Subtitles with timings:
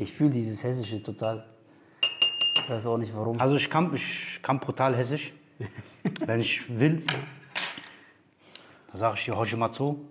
[0.00, 1.44] Ich fühle dieses Hessische total.
[2.00, 3.40] Ich weiß auch nicht warum.
[3.40, 5.32] Also ich kann, ich kann brutal hessisch.
[6.24, 7.02] Wenn ich will,
[8.92, 10.04] dann sage ich dir heute mal so.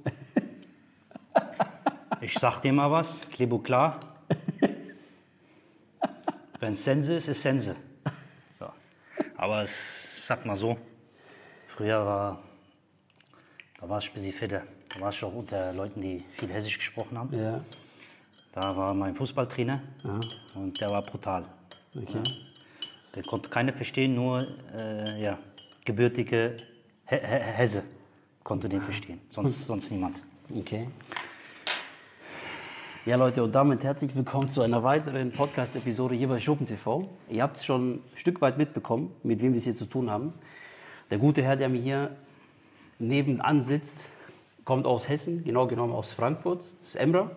[2.20, 3.98] Ich sag dir mal was, und klar.
[6.60, 7.74] Wenn es Sense ist, ist Sense.
[8.60, 8.74] Ja.
[9.38, 10.78] Aber es, ich sag mal so,
[11.68, 12.44] früher war,
[13.80, 14.64] da war ich ein bisschen fitter.
[14.94, 17.34] Da war ich auch unter Leuten, die viel Hessisch gesprochen haben.
[17.34, 17.64] Ja,
[18.60, 19.80] Da war mein Fußballtrainer
[20.56, 21.46] und der war brutal.
[21.96, 22.24] okay.
[23.14, 25.38] Der konnte keiner verstehen, nur äh, ja,
[25.86, 26.58] gebürtige
[27.06, 27.84] He He Hesse
[28.44, 30.24] konnte den verstehen, sonst, sonst niemand.
[30.58, 30.88] Okay.
[33.06, 37.04] Ja, Leute, und damit herzlich willkommen zu einer weiteren Podcast-Episode hier bei Schuppen TV.
[37.30, 40.10] Ihr habt es schon ein Stück weit mitbekommen, mit wem wir es hier zu tun
[40.10, 40.34] haben.
[41.12, 42.18] Der gute Herr, der mir hier
[42.98, 44.06] nebenan sitzt,
[44.66, 46.62] kommt aus Hessen, genau genommen aus Frankfurt.
[46.82, 47.30] Das ist Emra.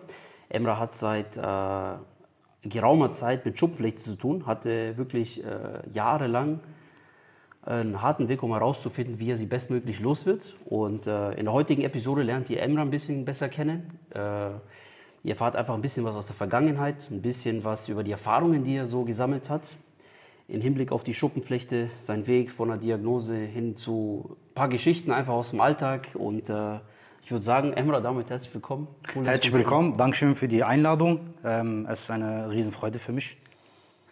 [0.51, 5.47] Emra hat seit äh, geraumer Zeit mit Schuppenflechte zu tun, hatte wirklich äh,
[5.93, 6.59] jahrelang
[7.63, 10.55] einen harten Weg, um herauszufinden, wie er sie bestmöglich los wird.
[10.65, 13.99] Und äh, in der heutigen Episode lernt ihr Emra ein bisschen besser kennen.
[14.09, 14.59] Äh, ihr
[15.31, 18.75] erfahrt einfach ein bisschen was aus der Vergangenheit, ein bisschen was über die Erfahrungen, die
[18.75, 19.75] er so gesammelt hat.
[20.47, 25.11] Im Hinblick auf die Schuppenflechte, sein Weg von der Diagnose hin zu ein paar Geschichten
[25.11, 26.09] einfach aus dem Alltag.
[26.15, 26.79] Und äh,
[27.23, 28.87] ich würde sagen, Emra, damit herzlich willkommen.
[29.15, 31.33] Cool, Herzlich willkommen, Dankeschön für die Einladung.
[31.43, 33.37] Ähm, es ist eine Riesenfreude für mich,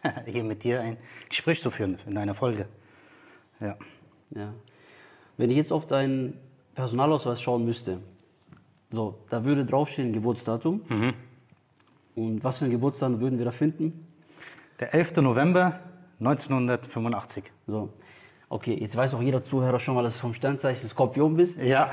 [0.25, 2.67] hier mit dir ein Gespräch zu führen in einer Folge.
[3.59, 3.77] Ja.
[4.31, 4.53] Ja.
[5.37, 6.37] Wenn ich jetzt auf deinen
[6.75, 7.99] Personalausweis schauen müsste,
[8.91, 10.81] so, da würde draufstehen Geburtsdatum.
[12.15, 14.07] Und was für ein Geburtsdatum würden wir da finden?
[14.79, 15.17] Der 11.
[15.17, 15.79] November
[16.19, 17.43] 1985.
[17.67, 17.89] So,
[18.49, 21.63] okay, jetzt weiß auch jeder Zuhörer schon mal, dass du vom Sternzeichen Skorpion bist.
[21.63, 21.91] Ja,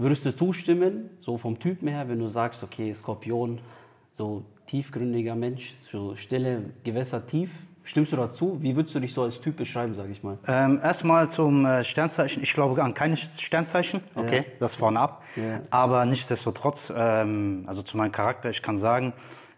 [0.00, 3.60] Würdest du zustimmen, so vom Typen her, wenn du sagst, okay, Skorpion,
[4.14, 7.50] so tiefgründiger Mensch, so stille Gewässer tief,
[7.84, 8.56] stimmst du dazu?
[8.62, 10.38] Wie würdest du dich so als Typ beschreiben, sag ich mal?
[10.48, 12.42] Ähm, erstmal zum äh, Sternzeichen.
[12.42, 14.00] Ich glaube an keine Sternzeichen.
[14.14, 15.22] Okay, das vorne ab.
[15.36, 15.60] Ja.
[15.68, 19.12] Aber nichtsdestotrotz, ähm, also zu meinem Charakter, ich kann sagen,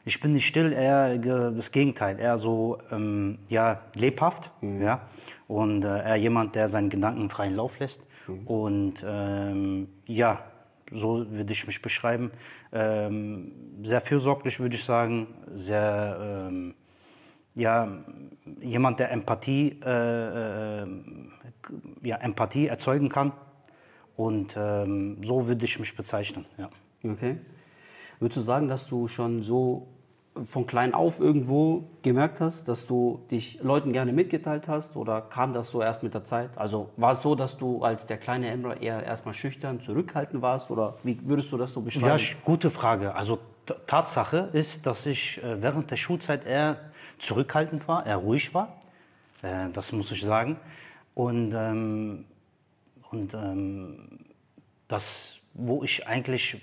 [0.05, 2.19] ich bin nicht still, eher das Gegenteil.
[2.19, 4.51] Eher so, ähm, ja, lebhaft.
[4.61, 5.03] Ja.
[5.47, 8.03] Und äh, eher jemand, der seinen Gedanken freien Lauf lässt.
[8.45, 10.45] Und ähm, ja,
[10.91, 12.31] so würde ich mich beschreiben.
[12.73, 13.53] Ähm,
[13.83, 15.29] sehr fürsorglich, würde ich sagen.
[15.53, 16.49] Sehr.
[16.49, 16.75] Ähm,
[17.55, 18.03] ja,
[18.61, 20.87] jemand, der Empathie, äh, äh,
[22.03, 23.33] ja, Empathie erzeugen kann.
[24.17, 26.47] Und ähm, so würde ich mich bezeichnen.
[26.57, 26.71] Ja.
[27.05, 27.39] Okay.
[28.21, 29.89] Würdest du sagen, dass du schon so
[30.45, 35.53] von klein auf irgendwo gemerkt hast, dass du dich Leuten gerne mitgeteilt hast oder kam
[35.53, 36.51] das so erst mit der Zeit?
[36.57, 40.71] Also war es so, dass du als der kleine Emra eher erstmal schüchtern, zurückhaltend warst
[40.71, 42.19] oder wie würdest du das so beschreiben?
[42.19, 43.15] Ja, gute Frage.
[43.15, 43.39] Also
[43.87, 46.79] Tatsache ist, dass ich äh, während der Schulzeit eher
[47.19, 48.81] zurückhaltend war, eher ruhig war.
[49.43, 50.57] Äh, das muss ich sagen.
[51.15, 52.25] Und, ähm,
[53.11, 54.19] und ähm,
[54.89, 56.63] das, wo ich eigentlich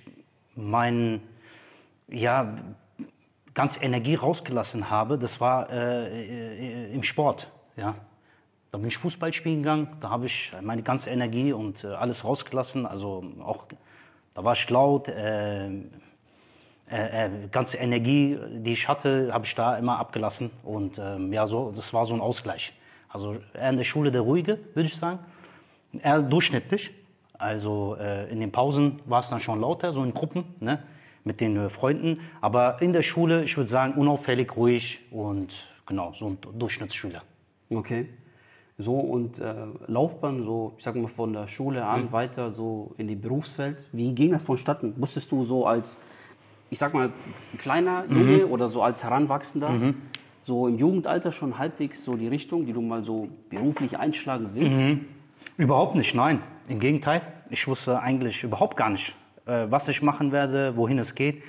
[0.55, 1.21] mein,
[2.07, 2.55] ja,
[3.59, 7.51] ganz Energie rausgelassen habe, das war äh, äh, im Sport.
[7.75, 7.95] Ja.
[8.71, 12.23] Da bin ich Fußball spielen gegangen, da habe ich meine ganze Energie und äh, alles
[12.23, 12.85] rausgelassen.
[12.85, 13.65] Also auch,
[14.33, 15.71] da war ich laut, äh, äh,
[16.89, 20.51] äh, ganze Energie, die ich hatte, habe ich da immer abgelassen.
[20.63, 22.71] Und ähm, ja, so, das war so ein Ausgleich.
[23.09, 25.19] Also eher in der Schule der Ruhige, würde ich sagen.
[26.01, 26.91] Eher durchschnittlich.
[27.37, 27.97] Also
[28.29, 30.83] in den Pausen war es dann schon lauter, so in Gruppen, ne?
[31.23, 32.19] Mit den äh, Freunden.
[32.41, 35.53] Aber in der Schule, ich würde sagen, unauffällig, ruhig und
[35.85, 37.23] genau, so ein Durchschnittsschüler.
[37.69, 38.09] Okay.
[38.77, 39.53] So und äh,
[39.87, 43.85] Laufbahn, so ich sag mal von der Schule an weiter so in die Berufswelt.
[43.91, 44.93] Wie ging das vonstatten?
[44.97, 45.99] Musstest du so als,
[46.69, 47.11] ich sag mal,
[47.57, 49.93] kleiner Junge oder so als Heranwachsender
[50.43, 54.79] so im Jugendalter schon halbwegs so die Richtung, die du mal so beruflich einschlagen willst?
[55.57, 56.41] Überhaupt nicht, nein.
[56.69, 57.21] Im Gegenteil.
[57.49, 59.13] Ich wusste eigentlich überhaupt gar nicht,
[59.69, 61.43] was ich machen werde, wohin es geht.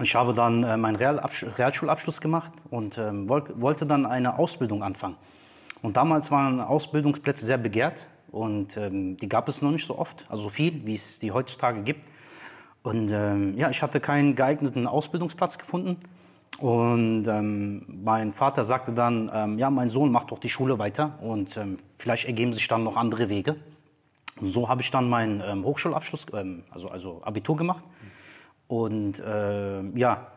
[0.00, 5.16] Ich habe dann äh, meinen Realschulabschluss gemacht und ähm, woll wollte dann eine Ausbildung anfangen.
[5.82, 10.26] Und damals waren Ausbildungsplätze sehr begehrt und ähm, die gab es noch nicht so oft,
[10.28, 12.04] also so viel, wie es die heutzutage gibt.
[12.82, 15.96] Und ähm, ja, ich hatte keinen geeigneten Ausbildungsplatz gefunden.
[16.58, 21.18] Und ähm, mein Vater sagte dann, ähm, ja, mein Sohn macht doch die Schule weiter
[21.20, 23.56] und ähm, vielleicht ergeben sich dann noch andere Wege.
[24.42, 27.84] So habe ich dann meinen ähm, Hochschulabschluss, ähm, also, also Abitur gemacht.
[28.66, 30.28] Und ähm, ja,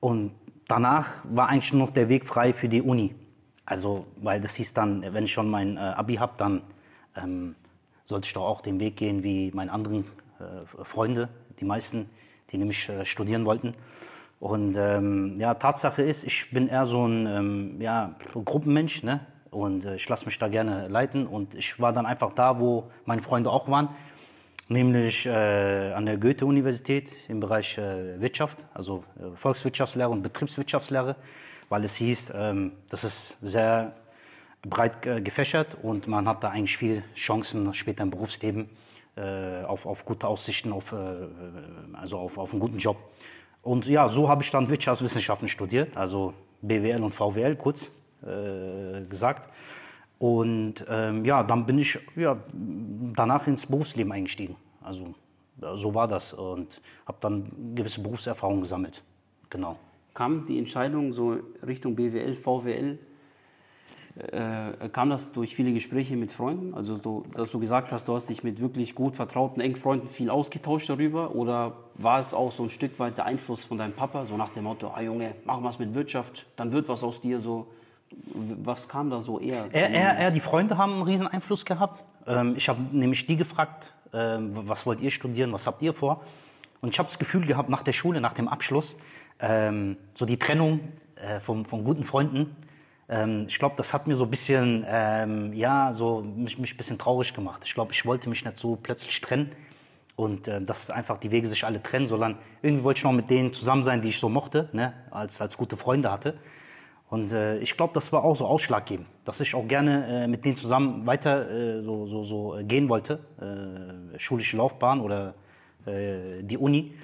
[0.00, 0.32] und
[0.68, 3.14] danach war eigentlich nur noch der Weg frei für die Uni.
[3.64, 6.62] Also, weil das hieß dann, wenn ich schon mein äh, Abi habe, dann
[7.16, 7.54] ähm,
[8.04, 10.04] sollte ich doch auch den Weg gehen wie meine anderen
[10.38, 11.28] äh, Freunde,
[11.60, 12.08] die meisten,
[12.50, 13.74] die nämlich äh, studieren wollten.
[14.40, 19.20] Und ähm, ja, Tatsache ist, ich bin eher so ein ähm, ja, Gruppenmensch, ne?
[19.50, 21.26] Und äh, ich lasse mich da gerne leiten.
[21.26, 23.88] Und ich war dann einfach da, wo meine Freunde auch waren,
[24.68, 31.16] nämlich äh, an der Goethe-Universität im Bereich äh, Wirtschaft, also äh, Volkswirtschaftslehre und Betriebswirtschaftslehre,
[31.68, 33.94] weil es hieß, ähm, das ist sehr
[34.62, 38.68] breit gefächert und man hat da eigentlich viele Chancen später im Berufsleben
[39.16, 40.96] äh, auf, auf gute Aussichten, auf, äh,
[41.92, 42.96] also auf, auf einen guten Job.
[43.62, 47.90] Und ja, so habe ich dann Wirtschaftswissenschaften studiert, also BWL und VWL kurz
[48.22, 49.48] äh, gesagt.
[50.18, 52.36] Und ähm, ja, dann bin ich ja,
[53.14, 54.56] danach ins Berufsleben eingestiegen.
[54.82, 55.14] Also
[55.74, 59.02] so war das und habe dann gewisse Berufserfahrung gesammelt.
[59.50, 59.76] Genau.
[60.14, 62.98] Kam die Entscheidung so Richtung BWL, VWL
[64.18, 66.74] äh, kam das durch viele Gespräche mit Freunden?
[66.74, 70.08] Also, du, dass du gesagt hast, du hast dich mit wirklich gut vertrauten, engen Freunden
[70.08, 71.34] viel ausgetauscht darüber?
[71.36, 74.48] Oder war es auch so ein Stück weit der Einfluss von deinem Papa, so nach
[74.48, 77.68] dem Motto, ah Junge, mach was mit Wirtschaft, dann wird was aus dir so?
[78.10, 79.66] Was kam da so eher?
[79.72, 82.04] Er, er, er die Freunde haben einen riesen Einfluss gehabt.
[82.26, 86.22] Ähm, ich habe nämlich die gefragt, ähm, was wollt ihr studieren, was habt ihr vor?
[86.80, 88.96] Und ich habe das Gefühl gehabt, nach der Schule, nach dem Abschluss,
[89.40, 90.80] ähm, so die Trennung
[91.16, 92.56] äh, von, von guten Freunden,
[93.08, 96.76] ähm, ich glaube, das hat mir so ein bisschen, ähm, ja, so mich, mich ein
[96.76, 97.62] bisschen traurig gemacht.
[97.64, 99.52] Ich glaube, ich wollte mich nicht so plötzlich trennen
[100.16, 103.30] und äh, dass einfach die Wege sich alle trennen, sondern irgendwie wollte ich noch mit
[103.30, 106.38] denen zusammen sein, die ich so mochte, ne, als, als gute Freunde hatte.
[107.10, 110.44] Und äh, ich glaube, das war auch so ausschlaggebend, dass ich auch gerne äh, mit
[110.44, 115.34] denen zusammen weiter äh, so, so, so gehen wollte, äh, schulische Laufbahn oder
[115.86, 116.94] äh, die Uni,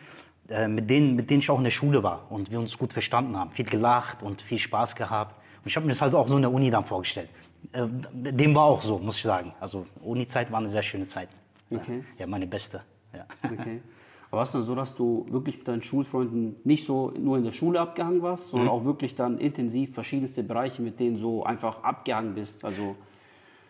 [0.51, 2.93] äh, mit, denen, mit denen ich auch in der Schule war und wir uns gut
[2.93, 5.37] verstanden haben, viel gelacht und viel Spaß gehabt.
[5.63, 7.31] Und ich habe mir das halt auch so in der Uni dann vorgestellt.
[7.73, 9.55] Äh, dem war auch so, muss ich sagen.
[9.59, 11.31] Also Uni-Zeit war eine sehr schöne Zeit.
[11.71, 12.05] Okay.
[12.19, 12.83] Ja, meine beste.
[13.15, 13.27] Ja.
[13.43, 13.81] Okay.
[14.35, 17.45] Aber war es dann so, dass du wirklich mit deinen Schulfreunden nicht so nur in
[17.45, 21.85] der Schule abgehangen warst, sondern auch wirklich dann intensiv verschiedenste Bereiche mit denen so einfach
[21.85, 22.65] abgehangen bist?
[22.65, 22.97] Also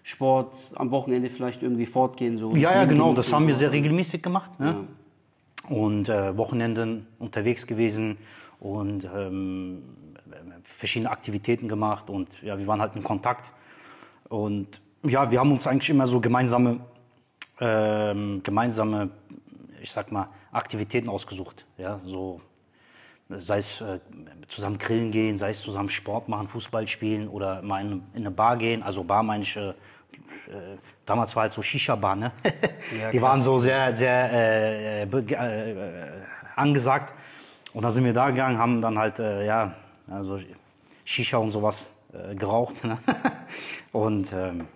[0.03, 2.39] Sport, am Wochenende vielleicht irgendwie fortgehen?
[2.39, 3.13] So Ja, ja, genau.
[3.13, 4.59] Das haben wir sehr regelmäßig gemacht.
[4.59, 4.87] Ne?
[5.69, 8.17] Und äh, Wochenenden unterwegs gewesen
[8.59, 9.83] und ähm,
[10.63, 12.09] verschiedene Aktivitäten gemacht.
[12.09, 13.53] Und ja, wir waren halt in Kontakt.
[14.31, 16.81] Und ja, wir haben uns eigentlich immer so gemeinsame,
[17.61, 19.11] ähm, gemeinsame,
[19.83, 21.67] ich sag mal, Aktivitäten ausgesucht.
[21.79, 22.41] Ja, so
[23.29, 24.01] sei es äh,
[24.49, 28.31] zusammen grillen gehen, sei es zusammen Sport machen, Fußball spielen oder mal in, in eine
[28.31, 28.83] Bar gehen.
[28.83, 29.75] Also Bar meine ich, äh, äh,
[31.07, 32.33] damals war halt so Shisha-Bar, ne?
[32.99, 36.11] Ja, Die waren so sehr, sehr äh, äh, äh,
[36.57, 37.15] angesagt.
[37.73, 39.75] Und dann sind wir da gegangen, haben dann halt, ja,
[40.09, 40.39] also
[41.05, 41.91] Shisha und sowas
[42.37, 42.85] geraucht.
[42.85, 42.99] Ne?
[43.93, 44.69] Und ähm,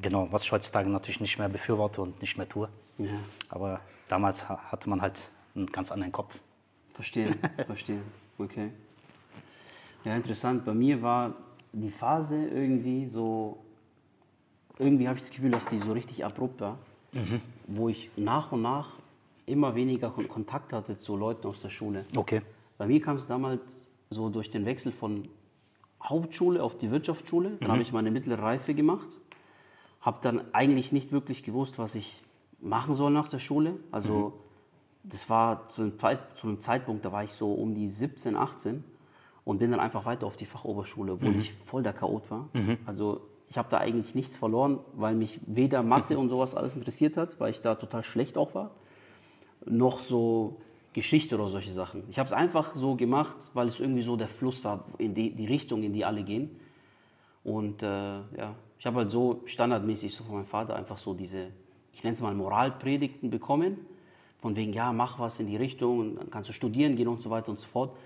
[0.00, 2.68] genau, was ich heutzutage natürlich nicht mehr befürworte und nicht mehr tue.
[2.98, 3.10] Ja.
[3.48, 5.18] Aber damals ha- hatte man halt
[5.54, 6.38] einen ganz anderen Kopf.
[6.92, 7.36] Verstehe,
[7.66, 8.00] verstehe.
[8.38, 8.70] Okay.
[10.04, 10.64] Ja, interessant.
[10.64, 11.34] Bei mir war
[11.72, 13.58] die Phase irgendwie so,
[14.78, 16.78] irgendwie habe ich das Gefühl, dass die so richtig abrupt war,
[17.66, 18.90] wo ich nach und nach
[19.46, 22.04] immer weniger Kon Kontakt hatte zu Leuten aus der Schule.
[22.16, 22.42] Okay.
[22.78, 25.28] Bei mir kam es damals so durch den Wechsel von
[26.02, 27.56] Hauptschule auf die Wirtschaftsschule.
[27.60, 29.18] Dann habe ich meine mittlere Reife gemacht.
[30.02, 32.22] Habe dann eigentlich nicht wirklich gewusst, was ich
[32.60, 33.76] machen soll nach der Schule.
[33.90, 34.32] Also
[35.02, 35.98] das war zu einem,
[36.34, 38.82] zu einem Zeitpunkt, da war ich so um die 17, 18
[39.44, 42.48] und bin dann einfach weiter auf die Fachoberschule, obwohl ich voll der Chaot war.
[42.86, 47.16] Also ich habe da eigentlich nichts verloren, weil mich weder Mathe und sowas alles interessiert
[47.16, 48.72] hat, weil ich da total schlecht auch war
[49.66, 50.60] noch so
[50.92, 52.04] Geschichte oder solche Sachen.
[52.10, 55.30] Ich habe es einfach so gemacht, weil es irgendwie so der Fluss war, in die,
[55.30, 56.58] die Richtung, in die alle gehen.
[57.44, 61.48] Und äh, ja, ich habe halt so standardmäßig so von meinem Vater einfach so diese,
[61.96, 63.78] ich nenne es mal Moralpredigten bekommen.
[64.38, 67.30] Von wegen, ja, mach was in die Richtung, dann kannst du studieren gehen und so
[67.30, 67.96] weiter und so fort.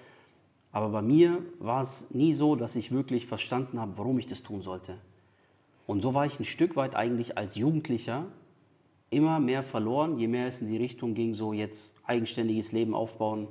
[0.71, 4.45] Aber bei mir war es nie so, dass ich wirklich verstanden habe, warum ich das
[4.45, 4.97] tun sollte.
[5.89, 8.27] Und so war ich ein Stück weit eigentlich als Jugendlicher
[9.11, 13.49] immer mehr verloren, je mehr es in die Richtung ging, so jetzt eigenständiges Leben aufbauen,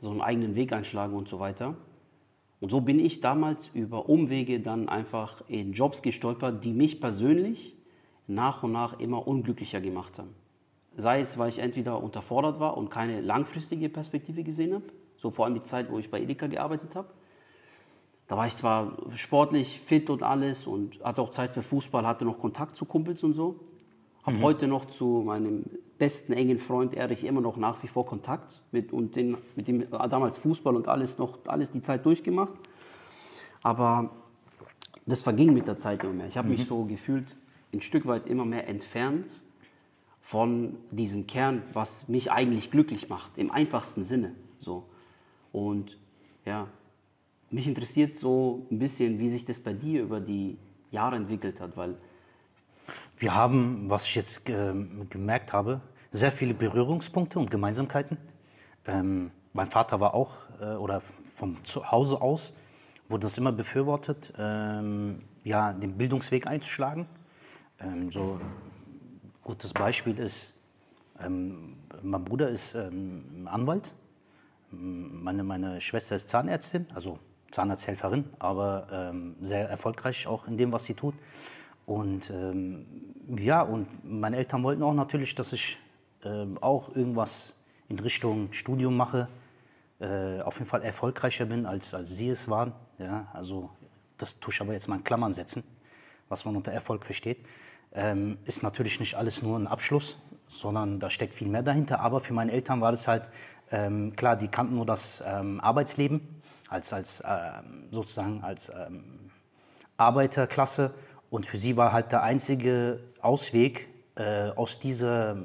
[0.00, 1.76] so einen eigenen Weg einschlagen und so weiter.
[2.60, 7.74] Und so bin ich damals über Umwege dann einfach in Jobs gestolpert, die mich persönlich
[8.26, 10.34] nach und nach immer unglücklicher gemacht haben.
[10.96, 14.84] Sei es, weil ich entweder unterfordert war und keine langfristige Perspektive gesehen habe,
[15.16, 17.08] so vor allem die Zeit, wo ich bei Edeka gearbeitet habe.
[18.26, 22.24] Da war ich zwar sportlich fit und alles und hatte auch Zeit für Fußball, hatte
[22.24, 23.60] noch Kontakt zu Kumpels und so.
[24.22, 25.64] Habe heute noch zu meinem
[25.98, 29.90] besten engen Freund Erich immer noch nach wie vor Kontakt mit und den, mit dem
[29.90, 32.54] damals Fußball und alles noch alles die Zeit durchgemacht.
[33.62, 34.10] Aber
[35.04, 36.26] das verging mit der Zeit immer mehr.
[36.26, 37.36] Ich habe mich so gefühlt
[37.74, 39.42] ein Stück weit immer mehr entfernt
[40.20, 44.34] von diesem Kern, was mich eigentlich glücklich macht, im einfachsten Sinne.
[44.58, 44.84] So.
[45.52, 45.98] Und
[46.46, 46.68] ja,
[47.50, 50.56] mich interessiert so ein bisschen, wie sich das bei dir über die
[50.90, 51.96] Jahre entwickelt hat, weil
[53.16, 58.18] Wir haben, was ich jetzt ähm, gemerkt habe, sehr viele Berührungspunkte und Gemeinsamkeiten.
[58.86, 61.02] Ähm, mein Vater war auch, äh, oder
[61.34, 62.54] vom Zuhause aus,
[63.08, 67.06] wurde das immer befürwortet, ähm, ja, den Bildungsweg einzuschlagen.
[67.80, 70.54] Ähm, so ein gutes Beispiel ist,
[71.20, 73.92] ähm, mein Bruder ist ähm, Anwalt,
[74.70, 77.18] meine, meine Schwester ist Zahnärztin, also
[77.50, 81.14] Zahnarzthelferin, aber ähm, sehr erfolgreich auch in dem, was sie tut.
[81.86, 82.86] Und ähm,
[83.36, 85.78] ja, und meine Eltern wollten auch natürlich, dass ich
[86.24, 87.54] ähm, auch irgendwas
[87.88, 89.28] in Richtung Studium mache,
[90.00, 92.72] äh, auf jeden Fall erfolgreicher bin, als, als sie es waren.
[92.98, 93.70] Ja, also
[94.18, 95.62] das tue ich aber jetzt mal in Klammern setzen,
[96.28, 97.38] was man unter Erfolg versteht.
[97.94, 102.00] Ähm, ist natürlich nicht alles nur ein Abschluss, sondern da steckt viel mehr dahinter.
[102.00, 103.28] Aber für meine Eltern war das halt,
[103.70, 106.20] ähm, klar, die kannten nur das ähm, Arbeitsleben
[106.68, 109.30] als, als ähm, sozusagen als ähm,
[109.96, 110.92] Arbeiterklasse.
[111.30, 115.36] Und für sie war halt der einzige Ausweg äh, aus dieser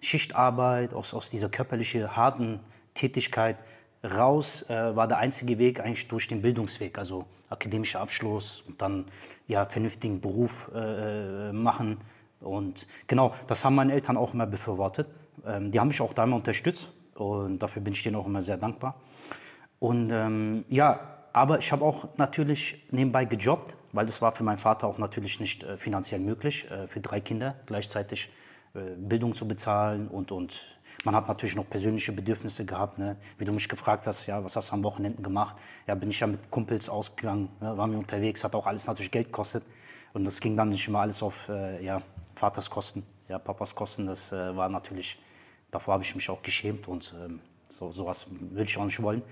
[0.00, 2.60] Schichtarbeit, aus, aus dieser körperlichen, harten
[2.94, 3.56] Tätigkeit
[4.02, 9.06] raus, äh, war der einzige Weg eigentlich durch den Bildungsweg, also akademischer Abschluss und dann
[9.50, 11.98] ja vernünftigen Beruf äh, machen.
[12.40, 15.08] Und genau, das haben meine Eltern auch immer befürwortet.
[15.46, 18.42] Ähm, die haben mich auch da immer unterstützt und dafür bin ich denen auch immer
[18.42, 18.94] sehr dankbar.
[19.78, 21.00] Und ähm, ja,
[21.32, 25.40] aber ich habe auch natürlich nebenbei gejobbt, weil das war für meinen Vater auch natürlich
[25.40, 28.30] nicht äh, finanziell möglich, äh, für drei Kinder gleichzeitig
[28.74, 32.98] äh, Bildung zu bezahlen und, und man hat natürlich noch persönliche Bedürfnisse gehabt.
[32.98, 33.16] Ne?
[33.38, 35.56] Wie du mich gefragt hast, ja, was hast du am Wochenenden gemacht?
[35.86, 37.76] Ja, bin ich ja mit Kumpels ausgegangen, ne?
[37.76, 39.64] waren wir unterwegs, hat auch alles natürlich Geld gekostet.
[40.12, 42.02] Und das ging dann nicht immer alles auf äh, ja,
[42.34, 44.06] Vaters Kosten, ja, Papas Kosten.
[44.06, 45.18] Das äh, war natürlich,
[45.70, 49.22] davor habe ich mich auch geschämt und ähm, so, sowas würde ich auch nicht wollen.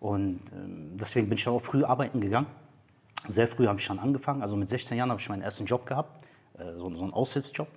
[0.00, 2.46] Und ähm, deswegen bin ich auch früh arbeiten gegangen.
[3.28, 4.42] Sehr früh habe ich schon angefangen.
[4.42, 6.24] Also mit 16 Jahren habe ich meinen ersten Job gehabt,
[6.58, 7.68] äh, so, so einen Aushilfsjob.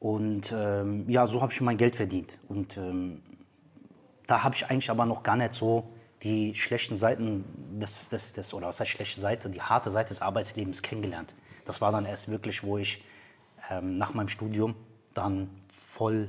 [0.00, 2.38] Und ähm, ja, so habe ich mein Geld verdient.
[2.48, 3.22] Und ähm,
[4.26, 5.90] da habe ich eigentlich aber noch gar nicht so
[6.22, 7.44] die schlechten Seiten
[7.80, 11.34] des, des, des, oder was heißt schlechte Seite, die harte Seite des Arbeitslebens kennengelernt.
[11.64, 13.04] Das war dann erst wirklich, wo ich
[13.70, 14.74] ähm, nach meinem Studium
[15.14, 16.28] dann voll,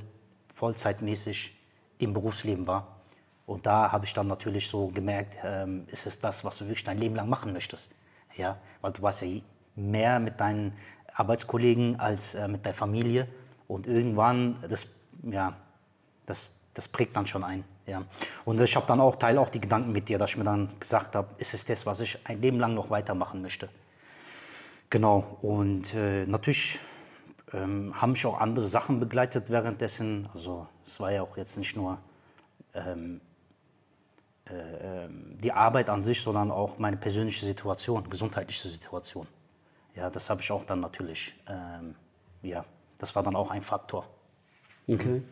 [0.54, 1.56] vollzeitmäßig
[1.98, 3.00] im Berufsleben war.
[3.46, 6.84] Und da habe ich dann natürlich so gemerkt, ähm, ist es das, was du wirklich
[6.84, 7.90] dein Leben lang machen möchtest?
[8.36, 9.28] Ja, weil du warst ja
[9.76, 10.74] mehr mit deinen
[11.14, 13.28] Arbeitskollegen als äh, mit der Familie.
[13.72, 14.86] Und irgendwann, das,
[15.22, 15.56] ja,
[16.26, 17.64] das, das prägt dann schon ein.
[17.86, 18.04] Ja.
[18.44, 20.68] Und ich habe dann auch, teile auch die Gedanken mit dir, dass ich mir dann
[20.78, 23.70] gesagt habe, ist es das, was ich ein Leben lang noch weitermachen möchte.
[24.90, 26.80] Genau, und äh, natürlich
[27.54, 30.28] ähm, haben mich auch andere Sachen begleitet währenddessen.
[30.34, 31.96] Also es war ja auch jetzt nicht nur
[32.74, 33.22] ähm,
[34.50, 39.26] äh, ähm, die Arbeit an sich, sondern auch meine persönliche Situation, gesundheitliche Situation.
[39.96, 41.94] Ja, das habe ich auch dann natürlich, ähm,
[42.42, 42.66] ja,
[43.02, 44.06] das war dann auch ein Faktor.
[44.86, 45.22] Okay.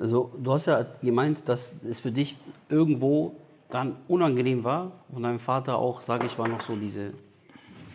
[0.00, 2.36] Also du hast ja gemeint, dass es für dich
[2.68, 3.34] irgendwo
[3.68, 7.12] dann unangenehm war, von deinem Vater auch, sage ich mal, noch so diese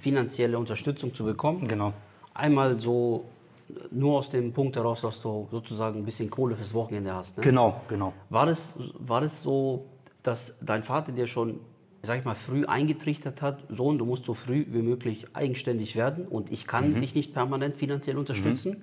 [0.01, 1.65] finanzielle Unterstützung zu bekommen.
[1.65, 1.93] Genau.
[2.33, 3.23] Einmal so
[3.89, 7.37] nur aus dem Punkt heraus, dass du sozusagen ein bisschen Kohle fürs Wochenende hast.
[7.37, 7.43] Ne?
[7.43, 8.11] Genau, genau.
[8.29, 9.85] War das, war das so,
[10.23, 11.61] dass dein Vater dir schon,
[12.01, 16.27] sag ich mal, früh eingetrichtert hat, Sohn, du musst so früh wie möglich eigenständig werden
[16.27, 18.77] und ich kann dich nicht permanent finanziell unterstützen?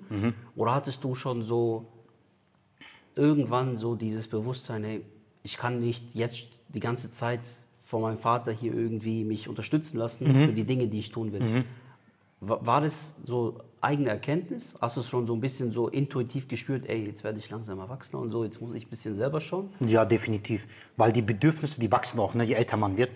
[0.54, 1.86] Oder hattest du schon so
[3.14, 5.02] irgendwann so dieses Bewusstsein, hey,
[5.42, 7.40] ich kann nicht jetzt die ganze Zeit
[7.84, 11.64] von meinem Vater hier irgendwie mich unterstützen lassen für die Dinge, die ich tun will?
[12.40, 14.74] Wa- War das so eigene Erkenntnis?
[14.80, 17.78] Hast du es schon so ein bisschen so intuitiv gespürt, ey, jetzt werde ich langsam
[17.78, 19.70] erwachsener und so, jetzt muss ich ein bisschen selber schauen?
[19.80, 20.66] Ja, definitiv.
[20.96, 22.44] Weil die Bedürfnisse, die wachsen auch, ne?
[22.44, 23.10] je älter man wird.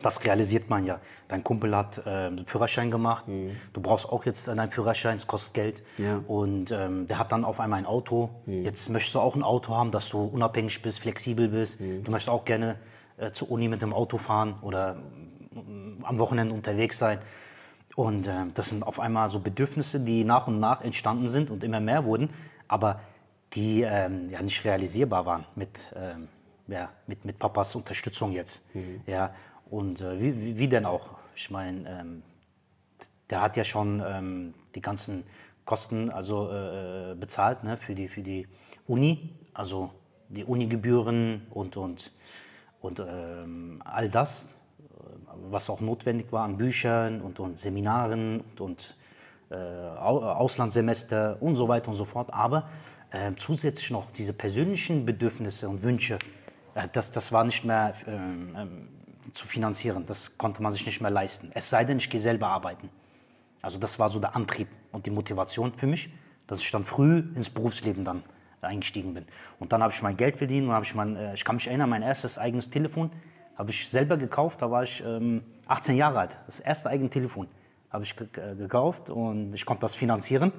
[0.00, 1.00] Das realisiert man ja.
[1.26, 3.24] Dein Kumpel hat äh, einen Führerschein gemacht.
[3.72, 5.82] Du brauchst auch jetzt deinen Führerschein, es kostet Geld.
[5.98, 6.22] Ja.
[6.28, 8.30] Und ähm, der hat dann auf einmal ein Auto.
[8.46, 11.80] Jetzt möchtest du auch ein Auto haben, dass du unabhängig bist, flexibel bist.
[11.80, 12.76] Du möchtest auch gerne
[13.16, 17.18] äh, zur Uni mit dem Auto fahren oder mm, am Wochenende unterwegs sein.
[17.96, 21.64] Und äh, das sind auf einmal so Bedürfnisse, die nach und nach entstanden sind und
[21.64, 22.30] immer mehr wurden,
[22.68, 23.00] aber
[23.54, 26.28] die ähm, ja nicht realisierbar waren mit, ähm,
[26.68, 28.62] ja, mit, mit Papas Unterstützung jetzt.
[29.06, 29.34] Ja,
[29.70, 31.10] und äh, wie, wie, wie denn auch?
[31.34, 32.22] Ich meine, ähm,
[33.30, 35.24] der hat ja schon ähm, die ganzen
[35.64, 38.46] Kosten also, äh, bezahlt ne, für, die, für die
[38.86, 39.90] Uni, also
[40.28, 42.12] die Unigebühren und, und,
[42.80, 44.55] und ähm, all das, äh,
[45.50, 48.96] was auch notwendig war an Büchern und, und Seminaren und, und
[49.50, 52.32] äh, Au- Auslandssemester und so weiter und so fort.
[52.32, 52.68] Aber
[53.10, 56.18] äh, zusätzlich noch diese persönlichen Bedürfnisse und Wünsche,
[56.74, 58.88] äh, das, das war nicht mehr ähm, ähm,
[59.32, 60.04] zu finanzieren.
[60.06, 61.50] Das konnte man sich nicht mehr leisten.
[61.54, 62.88] Es sei denn, ich gehe selber arbeiten.
[63.62, 66.10] Also das war so der Antrieb und die Motivation für mich,
[66.46, 68.22] dass ich dann früh ins Berufsleben dann
[68.62, 69.26] eingestiegen bin.
[69.60, 71.66] Und dann habe ich mein Geld verdient und habe ich mein, äh, ich kann mich
[71.66, 73.10] erinnern, mein erstes eigenes Telefon
[73.56, 74.62] habe ich selber gekauft.
[74.62, 76.38] Da war ich ähm, 18 Jahre alt.
[76.46, 77.48] Das erste eigene Telefon
[77.90, 80.52] habe ich ge äh, gekauft und ich konnte das finanzieren.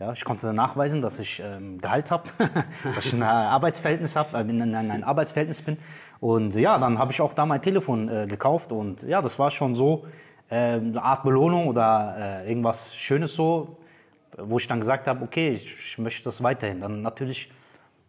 [0.00, 2.28] Ja, ich konnte nachweisen, dass ich ähm, Gehalt habe,
[2.94, 5.78] dass ich ein Arbeitsverhältnis habe, äh, in, in ein Arbeitsverhältnis bin.
[6.20, 9.50] Und ja, dann habe ich auch da mein Telefon äh, gekauft und ja, das war
[9.50, 10.06] schon so
[10.48, 13.78] äh, eine Art Belohnung oder äh, irgendwas Schönes so,
[14.36, 16.80] wo ich dann gesagt habe, okay, ich, ich möchte das weiterhin.
[16.80, 17.50] Dann natürlich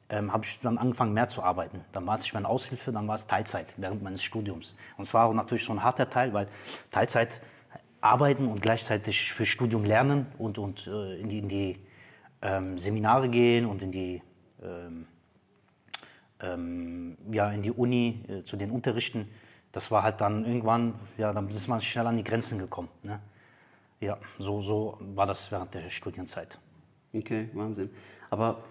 [0.09, 1.83] ähm, habe ich dann angefangen mehr zu arbeiten.
[1.91, 4.75] Dann war es nicht mehr Aushilfe, dann war es Teilzeit während meines Studiums.
[4.97, 6.47] Und es war auch natürlich so ein harter Teil, weil
[6.91, 7.41] Teilzeit
[8.01, 11.79] arbeiten und gleichzeitig für Studium lernen und, und äh, in die, in die
[12.41, 14.21] ähm, Seminare gehen und in die,
[14.61, 15.07] ähm,
[16.39, 19.27] ähm, ja, in die Uni äh, zu den Unterrichten.
[19.71, 22.89] Das war halt dann irgendwann, ja, dann ist man schnell an die Grenzen gekommen.
[23.01, 23.19] Ne?
[23.99, 26.59] Ja, so, so war das während der Studienzeit.
[27.11, 27.89] Okay, Wahnsinn.
[28.29, 28.63] Aber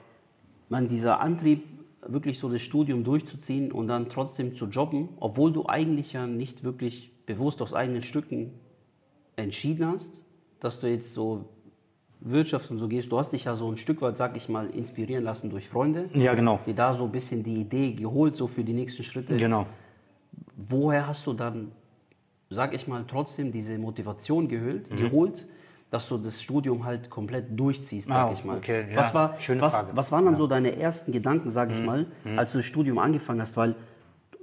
[0.69, 1.65] man, dieser Antrieb,
[2.07, 6.65] wirklich so das Studium durchzuziehen und dann trotzdem zu jobben, obwohl du eigentlich ja nicht
[6.65, 8.53] wirklich bewusst aus eigenen Stücken
[9.37, 10.23] entschieden hast,
[10.61, 11.47] dass du jetzt so
[12.21, 13.13] Wirtschaft und so gehst.
[13.13, 16.09] Du hast dich ja so ein Stück weit, sag ich mal, inspirieren lassen durch Freunde.
[16.15, 16.61] Ja, genau.
[16.67, 19.37] Die da so ein bisschen die Idee geholt, so für die nächsten Schritte.
[19.37, 19.67] Genau.
[20.57, 21.73] Woher hast du dann,
[22.49, 24.97] sag ich mal, trotzdem diese Motivation gehölt, mhm.
[24.97, 25.47] geholt,
[25.95, 28.57] dass du das Studium halt komplett durchziehst, sag Ah, ich mal.
[28.59, 29.89] okay, ja, was, war, schöne was, Frage.
[29.95, 33.41] was waren dann so deine ersten Gedanken, sag ich mal, als du das Studium angefangen
[33.41, 33.57] hast?
[33.57, 33.77] Weil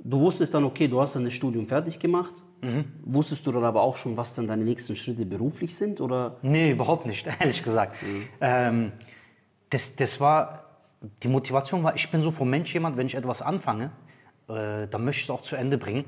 [0.02, 2.32] du wusstest dann, okay, du hast dann das Studium fertig gemacht.
[3.04, 6.00] Wusstest du dann aber auch schon, was dann deine nächsten Schritte beruflich sind?
[6.00, 6.38] Oder?
[6.42, 7.98] Nee, überhaupt nicht, ehrlich gesagt.
[8.40, 8.94] Ähm,
[9.72, 10.64] das, das war,
[11.22, 13.92] die Motivation war, ich bin so vom Mensch jemand, wenn ich etwas anfange,
[14.48, 16.06] äh, dann möchte ich es auch zu Ende bringen.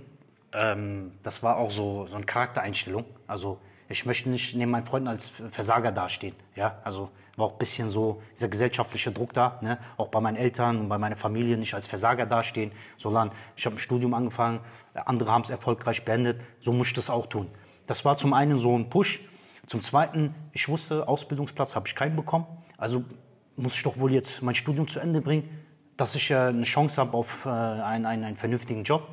[0.54, 3.04] Ähm, das war auch so, so eine Charaktereinstellung.
[3.28, 3.58] Also
[3.94, 6.36] ich möchte nicht neben meinen Freunden als Versager dastehen.
[6.56, 6.80] Ja?
[6.84, 9.78] Also war auch ein bisschen so dieser gesellschaftliche Druck da, ne?
[9.98, 13.76] auch bei meinen Eltern und bei meiner Familie nicht als Versager dastehen, sondern ich habe
[13.76, 14.62] ein Studium angefangen,
[14.94, 17.48] andere haben es erfolgreich beendet, so muss ich das auch tun.
[17.86, 19.20] Das war zum einen so ein Push.
[19.68, 22.46] Zum zweiten, ich wusste, Ausbildungsplatz habe ich keinen bekommen.
[22.78, 23.04] Also
[23.56, 25.50] muss ich doch wohl jetzt mein Studium zu Ende bringen,
[25.98, 29.08] dass ich äh, eine Chance habe auf äh, einen, einen, einen vernünftigen Job.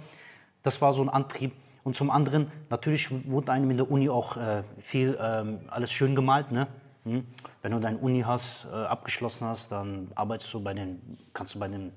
[0.62, 1.52] Das war so ein Antrieb.
[1.83, 6.14] Und zum anderen, natürlich wurde einem in der Uni auch äh, viel ähm, alles schön
[6.14, 6.53] gemalt.
[6.53, 6.66] Ne?
[7.05, 7.27] Hm?
[7.62, 11.59] Wenn du deine Uni hast, äh, abgeschlossen hast, dann arbeitest du bei den, kannst du
[11.59, 11.93] bei den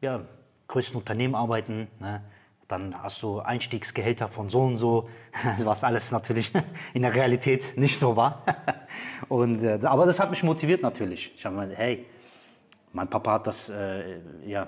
[0.00, 0.22] ja,
[0.68, 1.88] größten Unternehmen arbeiten.
[2.00, 2.22] Ne?
[2.66, 5.08] Dann hast du Einstiegsgehälter von so und so,
[5.58, 6.50] was alles natürlich
[6.94, 8.42] in der Realität nicht so war.
[9.28, 11.32] Und, äh, aber das hat mich motiviert natürlich.
[11.36, 12.06] Ich habe mir hey,
[12.92, 14.66] mein Papa hat das äh, ja,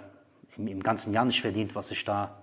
[0.57, 2.37] im, im ganzen Jahr nicht verdient, was ich da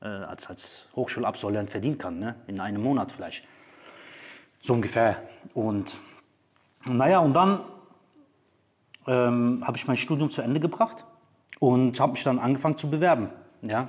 [0.00, 2.36] äh, als, als Hochschulabsolvent verdienen kann, ne?
[2.46, 3.44] in einem Monat vielleicht.
[4.60, 5.22] So ungefähr.
[5.54, 5.98] Und
[6.88, 7.60] naja, und dann
[9.06, 11.04] ähm, habe ich mein Studium zu Ende gebracht
[11.60, 13.30] und habe mich dann angefangen zu bewerben.
[13.62, 13.88] Ja?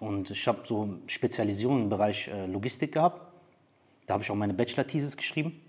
[0.00, 3.20] Und ich habe so Spezialisierung im Bereich äh, Logistik gehabt.
[4.06, 5.60] Da habe ich auch meine Bachelor-Thesis geschrieben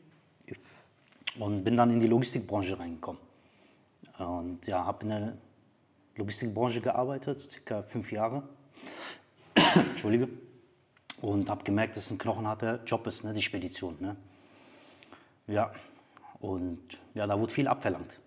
[1.39, 3.21] und bin dann in die Logistikbranche reingekommen.
[4.17, 5.33] Und ja, habe in der
[6.15, 8.43] Logistikbranche gearbeitet, circa fünf Jahre.
[9.75, 10.29] Entschuldige.
[11.21, 13.95] Und habe gemerkt, dass es ein knochenharter Job ist, ne, die Spedition.
[13.99, 14.15] Ne?
[15.47, 15.71] Ja,
[16.39, 16.81] und
[17.13, 18.19] ja, da wurde viel abverlangt.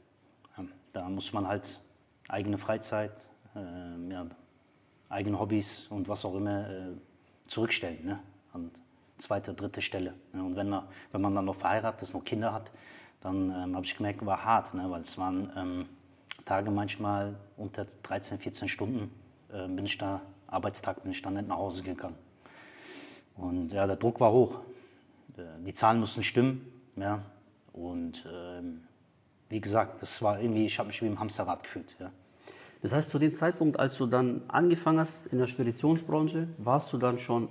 [0.93, 1.79] Da muss man halt
[2.27, 3.13] eigene Freizeit,
[3.55, 4.27] äh, ja,
[5.11, 6.93] eigene Hobbys und was auch immer äh,
[7.47, 8.03] zurückstellen.
[8.03, 8.19] Ne?
[8.55, 8.71] An
[9.19, 10.15] zweite, dritte Stelle.
[10.33, 10.43] Ne?
[10.43, 10.75] Und wenn,
[11.13, 12.71] wenn man dann noch verheiratet ist, noch Kinder hat,
[13.21, 14.91] dann ähm, habe ich gemerkt, war hart, ne?
[14.91, 15.89] weil es waren ähm,
[16.47, 19.11] Tage manchmal unter 13, 14 Stunden
[19.53, 22.17] äh, bin ich da, Arbeitstag bin ich dann nicht nach Hause gegangen.
[23.37, 24.61] Und ja, der Druck war hoch.
[25.37, 26.73] Äh, Die Zahlen mussten stimmen.
[26.97, 27.23] Ja?
[27.73, 28.83] Und ähm,
[29.49, 31.95] wie gesagt, das war irgendwie, ich habe mich wie im Hamsterrad gefühlt.
[31.99, 32.11] Ja?
[32.83, 36.99] Das heißt, zu dem Zeitpunkt, als du dann angefangen hast in der Speditionsbranche, warst du
[36.99, 37.49] dann schon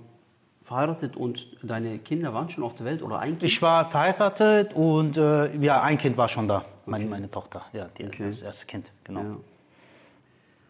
[0.64, 3.44] verheiratet und deine Kinder waren schon auf der Welt oder ein Kind?
[3.44, 7.88] Ich war verheiratet und äh, ja, ein Kind war schon da, meine, meine Tochter, ja,
[7.98, 9.22] die, das erste Kind, genau.
[9.22, 9.38] Ja.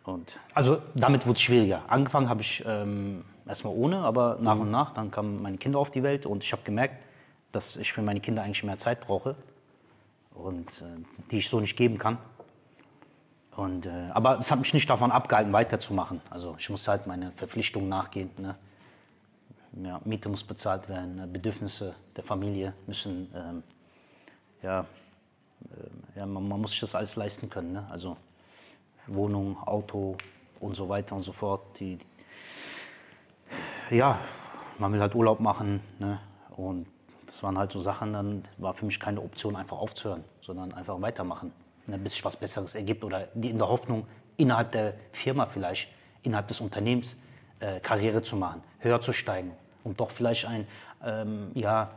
[0.05, 1.81] Und, also damit wurde es schwieriger.
[1.87, 5.89] Angefangen habe ich ähm, erstmal ohne, aber nach und nach, dann kamen meine Kinder auf
[5.91, 7.03] die Welt und ich habe gemerkt,
[7.51, 9.35] dass ich für meine Kinder eigentlich mehr Zeit brauche
[10.33, 10.85] und äh,
[11.31, 12.17] die ich so nicht geben kann.
[13.55, 16.21] Und, äh, aber es hat mich nicht davon abgehalten, weiterzumachen.
[16.29, 18.29] Also ich musste halt meine Verpflichtungen nachgehen.
[18.37, 18.55] Ne?
[19.83, 23.63] Ja, Miete muss bezahlt werden, äh, Bedürfnisse der Familie müssen, ähm,
[24.61, 27.73] ja, äh, ja man, man muss sich das alles leisten können.
[27.73, 27.87] Ne?
[27.89, 28.17] Also
[29.07, 30.17] Wohnung, Auto
[30.59, 31.61] und so weiter und so fort.
[31.79, 31.99] Die,
[33.89, 34.19] ja,
[34.79, 35.81] man will halt Urlaub machen.
[35.99, 36.19] Ne?
[36.55, 36.87] Und
[37.25, 41.01] das waren halt so Sachen, dann war für mich keine Option, einfach aufzuhören, sondern einfach
[41.01, 41.51] weitermachen,
[41.87, 41.97] ne?
[41.97, 45.89] bis sich was Besseres ergibt oder die in der Hoffnung, innerhalb der Firma vielleicht,
[46.23, 47.15] innerhalb des Unternehmens
[47.59, 49.51] äh, Karriere zu machen, höher zu steigen
[49.83, 50.67] und doch vielleicht ein,
[51.03, 51.91] ähm, ja,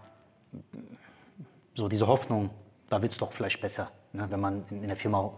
[1.75, 2.51] so diese Hoffnung,
[2.89, 4.27] da wird es doch vielleicht besser, ne?
[4.31, 5.31] wenn man in, in der Firma,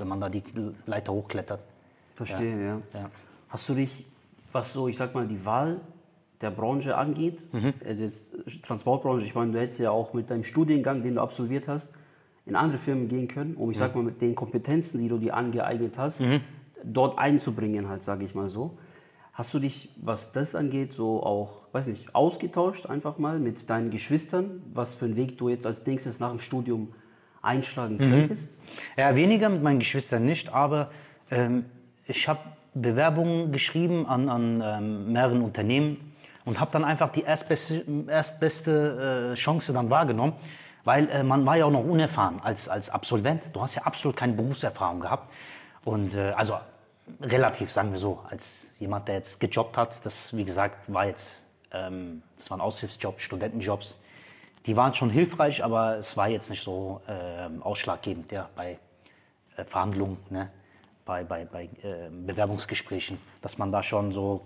[0.00, 0.42] wenn man da die
[0.86, 1.60] Leiter hochklettert.
[2.16, 2.82] Verstehe, ja.
[2.92, 3.10] Ja.
[3.48, 4.04] Hast du dich,
[4.52, 5.80] was so, ich sag mal, die Wahl
[6.40, 7.74] der Branche angeht, Mhm.
[7.84, 8.32] äh, das
[8.62, 11.92] Transportbranche, ich meine, du hättest ja auch mit deinem Studiengang, den du absolviert hast,
[12.46, 15.34] in andere Firmen gehen können, um, ich sag mal, mit den Kompetenzen, die du dir
[15.36, 16.40] angeeignet hast, Mhm.
[16.82, 18.78] dort einzubringen, halt, sage ich mal so.
[19.32, 23.90] Hast du dich, was das angeht, so auch, weiß nicht, ausgetauscht einfach mal mit deinen
[23.90, 26.88] Geschwistern, was für einen Weg du jetzt als nächstes nach dem Studium
[27.42, 28.10] einschlagen Mhm.
[28.10, 28.60] könntest?
[28.96, 30.90] Ja, weniger mit meinen Geschwistern nicht, aber
[31.30, 31.64] ähm,
[32.06, 32.40] ich habe
[32.74, 39.34] Bewerbungen geschrieben an, an ähm, mehreren Unternehmen und habe dann einfach die erstbeste, erstbeste äh,
[39.34, 40.34] Chance dann wahrgenommen,
[40.84, 43.54] weil äh, man war ja auch noch unerfahren als, als Absolvent.
[43.54, 45.28] Du hast ja absolut keine Berufserfahrung gehabt
[45.84, 46.54] und äh, also
[47.20, 51.42] relativ, sagen wir so, als jemand, der jetzt gejobbt hat, das wie gesagt war jetzt,
[51.72, 53.96] ähm, das waren Aushilfsjobs, Studentenjobs,
[54.66, 58.78] die waren schon hilfreich, aber es war jetzt nicht so ähm, ausschlaggebend ja, bei
[59.56, 60.50] äh, Verhandlungen, ne?
[61.04, 64.42] bei, bei, bei äh, Bewerbungsgesprächen, dass man da schon so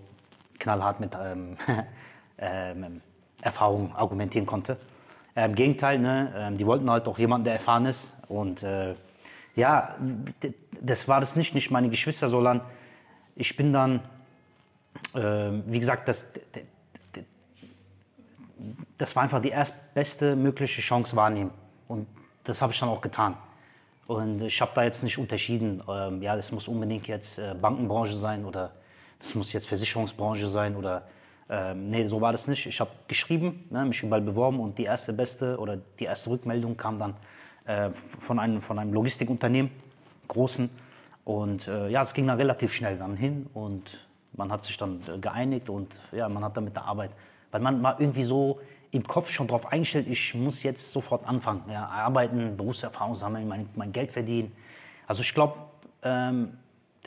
[0.57, 1.57] knallhart mit ähm,
[2.37, 3.01] ähm,
[3.41, 4.77] Erfahrung argumentieren konnte.
[5.35, 6.33] Äh, Im Gegenteil, ne?
[6.35, 8.11] ähm, die wollten halt auch jemanden, der erfahren ist.
[8.29, 8.95] Und äh,
[9.55, 9.95] ja,
[10.81, 12.61] das war das nicht, nicht meine Geschwister, sondern
[13.35, 13.99] ich bin dann,
[15.13, 16.27] ähm, wie gesagt, das,
[18.97, 21.51] das war einfach die erstbeste mögliche Chance wahrnehmen.
[21.87, 22.07] Und
[22.43, 23.35] das habe ich dann auch getan.
[24.07, 28.15] Und ich habe da jetzt nicht unterschieden, ähm, ja, das muss unbedingt jetzt äh, Bankenbranche
[28.15, 28.71] sein oder
[29.19, 31.07] das muss jetzt Versicherungsbranche sein oder
[31.49, 32.65] ähm, nee, so war das nicht.
[32.65, 36.77] Ich habe geschrieben, ne, mich überall beworben und die erste beste oder die erste Rückmeldung
[36.77, 37.15] kam dann
[37.65, 39.71] äh, von, einem, von einem Logistikunternehmen,
[40.27, 40.69] großen.
[41.23, 45.01] Und äh, ja, es ging dann relativ schnell dann hin und man hat sich dann
[45.07, 47.11] äh, geeinigt und ja, man hat dann mit der Arbeit,
[47.55, 48.59] weil man war irgendwie so
[48.91, 53.69] im Kopf schon darauf eingestellt, ich muss jetzt sofort anfangen, ja, arbeiten, Berufserfahrung sammeln, mein,
[53.75, 54.51] mein Geld verdienen.
[55.07, 55.57] Also ich glaube,
[56.03, 56.57] ähm,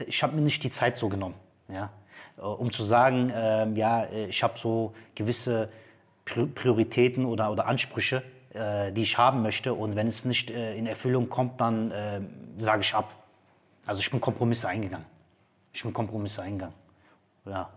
[0.06, 1.34] ich habe mir nicht die Zeit so genommen,
[1.68, 1.90] ja,
[2.38, 5.68] äh, um zu sagen, ähm, ja, äh, ich habe so gewisse
[6.24, 8.22] Pri- Prioritäten oder, oder Ansprüche,
[8.54, 12.22] äh, die ich haben möchte und wenn es nicht äh, in Erfüllung kommt, dann äh,
[12.56, 13.14] sage ich ab.
[13.84, 15.04] Also ich bin Kompromisse eingegangen.
[15.74, 16.74] Ich bin Kompromisse eingegangen.
[17.44, 17.68] Ja.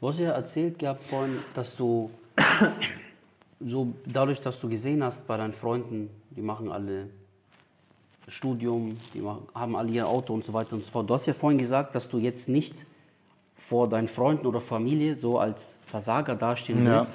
[0.00, 2.10] Du hast ja erzählt gehabt vorhin, dass du
[3.60, 7.08] so dadurch, dass du gesehen hast bei deinen Freunden, die machen alle
[8.28, 11.10] Studium, die machen, haben alle ihr Auto und so weiter und so fort.
[11.10, 12.86] Du hast ja vorhin gesagt, dass du jetzt nicht
[13.56, 16.96] vor deinen Freunden oder Familie so als Versager dastehen Ja.
[16.98, 17.14] willst,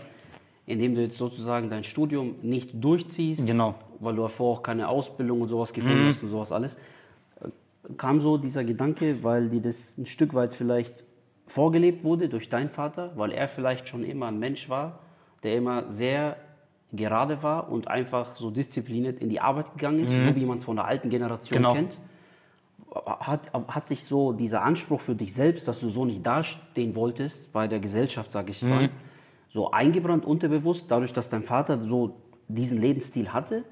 [0.67, 3.71] indem du jetzt sozusagen dein Studium nicht durchziehst, Genau.
[3.71, 3.75] Mhm.
[4.01, 6.77] weil du davor auch keine Ausbildung und sowas gefunden hast und sowas alles.
[7.97, 11.03] Kam so dieser Gedanke, weil dir das ein Stück weit vielleicht
[11.47, 14.99] vorgelebt wurde durch deinen Vater, weil er vielleicht schon immer ein Mensch war,
[15.43, 16.37] der immer sehr
[16.91, 20.65] gerade war und einfach so diszipliniert in die Arbeit gegangen ist, so wie man es
[20.65, 21.73] von der alten Generation Genau.
[21.73, 21.99] kennt.
[23.05, 27.51] Hat, hat sich so dieser Anspruch für dich selbst, dass du so nicht dastehen wolltest
[27.51, 28.89] bei der Gesellschaft, sage ich mal,
[29.49, 32.15] so eingebrannt unterbewusst, dadurch, dass dein Vater so
[32.47, 33.63] diesen Lebensstil hatte?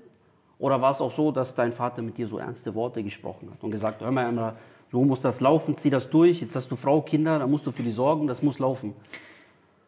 [0.60, 3.64] Oder war es auch so, dass dein Vater mit dir so ernste Worte gesprochen hat
[3.64, 4.56] und gesagt, hör mal, Emra,
[4.94, 7.72] so muss das laufen, zieh das durch, jetzt hast du Frau, Kinder, da musst du
[7.72, 8.94] für die sorgen, das muss laufen.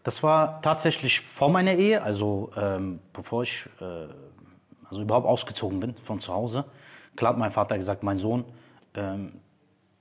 [0.02, 4.08] Das war tatsächlich vor meiner Ehe, also ähm, bevor ich äh,
[4.90, 6.66] also überhaupt ausgezogen bin von zu Hause.
[7.16, 8.46] Klar hat mein Vater gesagt, mein Sohn,
[8.96, 9.34] ähm,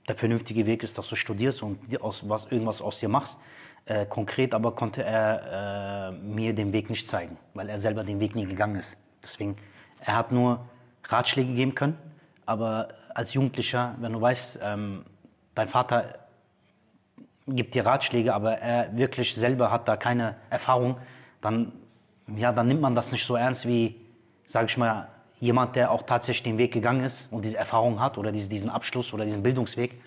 [0.07, 3.39] der vernünftige Weg ist, dass du studierst und aus, was, irgendwas aus dir machst.
[3.85, 8.19] Äh, konkret aber konnte er äh, mir den Weg nicht zeigen, weil er selber den
[8.19, 8.97] Weg nie gegangen ist.
[9.21, 9.55] Deswegen,
[9.99, 10.65] er hat nur
[11.03, 11.95] Ratschläge geben können,
[12.47, 15.05] aber als Jugendlicher, wenn du weißt, ähm,
[15.55, 16.19] dein Vater
[17.47, 20.97] gibt dir Ratschläge, aber er wirklich selber hat da keine Erfahrung,
[21.41, 21.71] dann,
[22.35, 23.95] ja, dann nimmt man das nicht so ernst wie,
[24.45, 25.07] sage ich mal,
[25.39, 28.69] jemand, der auch tatsächlich den Weg gegangen ist und diese Erfahrung hat oder diese, diesen
[28.69, 30.01] Abschluss oder diesen Bildungsweg.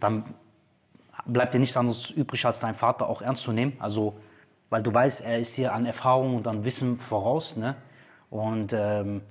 [0.00, 0.24] Dann
[1.24, 3.76] bleibt dir nichts anderes übrig, als deinen Vater auch ernst zu nehmen.
[3.78, 4.18] Also,
[4.70, 7.56] weil du weißt, er ist hier an Erfahrung und an Wissen voraus.
[7.56, 7.76] Ne?
[8.30, 9.22] Und, ähm,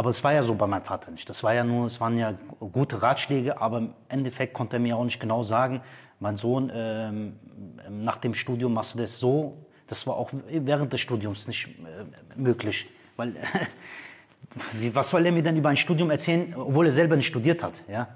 [0.00, 1.28] aber es war ja so bei meinem Vater nicht.
[1.28, 2.32] Das war ja nur, es waren ja
[2.72, 5.82] gute Ratschläge, aber im Endeffekt konnte er mir auch nicht genau sagen,
[6.20, 7.38] mein Sohn, ähm,
[7.90, 9.66] nach dem Studium machst du das so.
[9.88, 12.88] Das war auch während des Studiums nicht äh, möglich.
[13.18, 13.34] Weil,
[14.72, 17.62] wie, was soll er mir denn über ein Studium erzählen, obwohl er selber nicht studiert
[17.62, 17.84] hat?
[17.86, 18.08] Ja?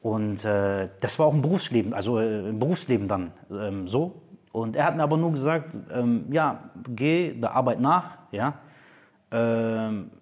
[0.00, 4.22] Und äh, das war auch im Berufsleben, also äh, im Berufsleben dann ähm, so.
[4.52, 8.54] Und er hat mir aber nur gesagt, ähm, ja, geh der Arbeit nach, ja,
[9.30, 10.12] ähm,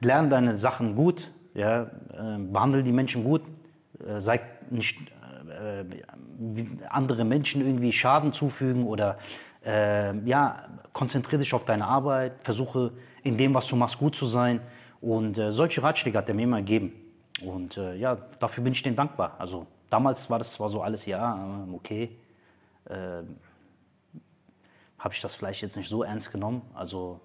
[0.00, 3.42] lern deine Sachen gut, ja, äh, behandle die Menschen gut,
[4.06, 4.98] äh, sei nicht
[5.50, 5.84] äh,
[6.88, 9.18] andere Menschen irgendwie Schaden zufügen oder
[9.64, 14.26] äh, ja, konzentriere dich auf deine Arbeit, versuche in dem, was du machst, gut zu
[14.26, 14.60] sein.
[15.00, 16.92] Und äh, solche Ratschläge hat er mir immer gegeben.
[17.44, 19.36] Und äh, ja, dafür bin ich denen dankbar.
[19.38, 22.16] Also damals war das zwar so alles, ja, okay,
[24.98, 26.62] habe ich das vielleicht jetzt nicht so ernst genommen.
[26.72, 27.20] Also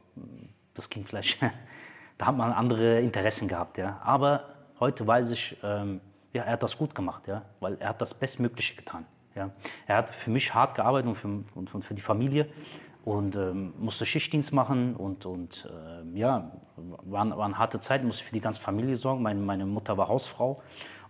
[0.74, 1.40] das ging vielleicht,
[2.18, 4.00] da hat man andere Interessen gehabt, ja.
[4.04, 4.46] Aber
[4.80, 6.02] heute weiß ich, ähm,
[6.34, 9.06] ja, er hat das gut gemacht, ja, weil er hat das Bestmögliche getan.
[9.36, 9.50] Ja.
[9.88, 12.48] Er hat für mich hart gearbeitet und für, und, und für die Familie
[13.06, 18.34] und ähm, musste Schichtdienst machen und, und äh, ja, waren, waren harte Zeiten, musste für
[18.34, 19.22] die ganze Familie sorgen.
[19.22, 20.62] Meine, meine Mutter war Hausfrau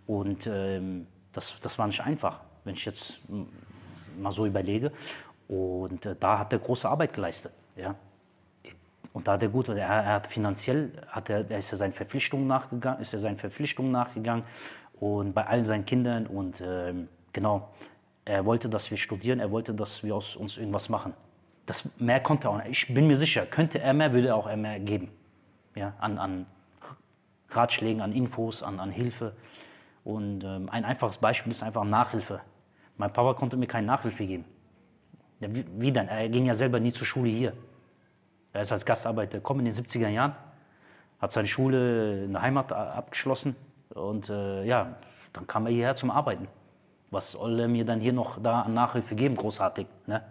[0.08, 3.20] und ähm, das, das war nicht einfach, wenn ich jetzt
[4.18, 4.92] mal so überlege.
[5.48, 7.52] Und äh, da hat er große Arbeit geleistet.
[7.76, 7.96] Ja.
[9.14, 12.48] Und da hat er gut, er, er hat finanziell, hat er, ist er seinen Verpflichtungen
[12.48, 14.44] nachgegangen, ist er seinen Verpflichtungen nachgegangen
[15.00, 16.94] und bei allen seinen Kindern und äh,
[17.32, 17.70] genau,
[18.26, 21.14] er wollte, dass wir studieren, er wollte, dass wir aus uns irgendwas machen.
[21.66, 22.66] Das mehr konnte er auch.
[22.66, 25.10] Ich bin mir sicher, könnte er mehr, würde er auch mehr geben.
[25.76, 26.46] Ja, an, an
[27.50, 29.34] Ratschlägen, an Infos, an, an Hilfe.
[30.04, 32.42] Und ähm, ein einfaches Beispiel ist einfach Nachhilfe.
[32.98, 34.46] Mein Papa konnte mir keine Nachhilfe geben.
[35.40, 36.08] Ja, wie, wie denn?
[36.08, 37.54] Er ging ja selber nie zur Schule hier.
[38.54, 40.36] Er ist als Gastarbeiter gekommen in den 70er Jahren,
[41.20, 43.56] hat seine Schule in der Heimat abgeschlossen
[43.90, 44.96] und äh, ja,
[45.34, 46.48] dann kam er hierher zum Arbeiten.
[47.10, 50.24] Was soll er mir dann hier noch da an Nachhilfe geben, großartig, ne?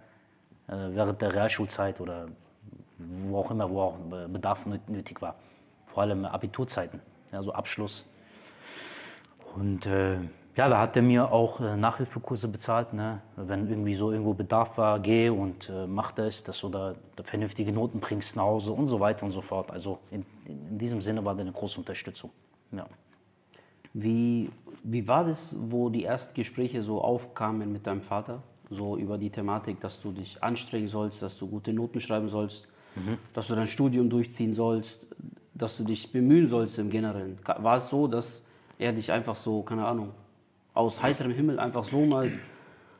[0.68, 2.28] Äh, während der Realschulzeit oder
[2.98, 3.96] wo auch immer, wo auch
[4.28, 5.34] Bedarf nötig war.
[5.86, 7.00] Vor allem Abiturzeiten,
[7.32, 8.06] also Abschluss.
[9.56, 10.18] Und äh,
[10.54, 12.92] ja, da hat er mir auch äh, Nachhilfekurse bezahlt.
[12.92, 13.22] Ne?
[13.36, 17.22] Wenn irgendwie so irgendwo Bedarf war, geh und äh, mach das, dass du da, da,
[17.22, 19.70] vernünftige Noten bringst nach Hause und so weiter und so fort.
[19.70, 22.30] Also in, in diesem Sinne war das eine große Unterstützung.
[22.70, 22.86] Ja.
[23.94, 24.50] Wie,
[24.82, 28.42] wie war das, wo die ersten Gespräche so aufkamen mit deinem Vater?
[28.68, 32.68] So über die Thematik, dass du dich anstrengen sollst, dass du gute Noten schreiben sollst,
[32.94, 33.18] mhm.
[33.32, 35.06] dass du dein Studium durchziehen sollst,
[35.54, 37.38] dass du dich bemühen sollst im Generellen.
[37.44, 38.42] War es so, dass
[38.78, 40.10] er dich einfach so, keine Ahnung,
[40.74, 42.32] aus heiterem Himmel einfach so mal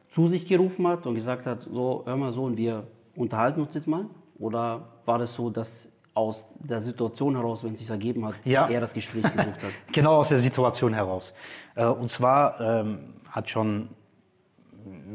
[0.09, 3.75] zu sich gerufen hat und gesagt hat, so, hör mal so, und wir unterhalten uns
[3.75, 4.07] jetzt mal?
[4.39, 8.69] Oder war das so, dass aus der Situation heraus, wenn es sich ergeben hat, ja.
[8.69, 9.71] er das Gespräch gesucht hat?
[9.93, 11.33] genau aus der Situation heraus.
[11.75, 13.89] Äh, und zwar ähm, hat schon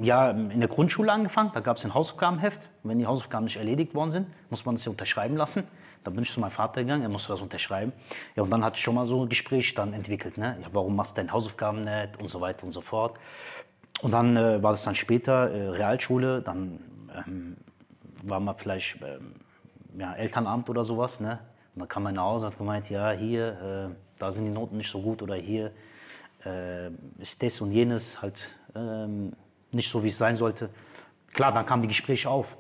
[0.02, 2.70] ja, in der Grundschule angefangen, da gab es ein Hausaufgabenheft.
[2.84, 5.64] Wenn die Hausaufgaben nicht erledigt worden sind, muss man das ja unterschreiben lassen.
[6.08, 7.92] Dann bin ich zu meinem Vater gegangen, er musste das unterschreiben.
[8.38, 10.38] Ja, und dann hatte ich schon mal so ein Gespräch dann entwickelt.
[10.38, 10.58] Ne?
[10.62, 13.18] Ja, warum machst du deine Hausaufgaben nicht und so weiter und so fort.
[14.02, 16.80] Und dann äh, war das dann später äh, Realschule, dann
[17.14, 17.58] ähm,
[18.24, 19.36] war man vielleicht ähm,
[19.98, 21.20] ja, Elternamt oder sowas.
[21.20, 21.40] Ne?
[21.76, 24.52] Und dann kam man nach Hause und hat gemeint, ja, hier, äh, da sind die
[24.52, 25.74] Noten nicht so gut oder hier
[26.46, 26.88] äh,
[27.20, 29.34] ist das und jenes halt ähm,
[29.74, 30.70] nicht so, wie es sein sollte.
[31.34, 32.58] Klar, dann kamen die Gespräche auf.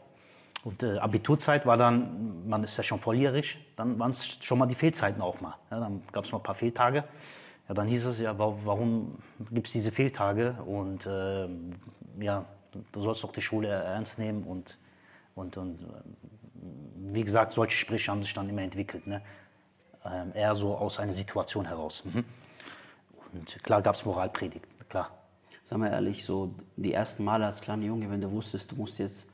[0.67, 4.65] Und äh, Abiturzeit war dann, man ist ja schon volljährig, dann waren es schon mal
[4.65, 5.55] die Fehlzeiten auch mal.
[5.71, 7.05] Ja, dann gab es mal ein paar Fehltage.
[7.69, 9.17] Ja, dann hieß es ja, warum
[9.49, 10.57] gibt es diese Fehltage?
[10.65, 11.47] Und äh,
[12.19, 12.43] ja,
[12.91, 14.43] du sollst doch die Schule ernst nehmen.
[14.43, 14.77] Und,
[15.35, 15.85] und, und äh,
[17.13, 19.07] wie gesagt, solche Gespräche haben sich dann immer entwickelt.
[19.07, 19.21] Ne?
[20.03, 22.03] Ähm, eher so aus einer Situation heraus.
[22.03, 22.25] Mhm.
[23.31, 25.11] Und klar gab es Moralpredigt, klar.
[25.63, 28.99] Sag mal ehrlich, so die ersten Male als kleiner Junge, wenn du wusstest, du musst
[28.99, 29.29] jetzt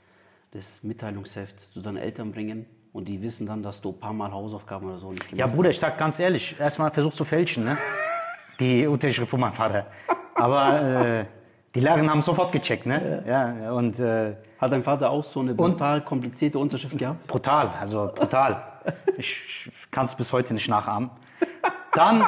[0.53, 4.31] das Mitteilungsheft zu deinen Eltern bringen und die wissen dann, dass du ein paar Mal
[4.31, 5.49] Hausaufgaben oder so nicht gemacht hast.
[5.49, 7.77] Ja, Bruder, ich sag ganz ehrlich, erstmal versucht zu fälschen, ne?
[8.59, 9.87] die Unterschrift von meinem Vater.
[10.35, 11.25] Aber äh,
[11.73, 13.23] die Lehrer haben sofort gecheckt, ne?
[13.27, 13.57] Ja.
[13.57, 17.25] ja und, äh, Hat dein Vater auch so eine brutal komplizierte Unterschrift gehabt?
[17.25, 18.63] Brutal, also brutal.
[19.17, 21.09] ich kann es bis heute nicht nachahmen.
[21.93, 22.25] Dann,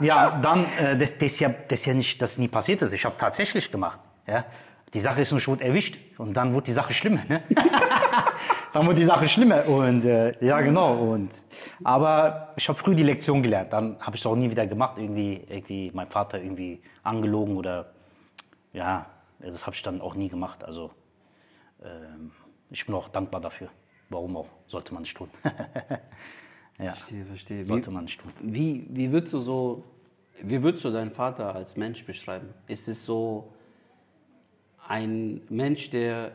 [0.00, 2.92] ja, dann, äh, das, das, ja, das ja nicht, das nie passiert ist.
[2.92, 4.00] Ich habe tatsächlich gemacht.
[4.26, 4.44] Ja?
[4.94, 7.24] Die Sache ist nur schon erwischt und dann wird die Sache schlimmer.
[7.28, 7.42] Ne?
[8.72, 10.94] dann wird die Sache schlimmer und äh, ja genau.
[10.94, 11.30] Und
[11.82, 13.72] aber ich habe früh die Lektion gelernt.
[13.72, 14.96] Dann habe ich es auch nie wieder gemacht.
[14.98, 17.92] Irgendwie, irgendwie mein Vater irgendwie angelogen oder
[18.72, 19.06] ja,
[19.40, 20.62] das habe ich dann auch nie gemacht.
[20.62, 20.92] Also
[21.82, 22.30] ähm,
[22.70, 23.68] ich bin auch dankbar dafür.
[24.10, 24.48] Warum auch?
[24.68, 25.28] Sollte man nicht tun.
[26.78, 27.66] ja, verstehe, verstehe.
[27.66, 28.32] Sollte wie, man nicht tun.
[28.40, 29.82] Wie, wie würdest du so,
[30.40, 32.54] wie würdest du deinen Vater als Mensch beschreiben?
[32.68, 33.52] Ist es so
[34.88, 36.32] ein Mensch, der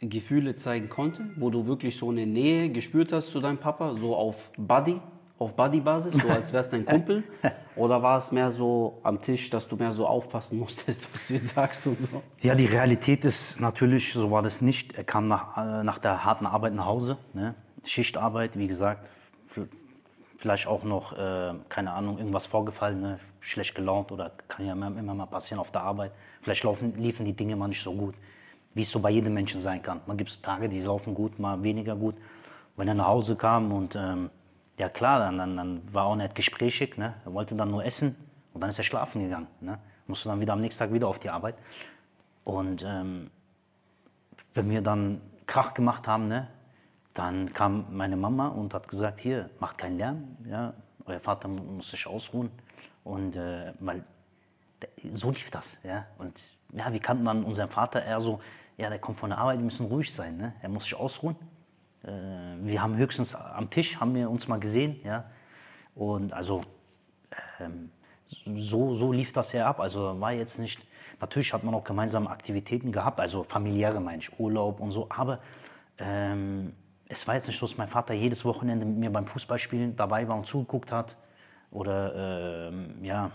[0.00, 4.16] Gefühle zeigen konnte, wo du wirklich so eine Nähe gespürt hast zu deinem Papa, so
[4.16, 5.00] auf Buddy,
[5.38, 7.24] auf Buddy-Basis, so als wär's dein Kumpel?
[7.76, 11.34] Oder war es mehr so am Tisch, dass du mehr so aufpassen musstest, was du
[11.34, 12.22] jetzt sagst und so?
[12.40, 14.96] Ja, die Realität ist natürlich, so war das nicht.
[14.96, 17.16] Er kam nach, äh, nach der harten Arbeit nach Hause.
[17.32, 17.54] Ne?
[17.84, 19.08] Schichtarbeit, wie gesagt.
[20.36, 23.20] Vielleicht auch noch, äh, keine Ahnung, irgendwas vorgefallen, ne?
[23.40, 26.12] schlecht gelaunt oder kann ja immer, immer mal passieren auf der Arbeit.
[26.42, 28.14] Vielleicht laufen, liefen die Dinge mal nicht so gut,
[28.74, 30.00] wie es so bei jedem Menschen sein kann.
[30.06, 32.14] Man gibt Tage, die laufen gut, mal weniger gut.
[32.76, 34.30] Wenn er nach Hause kam und ähm,
[34.78, 37.14] ja klar, dann, dann, dann war auch nicht gesprächig, ne?
[37.24, 38.16] er wollte dann nur essen
[38.54, 39.48] und dann ist er schlafen gegangen.
[39.60, 39.78] Ne?
[40.06, 41.56] Musste dann wieder am nächsten Tag wieder auf die Arbeit.
[42.44, 43.30] Und ähm,
[44.54, 46.48] wenn wir dann Krach gemacht haben, ne,
[47.14, 50.72] dann kam meine Mama und hat gesagt, hier, macht keinen Lärm, ja,
[51.04, 52.50] euer Vater mu- muss sich ausruhen.
[53.04, 54.04] Und äh, weil,
[55.10, 56.06] so lief das, ja.
[56.18, 56.40] Und
[56.72, 58.40] ja, wir kannten dann unseren Vater eher so,
[58.76, 60.54] ja, der kommt von der Arbeit, wir müssen ruhig sein, ne?
[60.62, 61.36] er muss sich ausruhen.
[62.02, 62.08] Äh,
[62.62, 65.24] wir haben höchstens am Tisch, haben wir uns mal gesehen, ja.
[65.94, 66.62] Und also
[67.60, 67.90] ähm,
[68.46, 69.80] so, so lief das ja ab.
[69.80, 70.80] Also war jetzt nicht,
[71.20, 75.40] natürlich hat man auch gemeinsame Aktivitäten gehabt, also familiäre meine ich, Urlaub und so, aber
[75.98, 76.72] ähm,
[77.10, 80.28] es war jetzt nicht so, dass mein Vater jedes Wochenende mit mir beim Fußballspielen dabei
[80.28, 81.16] war und zugeguckt hat.
[81.72, 83.32] Oder ähm, ja,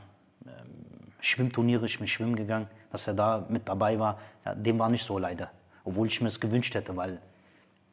[1.26, 4.20] Schwimmturniere, ich bin schwimmen gegangen, dass er da mit dabei war.
[4.46, 5.50] Ja, dem war nicht so leider.
[5.84, 7.20] Obwohl ich mir das gewünscht hätte, weil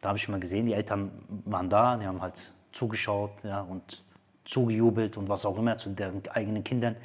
[0.01, 1.11] da habe ich mal gesehen, die Eltern
[1.47, 4.05] waren da, die haben halt zugeschaut ja, und
[4.45, 6.97] zugejubelt und was auch immer zu deren eigenen Kindern.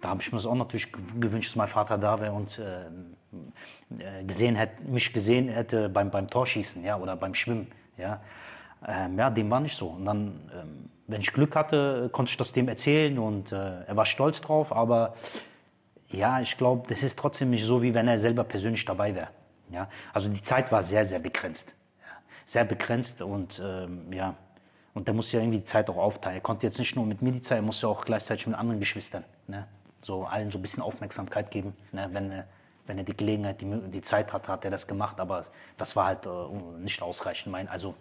[0.00, 2.58] Da habe ich mir das auch natürlich gew- gewünscht, dass mein Vater da wäre und
[2.58, 2.86] äh,
[3.98, 7.68] äh, gesehen hätte, mich gesehen hätte beim, beim Torschießen ja, oder beim Schwimmen.
[7.96, 8.20] Ja.
[8.86, 9.88] Ähm, ja, dem war nicht so.
[9.88, 13.96] Und dann, ähm, wenn ich Glück hatte, konnte ich das dem erzählen und äh, er
[13.96, 15.14] war stolz drauf, aber
[16.10, 19.28] ja, ich glaube, das ist trotzdem nicht so, wie wenn er selber persönlich dabei wäre.
[19.70, 19.88] Ja?
[20.12, 21.74] Also die Zeit war sehr, sehr begrenzt.
[22.00, 22.06] Ja?
[22.44, 24.34] Sehr begrenzt und ähm, ja,
[24.94, 26.36] und der musste ja irgendwie die Zeit auch aufteilen.
[26.38, 28.80] Er konnte jetzt nicht nur mit mir die Zeit, er musste auch gleichzeitig mit anderen
[28.80, 29.24] Geschwistern.
[29.46, 29.66] Ne?
[30.02, 31.76] So allen so ein bisschen Aufmerksamkeit geben.
[31.92, 32.08] Ne?
[32.12, 32.46] Wenn, er-
[32.86, 35.44] wenn er die Gelegenheit, die, die Zeit hat, hat er das gemacht, aber
[35.76, 36.28] das war halt äh,
[36.78, 37.94] nicht ausreichend, mein, also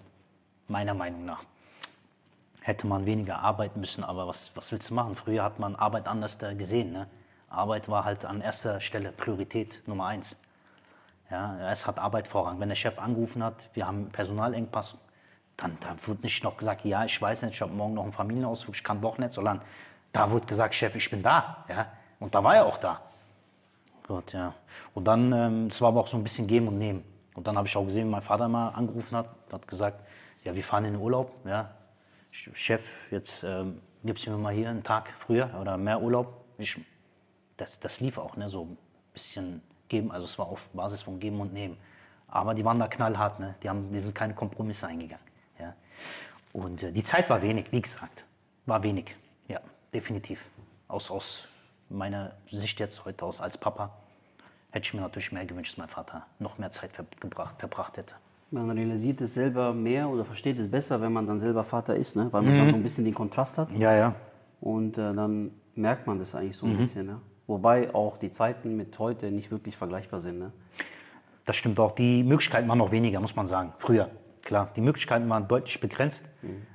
[0.67, 1.43] meiner Meinung nach
[2.61, 5.15] hätte man weniger arbeiten müssen, aber was, was willst du machen?
[5.15, 6.93] Früher hat man Arbeit anders da gesehen.
[6.93, 7.07] Ne?
[7.55, 10.37] Arbeit war halt an erster Stelle Priorität Nummer eins.
[11.31, 12.59] Ja, es hat Arbeit Vorrang.
[12.59, 14.95] Wenn der Chef angerufen hat, wir haben Personalengpass,
[15.57, 18.13] dann da wird nicht noch gesagt, ja, ich weiß nicht, ich habe morgen noch einen
[18.13, 19.61] Familienausflug, ich kann doch nicht, sondern
[20.11, 21.65] da wird gesagt, Chef, ich bin da.
[21.67, 21.87] Ja?
[22.19, 23.01] Und da war er auch da.
[24.07, 24.53] Gut, ja.
[24.93, 27.03] Und dann, ähm, es war aber auch so ein bisschen Geben und Nehmen.
[27.33, 29.99] Und dann habe ich auch gesehen, wie mein Vater mal angerufen hat, hat gesagt,
[30.43, 31.71] ja, wir fahren in den Urlaub, ja.
[32.31, 36.45] Ch- Chef, jetzt ähm, gibst du mir mal hier einen Tag früher oder mehr Urlaub.
[36.57, 36.79] Ich,
[37.57, 38.77] das, das lief auch, ne, so ein
[39.13, 41.77] bisschen geben, also es war auf Basis von Geben und Nehmen.
[42.27, 43.55] Aber die waren da knallhart, ne?
[43.63, 45.25] die, haben, die sind keine Kompromisse eingegangen.
[45.59, 45.73] Ja?
[46.53, 48.25] Und äh, die Zeit war wenig, wie gesagt,
[48.65, 49.15] war wenig,
[49.47, 49.59] ja,
[49.93, 50.43] definitiv.
[50.87, 51.47] Aus, aus
[51.89, 53.91] meiner Sicht jetzt heute aus als Papa
[54.71, 58.15] hätte ich mir natürlich mehr gewünscht, dass mein Vater noch mehr Zeit verbracht, verbracht hätte.
[58.51, 62.15] Man realisiert es selber mehr oder versteht es besser, wenn man dann selber Vater ist,
[62.15, 62.27] ne?
[62.31, 63.71] weil man dann so ein bisschen den Kontrast hat.
[63.73, 64.15] Ja, ja.
[64.61, 67.07] Und äh, dann merkt man das eigentlich so ein bisschen.
[67.07, 67.21] Ne?
[67.47, 70.39] Wobei auch die Zeiten mit heute nicht wirklich vergleichbar sind.
[70.39, 70.51] Ne?
[71.45, 71.91] Das stimmt auch.
[71.91, 73.73] Die Möglichkeiten waren noch weniger, muss man sagen.
[73.77, 74.09] Früher,
[74.43, 74.71] klar.
[74.75, 76.25] Die Möglichkeiten waren deutlich begrenzt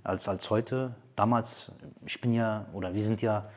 [0.04, 0.94] als, als heute.
[1.16, 1.72] Damals,
[2.06, 3.50] ich bin ja, oder wir sind ja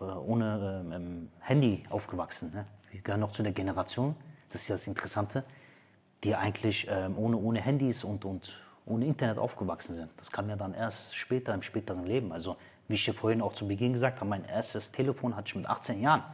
[0.00, 2.52] äh, ohne ähm, Handy aufgewachsen.
[2.54, 2.66] Ne?
[2.90, 4.14] Wir gehören noch zu der Generation,
[4.50, 5.44] das ist ja das Interessante,
[6.24, 8.52] die eigentlich ähm, ohne, ohne Handys und, und
[8.86, 10.10] ohne Internet aufgewachsen sind.
[10.16, 12.32] Das kam ja dann erst später, im späteren Leben.
[12.32, 12.56] Also,
[12.88, 15.66] wie ich dir vorhin auch zu Beginn gesagt habe, mein erstes Telefon hatte ich mit
[15.66, 16.24] 18 Jahren.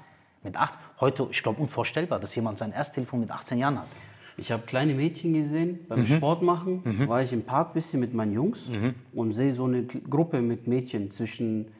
[0.46, 3.88] Mit 18, heute, ich glaube, unvorstellbar, dass jemand sein erstes Telefon mit 18 Jahren hat.
[4.36, 8.14] Ich habe kleine Mädchen gesehen beim Sport machen, war ich im Park ein bisschen mit
[8.14, 8.70] meinen Jungs
[9.12, 11.72] und sehe so eine Gruppe mit Mädchen zwischen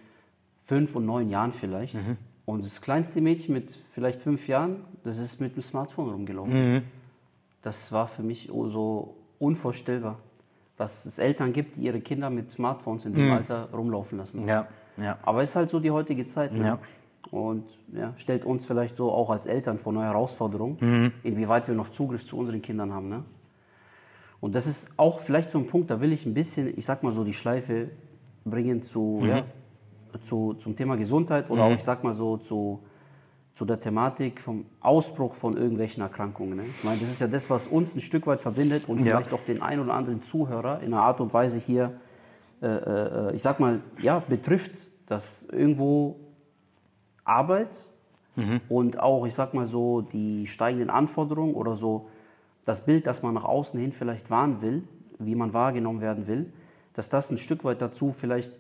[0.65, 1.97] fünf und neun Jahren vielleicht.
[2.45, 6.83] Und das kleinste Mädchen mit vielleicht fünf Jahren, das ist mit dem Smartphone rumgelaufen.
[7.63, 10.19] Das war für mich oh so unvorstellbar,
[10.77, 14.49] dass es Eltern gibt, die ihre Kinder mit Smartphones in dem Alter rumlaufen lassen.
[14.49, 15.19] Ja, ja.
[15.23, 16.53] Aber es ist halt so die heutige Zeit.
[16.53, 16.65] Ne?
[16.65, 16.79] Ja.
[17.31, 21.13] Und ja, stellt uns vielleicht so auch als Eltern vor neue Herausforderungen, Mhm.
[21.23, 23.09] inwieweit wir noch Zugriff zu unseren Kindern haben.
[23.09, 23.25] Ne?
[24.41, 27.03] Und das ist auch vielleicht so ein Punkt, da will ich ein bisschen, ich sag
[27.03, 27.91] mal so, die Schleife
[28.45, 29.29] bringen zu, Mhm.
[29.29, 29.45] ja,
[30.23, 32.81] zu, zum Thema Gesundheit oder auch, ich sag mal so, zu,
[33.55, 36.57] zu der Thematik vom Ausbruch von irgendwelchen Erkrankungen.
[36.59, 36.65] Ne?
[36.67, 39.17] Ich meine, das ist ja das, was uns ein Stück weit verbindet und Ja.
[39.17, 41.99] vielleicht auch den einen oder anderen Zuhörer in einer Art und Weise hier,
[42.63, 46.17] äh, äh, ich sag mal, ja, betrifft, dass irgendwo
[47.27, 47.85] Arbeit
[48.69, 52.09] und auch, ich sag mal so, die steigenden Anforderungen oder so
[52.67, 54.83] das Bild, das man nach außen hin vielleicht wahren will,
[55.19, 56.53] wie man wahrgenommen werden will,
[56.93, 58.53] dass das ein Stück weit dazu vielleicht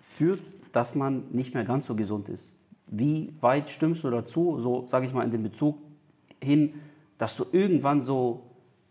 [0.00, 0.40] führt,
[0.72, 2.54] dass man nicht mehr ganz so gesund ist.
[2.86, 5.78] Wie weit stimmst du dazu, so sage ich mal in den Bezug
[6.40, 6.74] hin,
[7.18, 8.42] dass du irgendwann so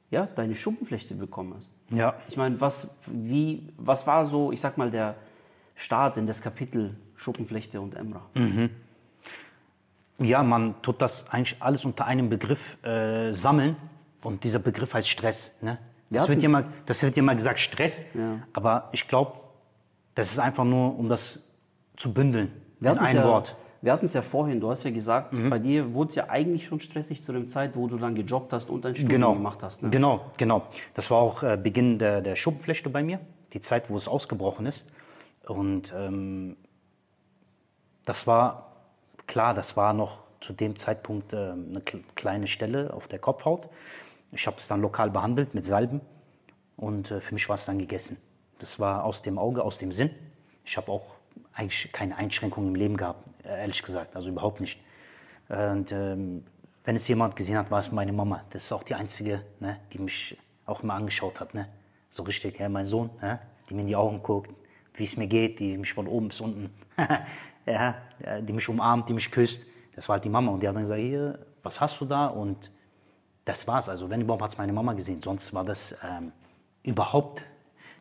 [0.10, 1.76] ja, deine Schuppenflechte bekommen hast?
[1.90, 2.16] Ja.
[2.28, 5.16] Ich meine, was, wie, was war so, ich sag mal, der
[5.76, 8.22] Start in das Kapitel Schuppenflechte und Emra?
[10.20, 13.76] Ja, man tut das eigentlich alles unter einem Begriff äh, sammeln
[14.22, 15.52] und dieser Begriff heißt Stress.
[15.62, 15.80] Ne?
[16.10, 18.40] Das, wird ja mal, das wird ja mal gesagt Stress, Ja.
[18.54, 19.34] aber ich glaube,
[20.16, 21.42] das ist einfach nur, um das
[21.98, 23.56] zu bündeln Wir in ein ja, Wort.
[23.82, 25.50] Wir hatten es ja vorhin, du hast ja gesagt, Mhm.
[25.50, 28.54] bei dir wurde es ja eigentlich schon stressig zu dem Zeit, wo du dann gejobbt
[28.54, 29.82] hast und dein Studium Genau, gemacht hast.
[29.84, 29.90] Ne?
[29.90, 30.64] genau, genau.
[30.94, 33.20] Das war auch äh, Beginn der, der Schuppenflechte bei mir,
[33.54, 34.86] die Zeit, wo es ausgebrochen ist.
[35.48, 36.56] Und ähm,
[38.06, 38.73] das war,
[39.34, 43.68] klar, das war noch zu dem Zeitpunkt äh, eine kle- kleine Stelle auf der Kopfhaut.
[44.32, 46.02] Ich habe es dann lokal behandelt mit Salben
[46.78, 48.18] und äh, für mich war es dann gegessen.
[48.60, 50.12] Das war aus dem Auge, aus dem Sinn.
[50.64, 51.16] Ich habe auch
[51.56, 54.80] eigentlich keine Einschränkungen im Leben gehabt, äh, ehrlich gesagt, also überhaupt nicht.
[55.50, 56.46] Und ähm,
[56.84, 58.44] wenn es jemand gesehen hat, war es meine Mama.
[58.52, 61.56] Das ist auch die einzige, ne, die mich auch immer angeschaut hat.
[61.56, 61.68] Ne?
[62.12, 63.40] So richtig, ja, mein Sohn, ne?
[63.68, 64.52] die mir in die Augen guckt,
[64.94, 66.70] wie es mir geht, die mich von oben bis unten,
[67.66, 67.96] ja,
[68.42, 69.66] die mich umarmt, die mich küsst.
[69.96, 70.52] Das war halt die Mama.
[70.52, 72.28] Und die hat dann gesagt, hier, was hast du da?
[72.28, 72.72] Und
[73.46, 73.90] das war's.
[73.90, 75.22] Also wenn überhaupt hat es meine Mama gesehen.
[75.22, 76.32] Sonst war das ähm,
[76.84, 77.44] überhaupt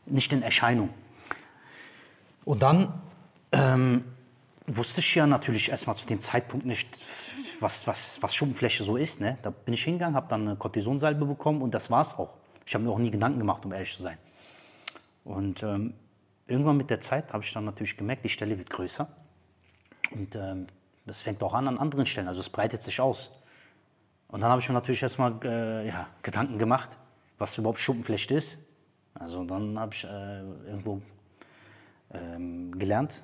[0.06, 0.90] nicht in Erscheinung.
[2.44, 2.92] Und dann
[3.52, 4.04] ähm,
[4.66, 6.88] wusste ich ja natürlich erstmal zu dem Zeitpunkt nicht,
[7.60, 9.20] was, was, was Schuppenfläche so ist.
[9.20, 9.38] Ne?
[9.42, 12.36] Da bin ich hingegangen, habe dann eine Cortisonsalbe bekommen und das war's auch.
[12.66, 14.18] Ich habe mir auch nie Gedanken gemacht, um ehrlich zu sein.
[15.24, 15.94] Und ähm,
[16.46, 19.08] irgendwann mit der Zeit habe ich dann natürlich gemerkt, die Stelle wird größer.
[20.14, 20.66] Und ähm,
[21.06, 23.30] das fängt auch an an anderen Stellen, also es breitet sich aus.
[24.28, 26.96] Und dann habe ich mir natürlich erstmal äh, ja, Gedanken gemacht,
[27.38, 28.58] was überhaupt Schuppenflechte ist.
[29.14, 31.02] Also dann habe ich äh, irgendwo
[32.12, 33.22] ähm, gelernt,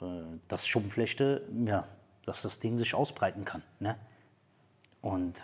[0.00, 0.04] äh,
[0.46, 1.88] dass Schuppenflechte, ja,
[2.24, 3.62] dass das Ding sich ausbreiten kann.
[3.80, 3.96] Ne?
[5.02, 5.42] Und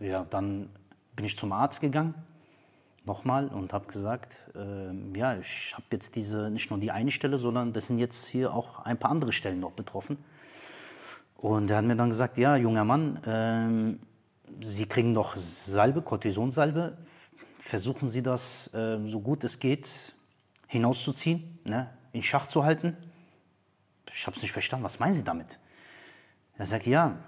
[0.00, 0.70] äh, ja, dann
[1.14, 2.14] bin ich zum Arzt gegangen,
[3.08, 7.38] nochmal, und habe gesagt, ähm, ja, ich habe jetzt diese, nicht nur die eine Stelle,
[7.38, 10.18] sondern das sind jetzt hier auch ein paar andere Stellen noch betroffen.
[11.36, 13.98] Und er hat mir dann gesagt, ja, junger Mann, ähm,
[14.60, 16.96] Sie kriegen doch Salbe, Cortisonsalbe.
[17.00, 20.14] F- Versuchen Sie das, ähm, so gut es geht,
[20.68, 21.90] hinauszuziehen, ne?
[22.12, 22.96] in Schach zu halten.
[24.10, 24.84] Ich habe es nicht verstanden.
[24.84, 25.58] Was meinen Sie damit?
[26.56, 27.18] Er sagt, ja,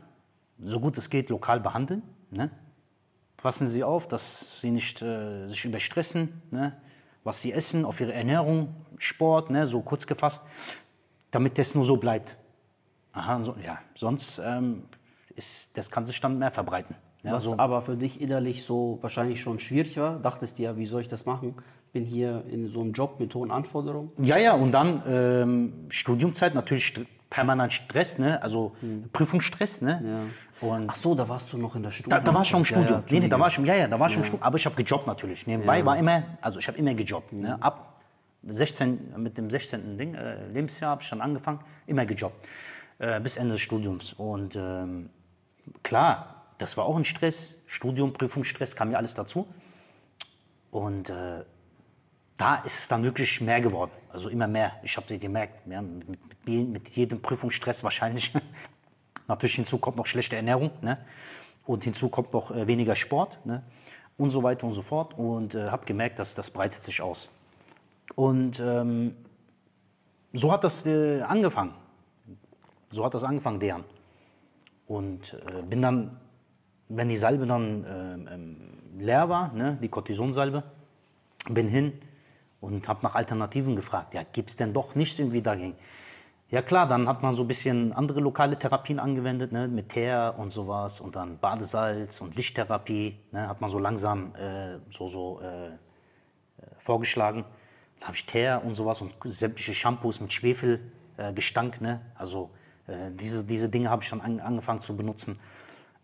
[0.63, 2.03] so gut es geht, lokal behandeln.
[2.31, 2.51] Ne?
[3.43, 6.77] Passen Sie auf, dass Sie nicht äh, sich überstressen, ne?
[7.25, 9.67] was Sie essen, auf Ihre Ernährung, Sport, ne?
[9.67, 10.43] so kurz gefasst,
[11.31, 12.37] damit das nur so bleibt.
[13.13, 14.85] Aha, so, ja, sonst ähm,
[15.37, 16.95] ist, das sich dann mehr verbreiten.
[17.23, 20.77] Ja, Was so, aber für dich innerlich so wahrscheinlich schon schwierig war, dachtest dir ja,
[20.77, 21.55] wie soll ich das machen?
[21.87, 24.11] Ich bin hier in so einem Job mit hohen Anforderungen.
[24.19, 28.43] ja, ja, und dann ähm, Studiumzeit, natürlich st permanent Stress, ne?
[28.43, 28.75] also
[29.13, 29.83] Prüfungsstress.
[29.83, 30.29] Ne?
[30.61, 32.11] Und Ach so, da warst du noch in der Studium.
[32.11, 33.23] Da, da war ich schon im Ja, ja, Studium.
[33.23, 34.43] nee, da war ich ja, ja, da war ich im Studium.
[34.43, 35.47] Aber ich habe gejobbt natürlich.
[35.47, 37.33] Nebenbei war immer, also ich habe immer gejobbt.
[37.33, 37.61] Ne?
[37.63, 38.01] Ab
[38.47, 39.97] 16, mit dem 16.
[39.97, 42.47] Ding, äh, Lebensjahr habe ich dann angefangen, immer gejobbt.
[42.99, 44.13] Äh, bis Ende des Studiums.
[44.13, 45.09] Und ähm,
[45.83, 47.57] klar, das war auch ein Stress.
[47.67, 49.49] Studium, Prüfungsstress, kam ja alles dazu.
[50.71, 51.45] Und äh,
[52.37, 53.91] da ist es dann wirklich mehr geworden.
[54.13, 54.73] Also immer mehr.
[54.83, 58.33] Ich habe gemerkt, ja, mit, mit, mit jedem Prüfungsstress wahrscheinlich.
[59.31, 60.73] Natürlich hinzu kommt noch schlechte Ernährung.
[60.83, 60.99] Ne?
[61.65, 63.39] Und hinzu kommt noch äh, weniger Sport.
[63.47, 63.63] Ne?
[64.19, 65.17] Und so weiter und so fort.
[65.17, 67.31] Und äh, habe gemerkt, dass das breitet sich aus.
[68.17, 69.15] Und ähm,
[70.33, 71.75] so hat das äh, angefangen.
[72.91, 73.85] So hat das angefangen, deren.
[74.89, 76.19] Und äh, bin dann,
[76.89, 78.57] wenn die Salbe dann ähm, ähm,
[78.99, 80.65] leer war, ne, die Cortisonsalbe,
[81.49, 81.93] bin hin
[82.61, 84.13] und habe nach Alternativen gefragt.
[84.13, 85.77] Ja, gibt es denn doch nichts irgendwie dagegen?
[86.51, 90.35] Ja klar, dann hat man so ein bisschen andere lokale Therapien angewendet, ne, mit Teer
[90.37, 95.41] und sowas und dann Badesalz und Lichttherapie, ne, hat man so langsam äh, so, so
[95.41, 95.71] äh, äh,
[96.79, 97.45] vorgeschlagen.
[98.01, 102.51] Dann habe ich Teer und sowas und sämtliche Shampoos mit Schwefelgestank, äh, ne, also
[102.89, 105.39] äh, diese, diese Dinge habe ich dann an, angefangen zu benutzen.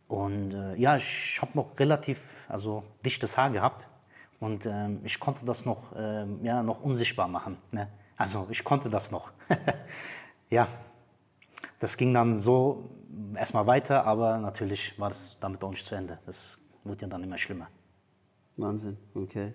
[0.07, 3.89] Und äh, ja, ich habe noch relativ also dichtes Haar gehabt
[4.39, 7.57] und ähm, ich konnte das noch, ähm, ja, noch unsichtbar machen.
[7.73, 7.89] Ne?
[8.17, 9.33] Also ich konnte das noch.
[10.51, 10.69] ja,
[11.81, 12.91] das ging dann so
[13.35, 16.19] erstmal weiter, aber natürlich war das damit auch nicht zu Ende.
[16.27, 17.69] Das wird ja dann immer schlimmer.
[18.57, 19.53] Wahnsinn, okay.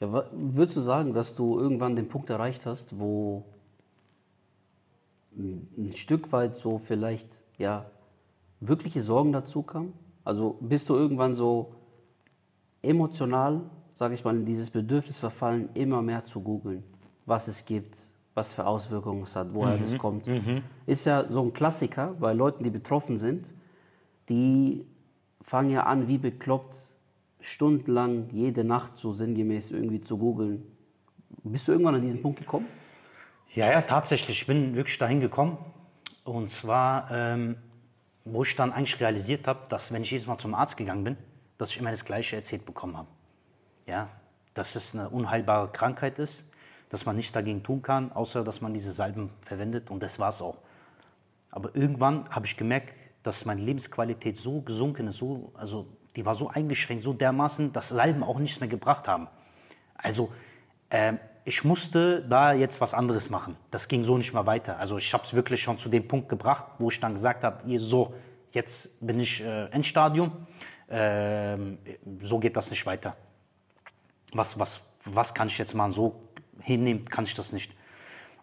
[0.00, 3.44] Ja, würdest du sagen, dass du irgendwann den Punkt erreicht hast, wo
[5.36, 7.90] ein ein Stück weit so vielleicht ja
[8.60, 9.92] wirkliche Sorgen dazu kamen?
[10.24, 11.74] Also bist du irgendwann so
[12.82, 13.62] emotional,
[13.94, 16.84] sage ich mal, in dieses Bedürfnis verfallen, immer mehr zu googeln,
[17.26, 20.28] was es gibt, was für Auswirkungen es hat, woher das kommt.
[20.86, 23.52] Ist ja so ein Klassiker bei Leuten, die betroffen sind.
[24.28, 24.86] Die
[25.40, 26.76] fangen ja an, wie bekloppt,
[27.40, 30.62] stundenlang jede Nacht so sinngemäß irgendwie zu googeln.
[31.42, 32.66] Bist du irgendwann an diesen Punkt gekommen?
[33.54, 34.42] Ja, ja, tatsächlich.
[34.42, 35.58] Ich bin wirklich dahin gekommen.
[36.24, 37.56] Und zwar, ähm,
[38.24, 41.16] wo ich dann eigentlich realisiert habe, dass wenn ich jedes Mal zum Arzt gegangen bin,
[41.56, 43.08] dass ich immer das Gleiche erzählt bekommen habe.
[43.86, 44.08] Ja,
[44.54, 46.44] dass es eine unheilbare Krankheit ist,
[46.90, 49.90] dass man nichts dagegen tun kann, außer dass man diese Salben verwendet.
[49.90, 50.58] Und das war es auch.
[51.50, 55.86] Aber irgendwann habe ich gemerkt, dass meine Lebensqualität so gesunken ist, so, also
[56.16, 59.28] die war so eingeschränkt, so dermaßen, dass Salben auch nichts mehr gebracht haben.
[59.94, 60.32] Also
[60.90, 63.56] ähm, ich musste da jetzt was anderes machen.
[63.70, 64.78] Das ging so nicht mehr weiter.
[64.78, 67.78] Also ich habe es wirklich schon zu dem Punkt gebracht, wo ich dann gesagt habe,
[67.78, 68.14] so,
[68.52, 70.46] jetzt bin ich äh, Endstadium,
[70.90, 71.78] ähm,
[72.20, 73.16] so geht das nicht weiter.
[74.32, 75.92] Was, was, was kann ich jetzt machen?
[75.92, 76.27] So
[76.60, 77.72] hinnehmen kann ich das nicht.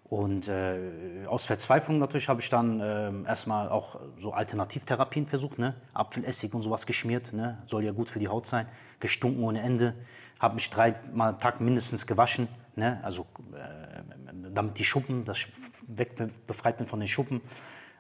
[0.08, 5.76] Und äh, aus Verzweiflung natürlich habe ich dann ähm, erstmal auch so Alternativtherapien versucht, ne?
[5.96, 7.64] Apfelessig und sowas geschmiert, ne?
[7.66, 8.68] soll ja gut für die Haut sein,
[9.00, 9.96] gestunken ohne Ende,
[10.40, 13.00] habe mich dreimal am Tag mindestens gewaschen, ne?
[13.02, 14.04] also äh,
[14.54, 15.48] damit die Schuppen, dass ich
[15.88, 16.12] weg
[16.46, 17.42] befreit bin von den Schuppen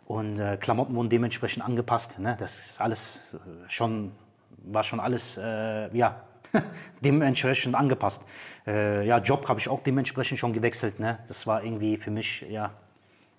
[0.05, 2.37] und äh, Klamotten wurden dementsprechend angepasst, ne?
[2.39, 4.11] das ist alles äh, schon,
[4.57, 6.21] war schon alles, äh, ja,
[7.01, 8.21] dementsprechend angepasst.
[8.65, 10.99] Äh, ja, Job habe ich auch dementsprechend schon gewechselt.
[10.99, 11.19] Ne?
[11.27, 12.71] Das war irgendwie für mich, ja,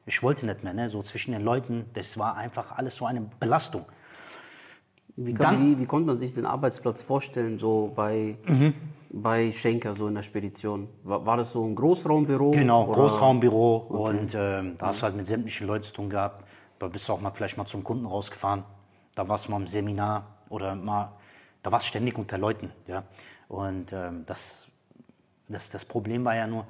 [0.07, 0.89] ich wollte nicht mehr, ne?
[0.89, 1.87] so zwischen den Leuten.
[1.95, 3.85] Das war einfach alles so eine Belastung.
[5.19, 8.37] Wie, kann, wie, wie konnte man sich den Arbeitsplatz vorstellen, so bei,
[9.09, 10.89] bei Schenker, so in der Spedition?
[11.05, 12.51] War, war das so ein Großraumbüro?
[12.51, 16.45] Genau, oder- Großraumbüro und ähm, da hast du halt mit sämtlichen Leuten zu tun gehabt.
[16.79, 18.65] Da bist du auch mal vielleicht mal zum Kunden rausgefahren.
[19.15, 21.13] Da warst du mal im Seminar oder mal,
[21.67, 22.71] da warst du ständig unter Leuten.
[22.87, 23.03] Ja?
[23.49, 24.69] Und ähm, das,
[25.49, 26.65] das, das Problem war ja nur,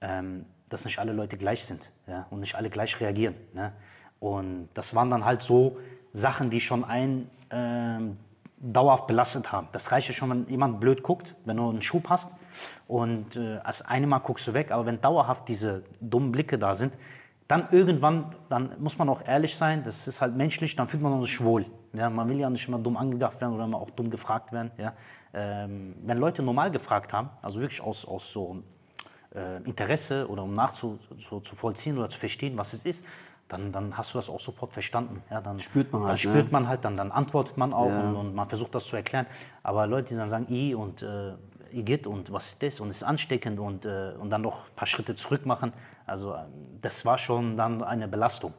[0.00, 2.26] ähm, dass nicht alle Leute gleich sind ja?
[2.30, 3.34] und nicht alle gleich reagieren.
[3.52, 3.74] Ne?
[4.20, 5.76] Und das waren dann halt so
[6.14, 8.16] Sachen, die schon einen ähm,
[8.56, 9.68] dauerhaft belastet haben.
[9.72, 12.30] Das reicht ja schon, wenn jemand blöd guckt, wenn du einen Schub hast
[12.86, 16.72] und äh, als eine Mal guckst du weg, aber wenn dauerhaft diese dummen Blicke da
[16.72, 16.96] sind,
[17.48, 21.20] dann irgendwann, dann muss man auch ehrlich sein, das ist halt menschlich, dann fühlt man
[21.20, 21.66] sich wohl.
[21.92, 24.70] Ja, man will ja nicht immer dumm angedacht werden oder immer auch dumm gefragt werden.
[24.76, 24.92] Ja.
[25.32, 28.62] Ähm, wenn Leute normal gefragt haben, also wirklich aus, aus so
[29.34, 33.04] äh, Interesse oder um nachzuvollziehen zu, oder zu verstehen, was es ist,
[33.48, 35.22] dann, dann hast du das auch sofort verstanden.
[35.30, 36.52] Ja, dann Spürt man dann halt, spürt ne?
[36.52, 38.00] man halt, dann, dann antwortet man auch Ja.
[38.00, 39.26] und, und man versucht das zu erklären.
[39.62, 41.32] Aber Leute, die dann sagen, i und äh,
[41.72, 44.74] Igitt und was ist das und es ist ansteckend und, äh, und dann noch ein
[44.76, 45.72] paar Schritte zurück machen,
[46.06, 48.54] also ähm, das war schon dann eine Belastung.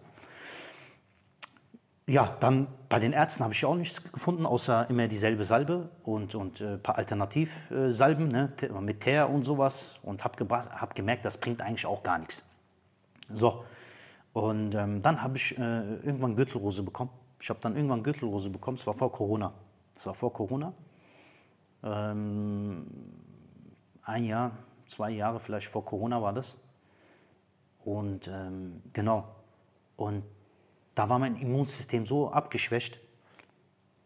[2.09, 6.33] Ja, dann bei den Ärzten habe ich auch nichts gefunden, außer immer dieselbe Salbe und,
[6.33, 11.23] und äh, ein paar Alternativsalben ne, Te- mit Teer und sowas und habe hab gemerkt,
[11.23, 12.43] das bringt eigentlich auch gar nichts.
[13.31, 13.63] So,
[14.33, 17.11] und ähm, dann habe ich äh, irgendwann Gürtelrose bekommen.
[17.39, 19.53] Ich habe dann irgendwann Gürtelrose bekommen, es war vor Corona.
[19.95, 20.73] Es war vor Corona.
[21.83, 22.87] Ähm,
[24.01, 24.53] ein Jahr,
[24.87, 26.57] zwei Jahre vielleicht vor Corona war das.
[27.85, 29.27] Und ähm, genau.
[29.95, 30.23] Und
[30.99, 32.99] da war mein Immunsystem so abgeschwächt,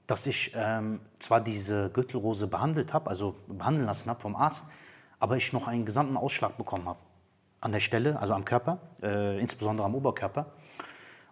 [0.06, 4.64] dass ich ähm, zwar diese Gürtelrose behandelt habe, also behandeln lassen habe vom Arzt,
[5.18, 7.00] aber ich noch einen gesamten Ausschlag bekommen habe.
[7.62, 10.54] An der Stelle, also am Körper, äh, insbesondere am Oberkörper.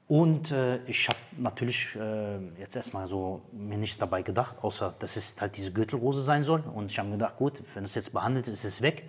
[0.07, 5.15] Und äh, ich habe natürlich äh, jetzt erstmal so mir nichts dabei gedacht, außer dass
[5.15, 6.61] es halt diese Gürtelrose sein soll.
[6.61, 9.07] Und ich habe mir gedacht, gut, wenn es jetzt behandelt ist, ist es weg.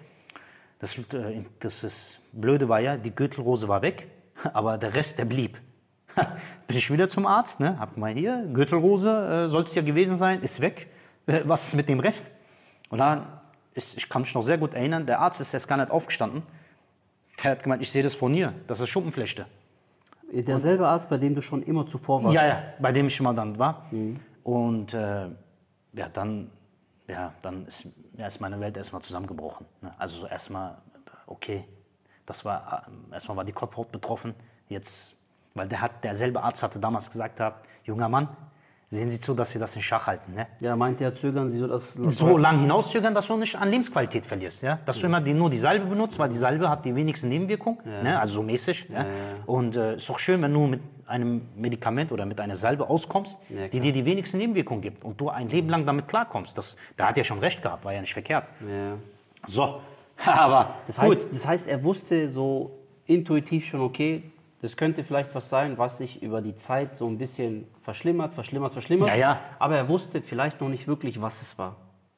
[0.80, 4.10] Das, äh, das ist, Blöde war ja, die Gürtelrose war weg,
[4.52, 5.58] aber der Rest, der blieb.
[6.66, 7.78] Bin ich wieder zum Arzt, ne?
[7.78, 10.88] hab gemeint, hier, Gürtelrose äh, soll es ja gewesen sein, ist weg.
[11.26, 12.30] Äh, was ist mit dem Rest?
[12.90, 13.26] Und dann,
[13.74, 16.42] ist, ich kann mich noch sehr gut erinnern, der Arzt ist erst gar nicht aufgestanden.
[17.42, 19.46] Der hat gemeint, ich sehe das von hier, das ist Schuppenflechte.
[20.32, 22.34] Derselbe Arzt, bei dem du schon immer zuvor warst.
[22.34, 23.90] Ja, ja, bei dem ich mal dann war.
[24.42, 25.28] Und äh,
[25.92, 26.50] ja, dann,
[27.06, 27.86] ja, dann ist,
[28.16, 29.66] ja, ist meine Welt erstmal zusammengebrochen.
[29.82, 29.92] Ne?
[29.98, 30.78] Also so erstmal,
[31.26, 31.64] okay,
[32.24, 34.34] das war, äh, erstmal war die Kopfhaut betroffen.
[34.68, 35.14] Jetzt,
[35.54, 38.28] weil der hat, derselbe Arzt hatte damals gesagt, gehabt, junger Mann,
[38.90, 40.34] sehen Sie zu, dass Sie das in Schach halten.
[40.34, 40.46] Ne?
[40.60, 41.94] Ja, meint er, zögern Sie so das.
[41.94, 44.62] so lang hinauszögern, dass du nicht an Lebensqualität verlierst.
[44.62, 44.78] Ja?
[44.84, 47.78] Dass du immer die, nur die Salbe benutzt, weil die Salbe hat die wenigsten Nebenwirkungen,
[47.84, 48.18] ne?
[48.20, 48.88] also so mäßig.
[48.90, 49.06] Ja?
[49.46, 53.38] Und äh, ist doch schön, wenn du mit einem Medikament oder mit einer Salbe auskommst,
[53.48, 56.56] Ja, die dir die wenigsten Nebenwirkungen gibt und du ein Leben lang damit klarkommst.
[56.56, 58.44] Das, da hat er schon recht gehabt, war ja nicht verkehrt.
[58.60, 58.96] Ja.
[59.46, 59.80] So,
[60.24, 61.16] aber Das, gut.
[61.16, 64.22] heißt, das heißt, er wusste so intuitiv schon, okay,
[64.62, 68.72] das könnte vielleicht was sein, was sich über die Zeit so ein bisschen verschlimmert, verschlimmert,
[68.72, 69.08] verschlimmert.
[69.08, 69.40] Ja, ja.
[69.58, 71.76] Aber er wusste vielleicht noch nicht wirklich, was es war.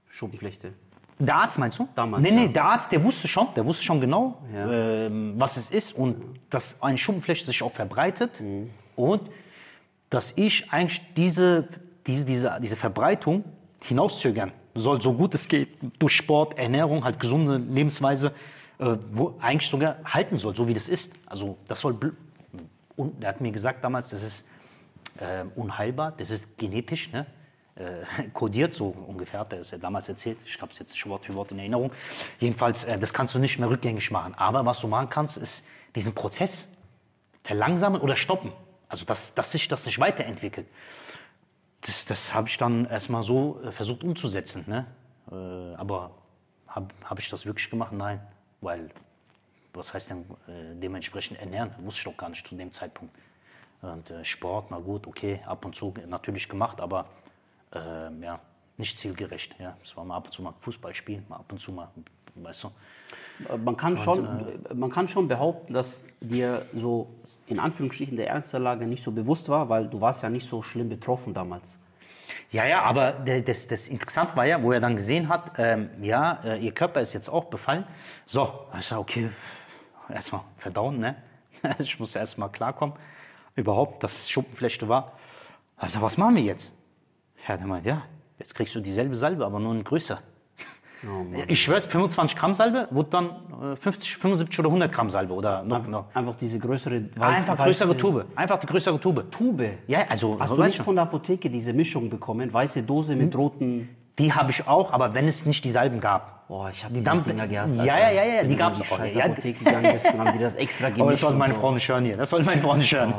[0.09, 0.73] Schuppenflechte.
[1.19, 1.89] Der Arzt meinst du?
[1.95, 2.49] Damals, Nee, nee, ja.
[2.49, 4.71] der Arzt, der wusste schon, der wusste schon genau, Ja.
[5.07, 6.17] ähm, was es ist und
[6.51, 8.71] dass eine Schuppenflechte sich auch verbreitet Mhm.
[8.97, 9.23] und
[10.11, 11.69] dass ich eigentlich diese,
[12.07, 13.45] diese, diese, diese Verbreitung
[13.83, 15.69] hinauszögern soll, so gut es geht,
[15.99, 18.33] durch Sport, Ernährung, halt gesunde Lebensweise,
[18.79, 21.13] äh, wo eigentlich sogar halten soll, so wie das ist.
[21.27, 21.95] Also das soll,
[22.97, 24.47] und er hat mir gesagt damals, das ist
[25.19, 27.27] äh, unheilbar, das ist genetisch, ne?
[27.77, 30.39] äh, kodiert so ungefähr, hat er es ja damals erzählt.
[30.45, 31.93] Ich habe es jetzt nicht Wort für Wort in Erinnerung.
[32.39, 34.35] Jedenfalls, äh, das kannst du nicht mehr rückgängig machen.
[34.35, 36.69] Aber was du machen kannst, ist diesen Prozess
[37.43, 38.53] verlangsamen oder stoppen.
[38.89, 40.67] Also, dass, dass sich das nicht weiterentwickelt.
[41.81, 44.65] Das, das habe ich dann erstmal so äh, versucht umzusetzen.
[44.67, 44.87] Ne?
[45.31, 45.35] Äh,
[45.77, 46.13] aber
[46.69, 47.93] habe hab ich das wirklich gemacht?
[47.93, 48.21] Nein.
[48.61, 48.91] Weil,
[49.77, 51.75] was heißt denn äh, dementsprechend ernähren?
[51.79, 53.15] Wusste ich doch gar nicht zu dem Zeitpunkt.
[53.83, 57.07] Und äh, Sport, na gut, okay, ab und zu natürlich gemacht, aber
[57.75, 58.41] ähm, ja,
[58.77, 59.55] nicht zielgerecht.
[59.59, 59.77] Ja.
[59.83, 61.89] Es war mal ab und zu mal Fußball spielen, mal ab und zu mal,
[62.35, 62.69] weißt du.
[63.49, 67.11] Äh, Man kann, schon, man kann schon behaupten, dass dir so
[67.47, 70.49] in Anführungsstrichen der Ernst der Lage nicht so bewusst war, weil du warst ja nicht
[70.49, 71.79] so schlimm betroffen damals.
[72.51, 76.41] Ja, ja, aber das, das Interessante war ja, wo er dann gesehen hat, ähm, ja,
[76.45, 77.85] äh, ihr Körper ist jetzt auch befallen.
[78.25, 79.31] So, ich sag, okay,
[80.09, 81.17] erstmal verdauen, ne?
[81.79, 82.95] Ich musste erstmal klarkommen,
[83.55, 85.13] überhaupt, dass es Schuppenflechte war.
[85.77, 86.75] Also, was machen wir jetzt?
[87.49, 88.03] Ja, der meint, ja,
[88.39, 90.21] jetzt kriegst du dieselbe Salbe, aber nur in größer.
[91.49, 95.63] ich schwör's, 25 Gramm Salbe wurde dann äh, 50, 75 oder 100 Gramm Salbe oder
[95.63, 95.87] noch.
[95.87, 96.15] noch.
[96.15, 98.27] Einfach diese größere weiß, Einfach weiße größere Tube.
[98.35, 99.31] Einfach die größere Tube.
[99.31, 99.79] Tube.
[99.87, 100.85] Ja, also, Hast du nicht du.
[100.85, 102.53] von der Apotheke diese Mischung bekommen?
[102.53, 103.89] Weiße Dose mit roten.
[104.19, 106.47] Die habe ich auch, aber wenn es nicht die Salben gab.
[106.47, 107.75] Boah, ich habe Die Dampf- Dinger gehasst.
[107.75, 108.85] Ja, ja, ja, ja, die in die auch.
[108.85, 111.01] scheiß Ja, Apotheke gegangen bist, dann haben die das extra gemischt.
[111.03, 111.55] Aber das soll und meine.
[111.55, 112.17] Frau nicht hören hier.
[112.17, 113.15] Das soll meine Frau nicht hören.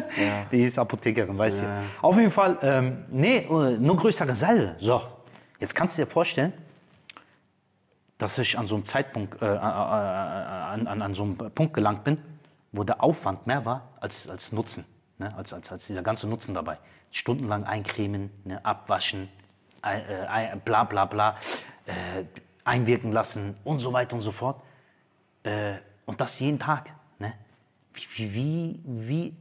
[0.52, 1.66] Die ist Apothekerin, weißt du.
[2.02, 4.76] Auf jeden Fall, ähm, nee, äh, nur größere Salbe.
[4.78, 5.00] So,
[5.58, 6.52] jetzt kannst du dir vorstellen,
[8.18, 11.74] dass ich an so einem Zeitpunkt, äh, äh, äh, an, an, an so einem Punkt
[11.74, 12.18] gelangt bin,
[12.72, 14.84] wo der Aufwand mehr war als, als Nutzen.
[15.18, 15.34] Ne?
[15.36, 16.78] Als, als, als dieser ganze Nutzen dabei.
[17.10, 18.62] Stundenlang eincremen, ne?
[18.64, 19.28] abwaschen,
[19.94, 21.36] äh, bla bla bla,
[21.86, 22.24] äh,
[22.64, 24.62] einwirken lassen und so weiter und so fort.
[25.42, 25.76] Äh,
[26.06, 26.90] und das jeden Tag.
[27.18, 27.34] Ne?
[27.94, 29.36] Wie, wie, wie, wie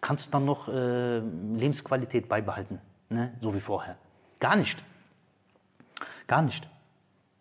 [0.00, 2.80] kannst du dann noch äh, Lebensqualität beibehalten?
[3.08, 3.34] Ne?
[3.40, 3.96] So wie vorher.
[4.40, 4.82] Gar nicht.
[6.26, 6.68] Gar nicht.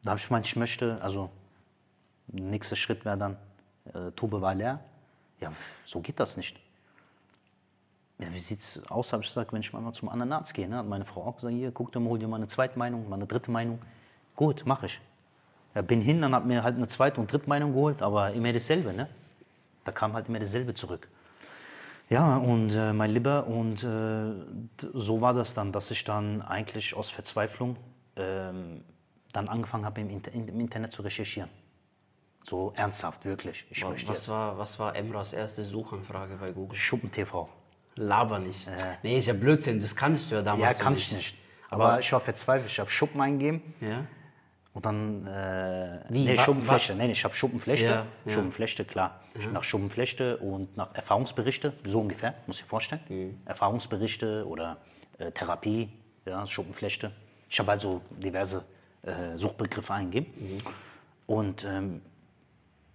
[0.03, 1.29] Da habe ich gemeint, ich möchte, also
[2.27, 3.37] nächster Schritt wäre dann,
[3.93, 4.79] äh, Tube war leer.
[5.39, 5.51] Ja,
[5.85, 6.59] so geht das nicht.
[8.19, 10.67] Ja, wie sieht's aus, habe ich gesagt, wenn ich mal zum anderen Arzt gehe.
[10.67, 10.77] Ne?
[10.77, 13.07] Hat meine Frau auch gesagt, hier, guck dir mal, hol dir mal eine zweite Meinung,
[13.07, 13.79] mal eine dritte Meinung.
[14.35, 14.99] Gut, mache ich.
[15.75, 18.51] Ja, bin hin, dann habe mir halt eine zweite und dritte Meinung geholt, aber immer
[18.51, 19.07] dasselbe, ne?
[19.83, 21.07] Da kam halt immer dasselbe zurück.
[22.09, 24.31] Ja, und äh, mein Lieber, und äh,
[24.93, 27.75] so war das dann, dass ich dann eigentlich aus Verzweiflung
[28.15, 28.83] ähm,
[29.33, 31.49] dann angefangen habe, im, Inter im Internet zu recherchieren.
[32.43, 33.65] So ernsthaft, wirklich.
[33.69, 36.77] Ich möchte Was war, was war Emras erste Suchanfrage bei Google?
[36.77, 37.49] Schuppen TV.
[37.97, 38.67] Laber nicht.
[39.03, 41.35] Nee, ist ja Blödsinn, das kannst du ja damals Ja, so kann ich nicht.
[41.69, 42.69] Aber, Aber- ich war verzweifelt.
[42.71, 44.05] Ich habe Schuppen eingegeben Ja?
[44.73, 45.25] und dann.
[45.27, 46.25] Äh, Wie?
[46.25, 46.95] Nee, Schuppenflechte.
[46.95, 47.85] Nee, ich habe Schuppenflechte.
[47.85, 48.31] Ja, ja.
[48.31, 49.19] Schuppenflechte, klar.
[49.51, 53.01] Nach Schuppenflechte und nach Erfahrungsberichte, so ungefähr, muss ich dir vorstellen.
[53.09, 53.41] Mhm.
[53.45, 54.77] Erfahrungsberichte oder
[55.17, 55.89] äh, Therapie,
[56.25, 57.11] ja, Schuppenflechte.
[57.49, 58.63] Ich habe also diverse
[59.03, 60.31] äh, Suchbegriffe eingegeben.
[60.39, 60.57] Mhm.
[61.27, 62.01] Und ähm,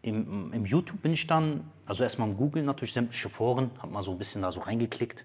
[0.02, 4.02] im, im YouTube bin ich dann, also erstmal im Google natürlich sämtliche Foren, habe mal
[4.02, 5.24] so ein bisschen da so reingeklickt,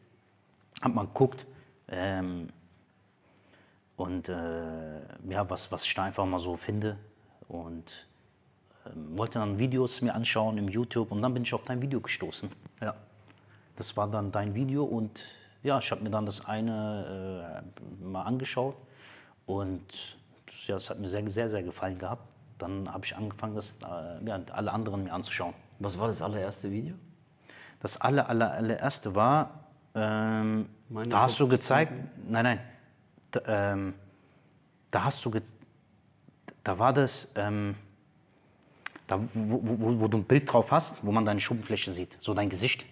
[0.81, 1.45] habe mal geguckt
[1.89, 2.49] ähm,
[3.95, 4.99] und äh,
[5.29, 6.97] ja, was, was ich da einfach mal so finde
[7.47, 8.07] und
[8.85, 11.99] ähm, wollte dann Videos mir anschauen im YouTube und dann bin ich auf dein Video
[11.99, 12.49] gestoßen.
[12.79, 12.95] Ja,
[13.77, 15.23] das war dann dein Video und
[15.63, 18.75] ja, ich habe mir dann das eine äh, mal angeschaut
[19.47, 20.17] und
[20.67, 22.36] ja, es hat mir sehr, sehr, sehr gefallen gehabt.
[22.57, 25.53] Dann habe ich angefangen, das äh, ja, alle anderen mir anzuschauen.
[25.79, 26.95] Was war das allererste Video?
[27.79, 31.91] Das aller, aller, allererste war, ähm, da hast du gezeigt,
[32.27, 32.59] nein, nein,
[33.31, 33.41] da,
[33.73, 33.93] ähm,
[34.91, 35.31] da hast du,
[36.63, 37.75] da war das, ähm,
[39.05, 42.33] da, wo, wo, wo, du ein Bild drauf hast, wo man deine Schuppenfläche sieht, so
[42.33, 42.85] dein Gesicht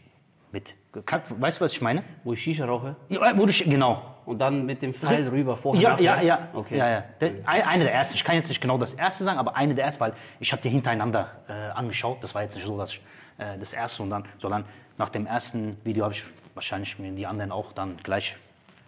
[0.51, 2.03] mit, weißt du, was ich meine?
[2.23, 5.81] Wo ich Shisha rauche Ja, wo du, genau, und dann mit dem Pfeil rüber vorher.
[5.83, 6.03] ja, nachher?
[6.03, 6.47] ja, ja.
[6.53, 6.77] Okay.
[6.77, 7.03] ja, ja.
[7.21, 8.15] Der, ein- eine der ersten.
[8.15, 10.61] Ich kann jetzt nicht genau das erste sagen, aber eine der ersten, weil ich habe
[10.61, 12.23] die hintereinander äh, angeschaut.
[12.23, 13.01] Das war jetzt nicht so, dass ich
[13.37, 14.65] äh, das erste und dann, sondern
[14.97, 16.23] nach dem ersten Video habe ich
[16.53, 18.37] wahrscheinlich mir die anderen auch dann gleich,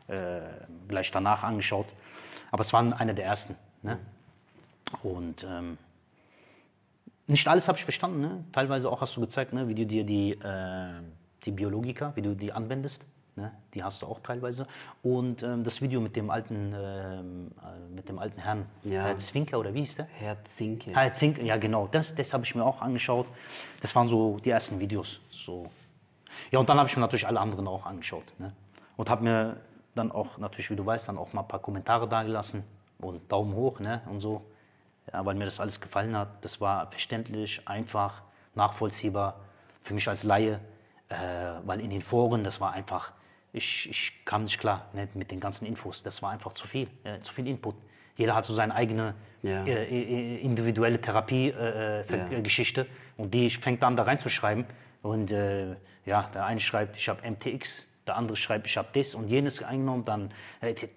[0.07, 0.39] äh,
[0.87, 1.87] gleich danach angeschaut.
[2.51, 3.55] Aber es waren eine der ersten.
[3.83, 3.99] Ne?
[5.03, 5.77] Und ähm,
[7.27, 8.21] nicht alles habe ich verstanden.
[8.21, 8.43] Ne?
[8.53, 9.67] Teilweise auch hast du gezeigt, ne?
[9.67, 10.89] wie du dir die, äh,
[11.43, 13.03] die Biologika, wie du die anwendest.
[13.37, 13.51] Ne?
[13.75, 14.67] Die hast du auch teilweise.
[15.03, 19.03] Und ähm, das Video mit dem alten, ähm, äh, mit dem alten Herrn, Ja.
[19.03, 20.07] Herr Zwinker oder wie hieß der?
[20.17, 20.91] Herr Zinke.
[20.95, 23.27] Herr Zwinker, ja genau, das, das habe ich mir auch angeschaut.
[23.79, 25.21] Das waren so die ersten Videos.
[25.29, 25.69] So.
[26.49, 28.25] Ja, und dann habe ich mir natürlich alle anderen auch angeschaut.
[28.39, 28.53] Ne?
[28.95, 29.57] Und habe mir
[29.93, 32.63] dann auch, natürlich, wie du weißt, dann auch mal ein paar Kommentare dagelassen
[32.99, 34.01] und Daumen hoch ne?
[34.09, 34.41] und so.
[35.13, 36.43] Ja, weil mir das alles gefallen hat.
[36.43, 38.23] Das war verständlich, einfach,
[38.55, 39.35] nachvollziehbar
[39.83, 40.59] für mich als Laie.
[41.09, 41.15] Äh,
[41.65, 43.11] weil in den Foren, das war einfach,
[43.53, 46.03] ich, ich kam nicht klar ne, mit den ganzen Infos.
[46.03, 47.75] Das war einfach zu viel, äh, zu viel Input.
[48.15, 49.63] Jeder hat so seine eigene Ja.
[49.65, 52.37] äh, äh, individuelle Therapie-Geschichte äh, Ja.
[52.37, 52.87] äh, Geschichte.
[53.17, 54.65] und die fängt an da reinzuschreiben.
[55.03, 59.29] Und ja, der eine schreibt, ich habe MTX, der andere schreibt, ich habe das und
[59.29, 60.03] jenes eingenommen.
[60.05, 60.31] Dann,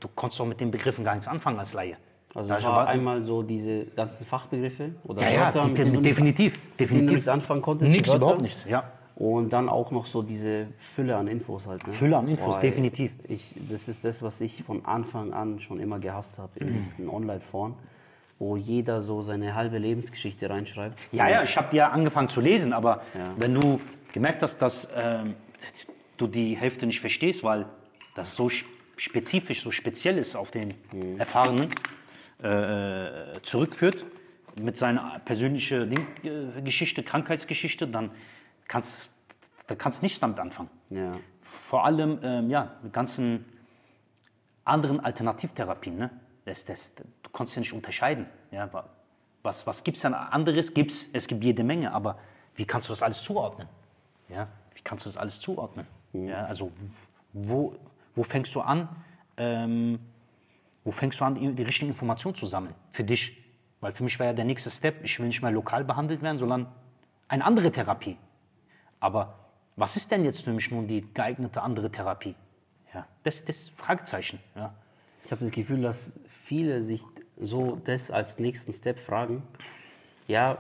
[0.00, 1.96] du konntest doch mit den Begriffen gar nichts anfangen als Laie.
[2.34, 5.92] Also es war einmal so diese ganzen Fachbegriffe oder Ja, ja, Wörter, die- mit denen
[5.94, 7.08] du definitiv, Mit denen definitiv.
[7.08, 7.90] du nichts anfangen konntest.
[7.90, 8.84] Nichts, überhaupt nichts, ja.
[9.20, 11.86] Und dann auch noch so diese Fülle an Infos halt.
[11.86, 11.92] Ne?
[11.92, 13.12] Fülle an Infos, ey, definitiv.
[13.28, 16.68] Ich, das ist das, was ich von Anfang an schon immer gehasst habe Mhm.
[16.68, 17.74] in diesen Online-Foren,
[18.38, 20.98] wo jeder so seine halbe Lebensgeschichte reinschreibt.
[21.12, 23.24] Ja, ja, ich habe ja angefangen zu lesen, aber Ja.
[23.36, 23.78] wenn du
[24.14, 25.34] gemerkt hast, dass ähm,
[26.16, 27.66] du die Hälfte nicht verstehst, weil
[28.14, 28.64] das so sch-
[28.96, 30.72] spezifisch, so speziell ist auf den
[31.18, 31.68] Erfahrenen,
[32.42, 34.02] äh, zurückführt
[34.60, 38.10] mit seiner persönlichen äh, Geschichte, Krankheitsgeschichte, dann
[38.70, 39.16] kannst
[39.66, 40.70] du kannst nichts damit anfangen.
[40.90, 41.12] Ja.
[41.42, 43.44] Vor allem ähm, ja, mit ganzen
[44.64, 45.96] anderen Alternativtherapien.
[45.96, 46.10] Ne?
[46.44, 48.26] Das, das, du konntest ja nicht unterscheiden.
[48.50, 48.72] Ja?
[48.72, 48.88] wa-
[49.42, 50.72] Was, was gibt es denn anderes?
[50.74, 52.18] Gibt's, es gibt jede Menge, aber
[52.54, 53.68] wie kannst du das alles zuordnen?
[54.28, 54.48] Ja?
[54.74, 55.86] Wie kannst du das alles zuordnen?
[56.12, 56.44] Ja?
[56.46, 56.70] Also
[57.32, 57.74] wo,
[58.14, 58.88] wo fängst du an,
[59.36, 59.98] ähm,
[60.84, 63.36] wo fängst du an, die richtigen Informationen zu sammeln für dich?
[63.80, 66.38] Weil für mich war ja der nächste Step, ich will nicht mehr lokal behandelt werden,
[66.38, 66.66] sondern
[67.28, 68.16] eine andere Therapie.
[69.00, 69.34] Aber
[69.76, 72.34] was ist denn jetzt für mich nun die geeignete andere Therapie?
[72.94, 74.38] Ja, das das Fragezeichen.
[74.54, 74.74] Ja.
[75.24, 77.02] Ich habe das Gefühl, dass viele sich
[77.40, 79.42] so das als nächsten Step fragen.
[80.28, 80.58] Ja,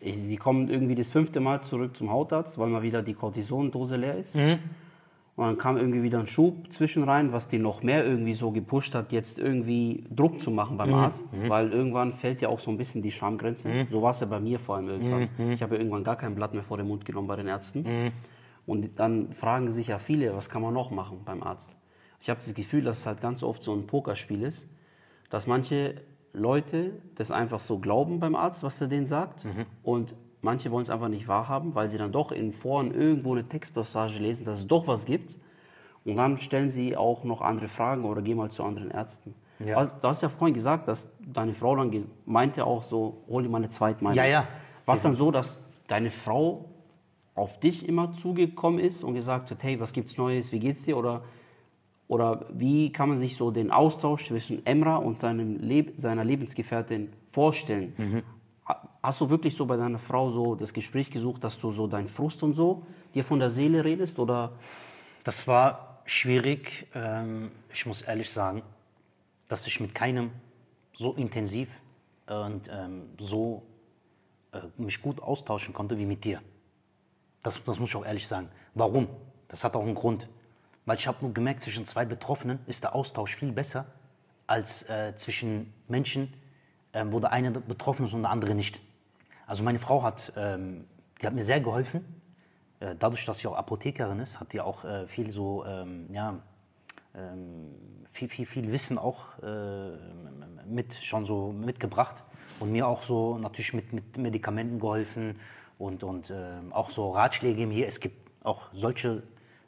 [0.00, 3.96] ich, sie kommen irgendwie das fünfte Mal zurück zum Hautarzt, weil mal wieder die Cortisondose
[3.96, 4.34] leer ist.
[5.40, 8.50] Und dann kam irgendwie wieder ein Schub zwischen rein, was die noch mehr irgendwie so
[8.50, 12.70] gepusht hat, jetzt irgendwie Druck zu machen beim Arzt, weil irgendwann fällt ja auch so
[12.70, 13.86] ein bisschen die Schamgrenze.
[13.88, 15.30] So war es ja bei mir vor allem irgendwann.
[15.50, 18.12] Ich habe ja irgendwann gar kein Blatt mehr vor den Mund genommen bei den Ärzten.
[18.66, 21.74] Und dann fragen sich ja viele, was kann man noch machen beim Arzt?
[22.20, 24.68] Ich habe das Gefühl, dass es halt ganz oft so ein Pokerspiel ist,
[25.30, 26.02] dass manche
[26.34, 29.46] Leute das einfach so glauben beim Arzt, was er denen sagt,
[29.84, 33.48] und manche wollen es einfach nicht wahrhaben, weil sie dann doch in Foren irgendwo eine
[33.48, 35.36] Textpassage lesen, dass es doch was gibt.
[36.04, 39.34] Und dann stellen sie auch noch andere Fragen oder gehen mal zu anderen Ärzten.
[39.66, 39.76] Ja.
[39.76, 43.48] Also, Du hast ja vorhin gesagt, dass deine Frau dann meinte auch so, hol dir
[43.50, 44.16] mal eine Zweitmeinung.
[44.16, 44.48] Ja, ja.
[44.86, 46.70] War es dann so, dass deine Frau
[47.34, 50.96] auf dich immer zugekommen ist und gesagt hat, hey, was gibt's Neues, wie geht's dir?
[50.96, 51.22] Oder,
[52.08, 57.12] oder wie kann man sich so den Austausch zwischen Emra und seinem Leb seiner Lebensgefährtin
[57.30, 57.92] vorstellen?
[57.96, 58.22] Mhm.
[59.02, 61.86] Ha- Hast du wirklich so bei deiner Frau so das Gespräch gesucht, dass du so
[61.86, 64.18] deinen Frust und so dir von der Seele redest?
[64.18, 64.52] Oder
[65.24, 66.86] Das war schwierig.
[66.94, 68.62] Ähm, ich muss ehrlich sagen,
[69.48, 70.30] dass ich mit keinem
[70.94, 71.68] so intensiv
[72.26, 73.62] und ähm, so
[74.52, 76.40] äh, mich gut austauschen konnte wie mit dir.
[77.42, 78.48] Das, das muss ich auch ehrlich sagen.
[78.74, 79.08] Warum?
[79.48, 80.28] Das hat auch einen Grund.
[80.86, 83.86] Weil ich habe nur gemerkt, zwischen zwei Betroffenen ist der Austausch viel besser
[84.46, 86.32] als äh, zwischen Menschen,
[86.92, 88.80] ähm, wo der eine betroffen ist und der andere nicht.
[89.50, 90.84] Also meine Frau hat, ähm,
[91.20, 92.22] die hat mir sehr geholfen.
[92.78, 96.38] Äh, dadurch, dass sie auch Apothekerin ist, hat die auch äh, viel so, ähm, ja,
[97.16, 97.74] ähm,
[98.12, 99.90] viel, viel, viel Wissen auch äh,
[100.66, 102.22] mit, schon so mitgebracht
[102.60, 105.40] und mir auch so natürlich mit, mit Medikamenten geholfen
[105.78, 107.66] und, und ähm, auch so Ratschläge.
[107.70, 109.24] Hier, es gibt auch solche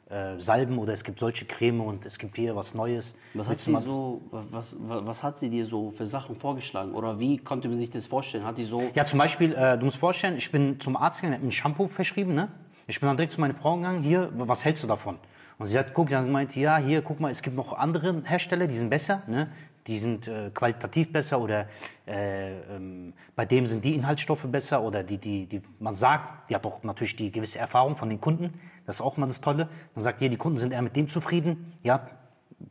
[0.09, 3.15] äh, Salben oder es gibt solche Creme und es gibt hier was Neues.
[3.33, 6.93] was hat, sie so, was, was, was hat sie dir so für Sachen vorgeschlagen?
[6.93, 8.45] Oder wie konnte man sich das vorstellen?
[8.45, 11.35] Hat die so Ja, zum Beispiel, äh, du musst vorstellen, ich bin zum Arzt gegangen,
[11.35, 12.49] hat mir ein Shampoo verschrieben, ne?
[12.85, 15.17] Ich bin dann direkt zu meiner Frau gegangen, hier, was hältst du davon?
[15.57, 18.67] Und sie hat guckt, dann gemeint, ja, hier, guck mal, es gibt noch andere Hersteller,
[18.67, 19.49] die sind besser, ne?
[19.87, 21.67] Die sind äh, qualitativ besser oder
[22.07, 26.55] äh, ähm, bei dem sind die Inhaltsstoffe besser oder die, die, die, man sagt, die
[26.55, 28.53] hat doch natürlich die gewisse Erfahrung von den Kunden,
[28.85, 29.69] das ist auch immer das Tolle.
[29.95, 32.07] Man sagt, hier, die Kunden sind eher mit dem zufrieden, ja,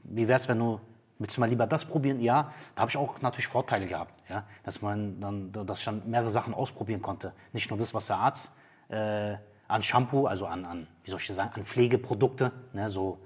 [0.04, 0.80] wie wär's, wenn du
[1.22, 2.20] Willst du mal lieber das probieren?
[2.20, 6.02] Ja, da habe ich auch natürlich Vorteile gehabt, ja, dass man dann, dass ich dann
[6.04, 7.32] mehrere Sachen ausprobieren konnte.
[7.52, 8.52] Nicht nur das, was der Arzt
[8.88, 9.36] äh,
[9.68, 13.20] an Shampoo, also an, an, wie soll ich sagen, an Pflegeprodukte, ne, so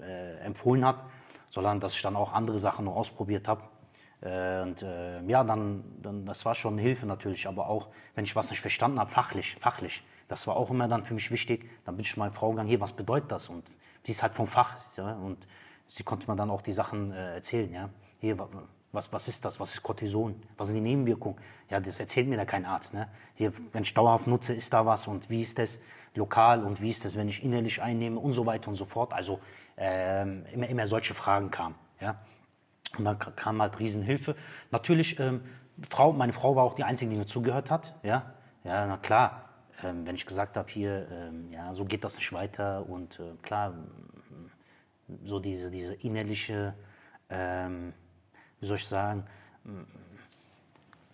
[0.00, 0.98] äh, empfohlen hat,
[1.50, 3.62] sondern dass ich dann auch andere Sachen noch ausprobiert habe.
[4.22, 8.36] Äh, äh, ja, dann, dann, das war schon eine Hilfe natürlich, aber auch, wenn ich
[8.36, 10.04] was nicht verstanden habe, fachlich, fachlich,
[10.34, 11.70] das war auch immer dann für mich wichtig.
[11.84, 13.62] Dann bin ich meiner Frau gegangen, hier, was bedeutet das und
[14.02, 14.76] sie ist halt vom Fach.
[14.96, 15.46] Ja, und
[15.86, 17.72] sie konnte mir dann auch die Sachen äh, erzählen.
[17.72, 17.88] Ja.
[18.18, 18.48] Hier, wa-
[18.90, 19.60] was, was ist das?
[19.60, 20.34] Was ist Cortison?
[20.56, 21.38] Was sind die Nebenwirkungen?
[21.70, 22.94] Ja, das erzählt mir da kein Arzt.
[22.94, 23.08] Ne?
[23.34, 25.78] Hier, wenn ich dauerhaft nutze, ist da was und wie ist das
[26.16, 29.12] lokal und wie ist das, wenn ich innerlich einnehme und so weiter und so fort.
[29.12, 29.38] Also
[29.76, 31.76] ähm, immer, immer solche Fragen kamen.
[32.00, 32.16] Ja.
[32.98, 34.34] Und dann ka- kam halt Riesenhilfe.
[34.72, 35.42] Natürlich, ähm,
[35.90, 37.94] Frau, meine Frau war auch die Einzige, die mir zugehört hat.
[38.02, 38.32] Ja,
[38.64, 39.43] ja na klar.
[39.84, 42.88] Ähm, wenn ich gesagt habe, hier, ähm, ja, so geht das nicht weiter.
[42.88, 44.50] Und äh, klar, m-
[45.24, 46.74] so diese, diese innerliche,
[47.28, 47.92] ähm,
[48.60, 49.26] wie soll ich sagen,
[49.64, 49.86] m-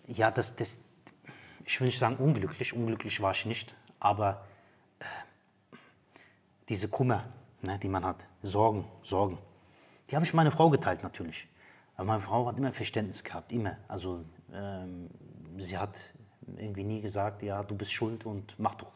[0.07, 0.77] ja, das, das,
[1.65, 4.45] ich will nicht sagen unglücklich, unglücklich war ich nicht, aber
[4.99, 5.05] äh,
[6.69, 7.25] diese Kummer,
[7.61, 9.37] ne, die man hat, Sorgen, Sorgen,
[10.09, 11.47] die habe ich meiner Frau geteilt natürlich.
[11.95, 13.77] Aber meine Frau hat immer Verständnis gehabt, immer.
[13.87, 15.09] Also ähm,
[15.57, 15.99] sie hat
[16.57, 18.91] irgendwie nie gesagt, ja, du bist schuld und mach doch,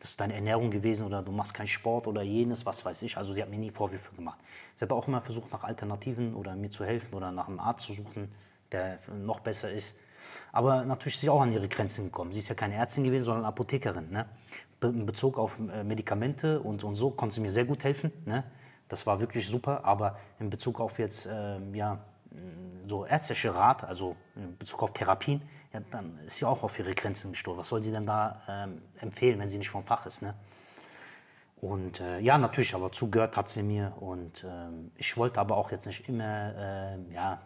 [0.00, 3.16] das ist deine Ernährung gewesen oder du machst keinen Sport oder jenes, was weiß ich.
[3.16, 4.38] Also sie hat mir nie Vorwürfe gemacht.
[4.76, 7.86] Sie hat auch immer versucht, nach Alternativen oder mir zu helfen oder nach einem Arzt
[7.86, 8.32] zu suchen,
[8.70, 9.96] der noch besser ist.
[10.52, 12.32] Aber natürlich ist sie auch an ihre Grenzen gekommen.
[12.32, 14.10] Sie ist ja keine Ärztin gewesen, sondern Apothekerin.
[14.10, 14.26] Ne?
[14.82, 18.12] In Bezug auf äh, Medikamente und, und so konnte sie mir sehr gut helfen.
[18.24, 18.44] Ne?
[18.88, 19.84] Das war wirklich super.
[19.84, 21.98] Aber in Bezug auf jetzt ähm, ja,
[22.86, 25.42] so ärztliche Rat, also in Bezug auf Therapien,
[25.72, 27.58] ja, dann ist sie auch auf ihre Grenzen gestoßen.
[27.58, 30.22] Was soll sie denn da ähm, empfehlen, wenn sie nicht vom Fach ist?
[30.22, 30.34] Ne?
[31.60, 33.92] Und äh, ja, natürlich, aber zugehört hat sie mir.
[34.00, 37.40] Und ähm, ich wollte aber auch jetzt nicht immer, ähm, ja,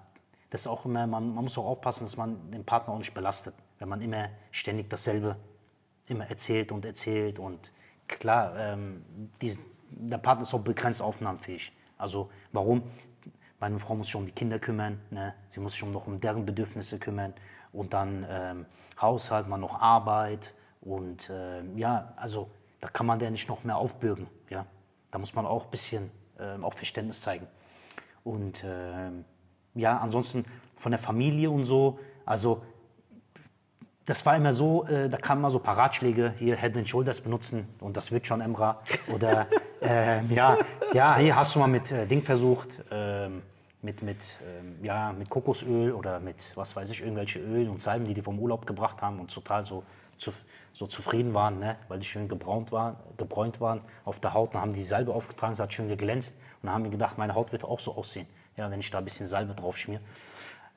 [0.51, 3.15] das ist auch immer, man, man muss auch aufpassen, dass man den Partner auch nicht
[3.15, 3.55] belastet.
[3.79, 5.37] Wenn man immer ständig dasselbe
[6.09, 7.39] immer erzählt und erzählt.
[7.39, 7.73] Und
[8.07, 9.05] klar, ähm,
[9.41, 9.59] dies,
[9.91, 11.73] der Partner ist auch begrenzt aufnahmefähig.
[11.99, 12.83] Also warum?
[13.61, 15.35] Meine Frau muss sich um die Kinder kümmern, ne?
[15.49, 17.33] sie muss sich um noch um deren Bedürfnisse kümmern
[17.73, 18.67] und dann ähm,
[19.01, 22.51] Haushalt, man noch Arbeit und ähm, ja, also
[22.81, 24.27] da kann man der nicht noch mehr aufbürgen.
[24.51, 24.67] Ja?
[25.11, 27.47] Da muss man auch ein bisschen ähm, auch Verständnis zeigen.
[28.25, 29.25] Und ähm,
[29.75, 30.45] ja, ansonsten
[30.77, 32.63] von der Familie und so, also
[34.05, 36.89] das war immer so, äh, da kamen immer so ein paar Ratschläge, hier Head and
[36.89, 38.83] Shoulders benutzen und das wird schon Emra.
[39.15, 39.47] Oder
[39.81, 40.59] ähm, ja,
[40.93, 43.43] ja, hier hast du mal mit äh, Ding versucht, ähm,
[43.83, 48.07] mit, mit, ähm, ja, mit Kokosöl oder mit, was weiß ich, irgendwelche Ölen und Salben,
[48.07, 49.83] die die vom Urlaub gebracht haben und total so,
[50.17, 50.33] zu,
[50.73, 51.77] so zufrieden waren, ne?
[51.89, 54.55] weil die schön gebraunt waren, gebräunt waren auf der Haut.
[54.55, 57.35] Dann haben die Salbe aufgetragen, es hat schön geglänzt und dann haben wir gedacht, meine
[57.35, 58.27] Haut wird auch so aussehen,
[58.57, 60.01] ja, wenn ich da ein bisschen Salbe drauf schmier.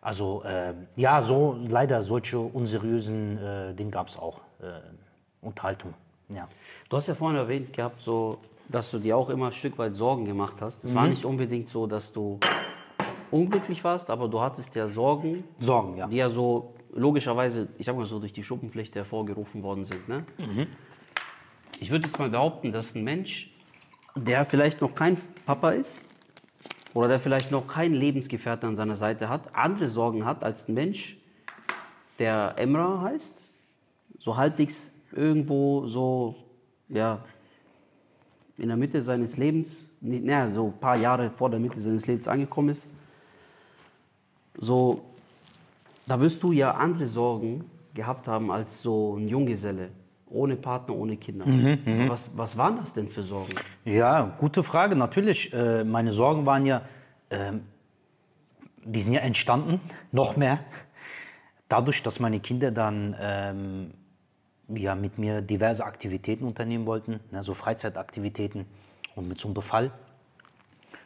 [0.02, 4.42] Also äh, ja, so leider solche unseriösen äh, Dinge gab es auch.
[4.62, 4.82] Äh,
[5.42, 5.94] Unterhaltung,
[6.30, 6.48] ja.
[6.90, 9.96] Du hast ja vorhin erwähnt gehabt, so, dass du dir auch immer ein Stück weit
[9.96, 10.84] Sorgen gemacht hast.
[10.84, 12.40] Es war nicht unbedingt so, dass du
[13.36, 16.08] unglücklich warst, aber du hattest ja Sorgen, Sorgen, ja.
[16.08, 20.08] die ja so logischerweise, ich sag mal so, durch die Schuppenpflicht hervorgerufen worden sind.
[20.08, 20.26] Ne?
[21.80, 23.52] Ich würde jetzt mal behaupten, dass ein Mensch,
[24.16, 26.02] der vielleicht noch kein Papa ist
[26.94, 30.74] oder der vielleicht noch keinen Lebensgefährten an seiner Seite hat, andere Sorgen hat als ein
[30.74, 31.18] Mensch,
[32.18, 33.50] der Emra heißt,
[34.20, 36.36] so halbwegs irgendwo so,
[36.88, 37.22] ja,
[38.58, 42.30] in der Mitte seines Lebens, naja, so ein paar Jahre vor der Mitte seines Lebens
[42.30, 42.90] angekommen ist,
[44.60, 45.02] so,
[46.08, 49.90] da wirst du ja andere Sorgen gehabt haben als so ein Junggeselle,
[50.30, 51.46] ohne Partner, ohne Kinder.
[52.10, 53.54] Was, was waren das denn für Sorgen?
[53.86, 54.96] Ja, gute Frage.
[54.96, 56.82] Natürlich, äh, meine Sorgen waren ja,
[57.30, 57.62] ähm,
[58.84, 59.80] die sind ja entstanden,
[60.12, 60.60] noch mehr,
[61.70, 63.92] dadurch, dass meine Kinder dann ähm,
[64.68, 68.66] ja, mit mir diverse Aktivitäten unternehmen wollten, ne, so Freizeitaktivitäten
[69.16, 69.92] und mit so einem Befall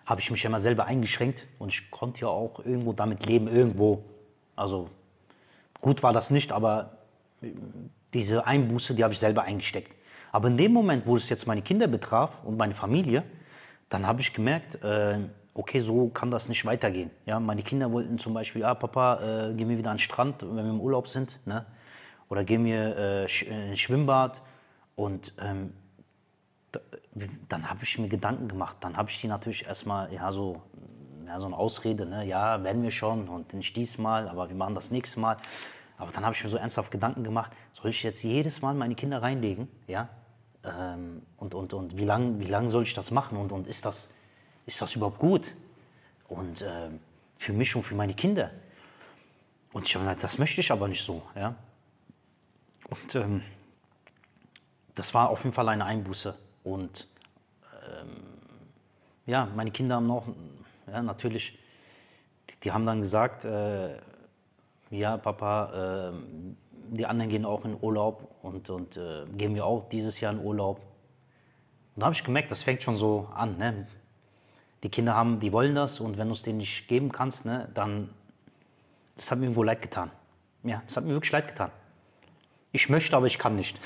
[0.09, 3.47] habe ich mich ja immer selber eingeschränkt und ich konnte ja auch irgendwo damit leben,
[3.47, 4.03] irgendwo.
[4.55, 4.89] Also
[5.81, 6.97] gut war das nicht, aber
[8.15, 9.93] diese Einbuße, die habe ich selber eingesteckt.
[10.31, 13.23] Aber in dem Moment, wo es jetzt meine Kinder betraf und meine Familie,
[13.89, 15.19] dann habe ich gemerkt, äh,
[15.53, 17.11] okay, so kann das nicht weitergehen.
[17.27, 20.41] Ja, meine Kinder wollten zum Beispiel, ah, Papa, äh, gehen wir wieder an den Strand,
[20.41, 21.67] wenn wir im Urlaub sind, ne?
[22.29, 24.41] oder gehen wir äh, äh, ins Schwimmbad.
[24.95, 25.73] Und ähm,
[27.47, 28.77] dann habe ich mir Gedanken gemacht.
[28.81, 30.61] Dann habe ich die natürlich erstmal, ja, so,
[31.25, 32.25] ja, so eine Ausrede, ne?
[32.25, 35.37] ja, werden wir schon und nicht diesmal, aber wir machen das nächste Mal.
[35.97, 38.95] Aber dann habe ich mir so ernsthaft Gedanken gemacht, soll ich jetzt jedes Mal meine
[38.95, 39.67] Kinder reinlegen?
[39.87, 40.09] Ja?
[40.63, 43.37] Ähm, und und, und wie lange wie lang soll ich das machen?
[43.37, 44.09] Und, und ist, das,
[44.65, 45.53] ist das überhaupt gut?
[46.29, 46.99] Und ähm,
[47.37, 48.51] für mich und für meine Kinder.
[49.73, 51.21] Und ich habe gesagt, das möchte ich aber nicht so.
[51.35, 51.55] Ja?
[52.89, 53.43] Und ähm,
[54.95, 56.35] das war auf jeden Fall eine Einbuße.
[56.69, 57.07] Und
[57.87, 58.09] ähm,
[59.25, 60.27] ja, meine Kinder haben noch,
[60.87, 61.57] ja, natürlich,
[62.49, 63.97] die, die haben dann gesagt, äh,
[64.89, 69.89] ja, Papa, äh, die anderen gehen auch in Urlaub und, und äh, gehen wir auch
[69.89, 70.77] dieses Jahr in Urlaub.
[71.95, 73.87] Und da habe ich gemerkt, das fängt schon so an, ne?
[74.83, 77.69] die Kinder haben, die wollen das und wenn du es denen nicht geben kannst, ne,
[77.73, 78.09] dann,
[79.17, 80.11] das hat mir irgendwo leid getan.
[80.63, 81.71] Ja, das hat mir wirklich leid getan.
[82.71, 83.79] Ich möchte, aber ich kann nicht.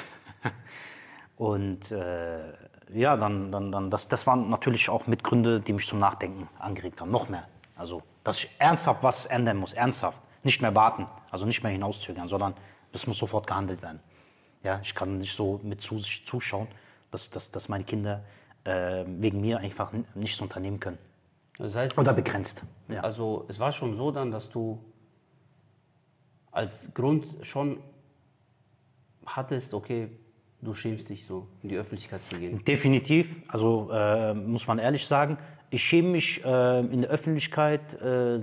[1.38, 2.54] und äh,
[2.94, 7.02] ja, dann, dann, dann das, das waren natürlich auch Mitgründe, die mich zum Nachdenken angeregt
[7.02, 7.48] haben, noch mehr.
[7.76, 10.20] Also, dass ich ernsthaft was ändern muss, ernsthaft.
[10.44, 12.54] Nicht mehr warten, also nicht mehr hinauszögern, sondern
[12.92, 14.02] es muss sofort gehandelt werden.
[14.62, 16.68] Ja, ich kann nicht so mit zuschauen,
[17.12, 18.24] dass, dass, dass meine Kinder
[18.64, 20.98] äh, wegen mir einfach nichts unternehmen können.
[21.58, 22.64] Das heißt, Oder begrenzt.
[22.88, 23.02] Ja.
[23.02, 24.84] Also es war schon so dann, dass du
[26.52, 27.80] als Grund schon
[29.26, 30.10] hattest, okay,
[30.64, 32.64] du schämst dich so, in die Öffentlichkeit zu gehen.
[32.64, 33.36] Definitiv.
[33.48, 35.38] Also äh, muss man ehrlich sagen,
[35.70, 38.40] ich schäme mich äh, in der Öffentlichkeit äh,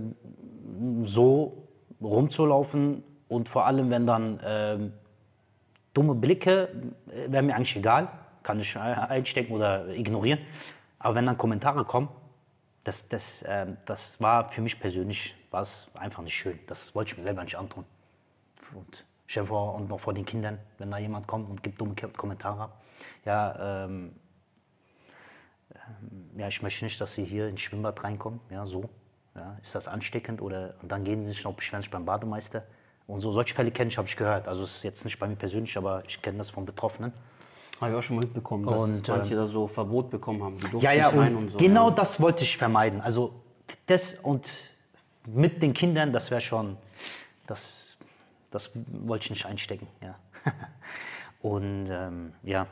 [1.05, 1.69] so
[2.01, 4.93] rumzulaufen und vor allem, wenn dann ähm,
[5.95, 6.69] dumme Blicke,
[7.09, 8.09] äh, wäre mir eigentlich egal,
[8.43, 10.41] kann ich einstecken oder ignorieren.
[10.99, 12.09] Aber wenn dann Kommentare kommen,
[12.85, 16.59] das, das, äh, das war für mich persönlich war es einfach nicht schön.
[16.67, 17.85] Das wollte ich mir selber nicht antun.
[18.75, 22.71] Und vor, und noch vor den Kindern, wenn da jemand kommt und gibt dumme Kommentare.
[23.25, 24.15] Ja, ähm,
[25.75, 28.41] ähm, ja, ich möchte nicht, dass sie hier ins Schwimmbad reinkommen.
[28.51, 28.89] Ja, so.
[29.35, 30.43] Ja, ist das ansteckend?
[30.43, 32.65] Oder, und dann gehen sie sich noch beschweren sich beim Bademeister.
[33.07, 34.49] Und so solche Fälle kenne ich, habe ich gehört.
[34.49, 37.13] Also es ist jetzt nicht bei mir persönlich, aber ich kenne das von Betroffenen.
[37.81, 40.59] Habe ich auch schon mal mitbekommen, dass und, manche äh, da so Verbot bekommen haben.
[40.59, 41.59] Die ja, ja, und, und so.
[41.59, 43.01] genau das wollte ich vermeiden.
[43.01, 43.33] Also
[43.87, 44.49] das und
[45.27, 46.77] mit den Kindern, das wäre schon,
[47.47, 47.90] das,
[48.51, 49.87] das wollte ich nicht einstecken.
[50.03, 50.19] Ja.
[51.43, 52.67] und ähm, ja.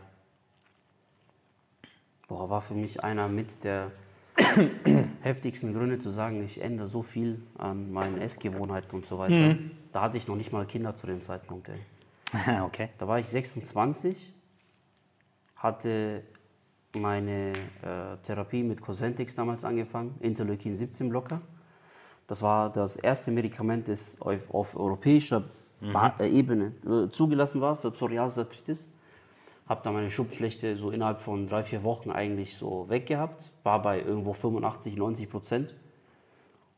[2.26, 3.91] Boah, war für mich einer mit der
[5.22, 9.55] heftigsten Gründe zu sagen, ich ändere so viel an meinen Essgewohnheiten und so weiter.
[9.55, 9.70] Mhm.
[9.93, 11.70] Da hatte ich noch nicht mal Kinder zu dem Zeitpunkt.
[11.70, 12.61] Ey.
[12.62, 12.91] okay.
[12.99, 14.33] Da war ich 26,
[15.57, 16.22] hatte
[16.95, 17.53] meine
[17.83, 21.41] äh, Therapie mit Cosentix damals angefangen, Interleukin 17 Blocker.
[22.26, 25.45] Das war das erste Medikament, das auf, auf europäischer
[25.81, 25.97] mhm.
[26.18, 28.89] Äh, Ebene äh, zugelassen war für Psoriasis-Arthritis
[29.68, 34.01] habe da meine Schubflechte so innerhalb von drei, vier Wochen eigentlich so weggehabt, war bei
[34.01, 35.74] irgendwo 85, 90 Prozent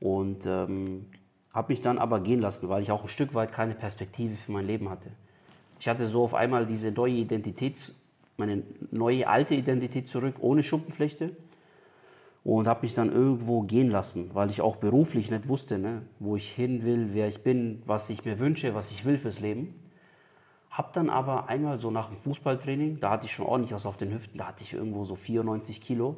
[0.01, 1.07] und ähm,
[1.53, 4.53] habe mich dann aber gehen lassen, weil ich auch ein Stück weit keine Perspektive für
[4.53, 5.11] mein Leben hatte.
[5.79, 7.95] Ich hatte so auf einmal diese neue Identität,
[8.37, 11.37] meine neue alte Identität zurück, ohne Schuppenflechte
[12.45, 16.37] und habe mich dann irgendwo gehen lassen, weil ich auch beruflich nicht wusste, ne, wo
[16.37, 19.75] ich hin will, wer ich bin, was ich mir wünsche, was ich will fürs Leben.
[20.71, 23.97] Hab dann aber einmal so nach dem Fußballtraining, da hatte ich schon ordentlich was auf
[23.97, 26.17] den Hüften, da hatte ich irgendwo so 94 Kilo,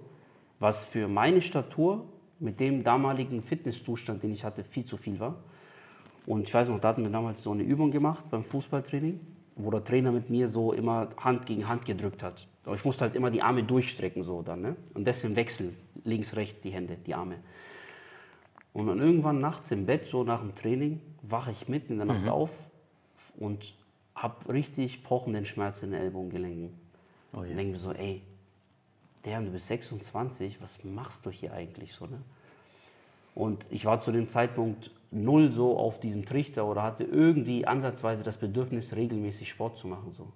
[0.61, 2.05] was für meine Statur
[2.39, 5.37] mit dem damaligen Fitnesszustand, den ich hatte, viel zu viel war.
[6.27, 9.19] Und ich weiß noch, da hatten wir damals so eine Übung gemacht beim Fußballtraining,
[9.57, 12.47] wo der Trainer mit mir so immer Hand gegen Hand gedrückt hat.
[12.65, 14.77] Aber ich musste halt immer die Arme durchstrecken so dann, ne?
[14.95, 15.75] Und das im Wechsel,
[16.05, 17.39] links, rechts die Hände, die Arme.
[18.73, 22.07] Und dann irgendwann nachts im Bett, so nach dem Training, wache ich mitten in der
[22.07, 22.29] Nacht mhm.
[22.29, 22.51] auf
[23.37, 23.75] und
[24.15, 26.71] habe richtig pochenden Schmerz in den Ellbogengelenken.
[27.33, 27.51] Oh yeah.
[27.51, 28.23] Und denke mir so, ey,
[29.25, 32.21] der, du bist 26, was machst du hier eigentlich so, ne?
[33.35, 38.23] Und ich war zu dem Zeitpunkt null so auf diesem Trichter oder hatte irgendwie ansatzweise
[38.23, 40.13] das Bedürfnis, regelmäßig Sport zu machen.
[40.13, 40.33] So.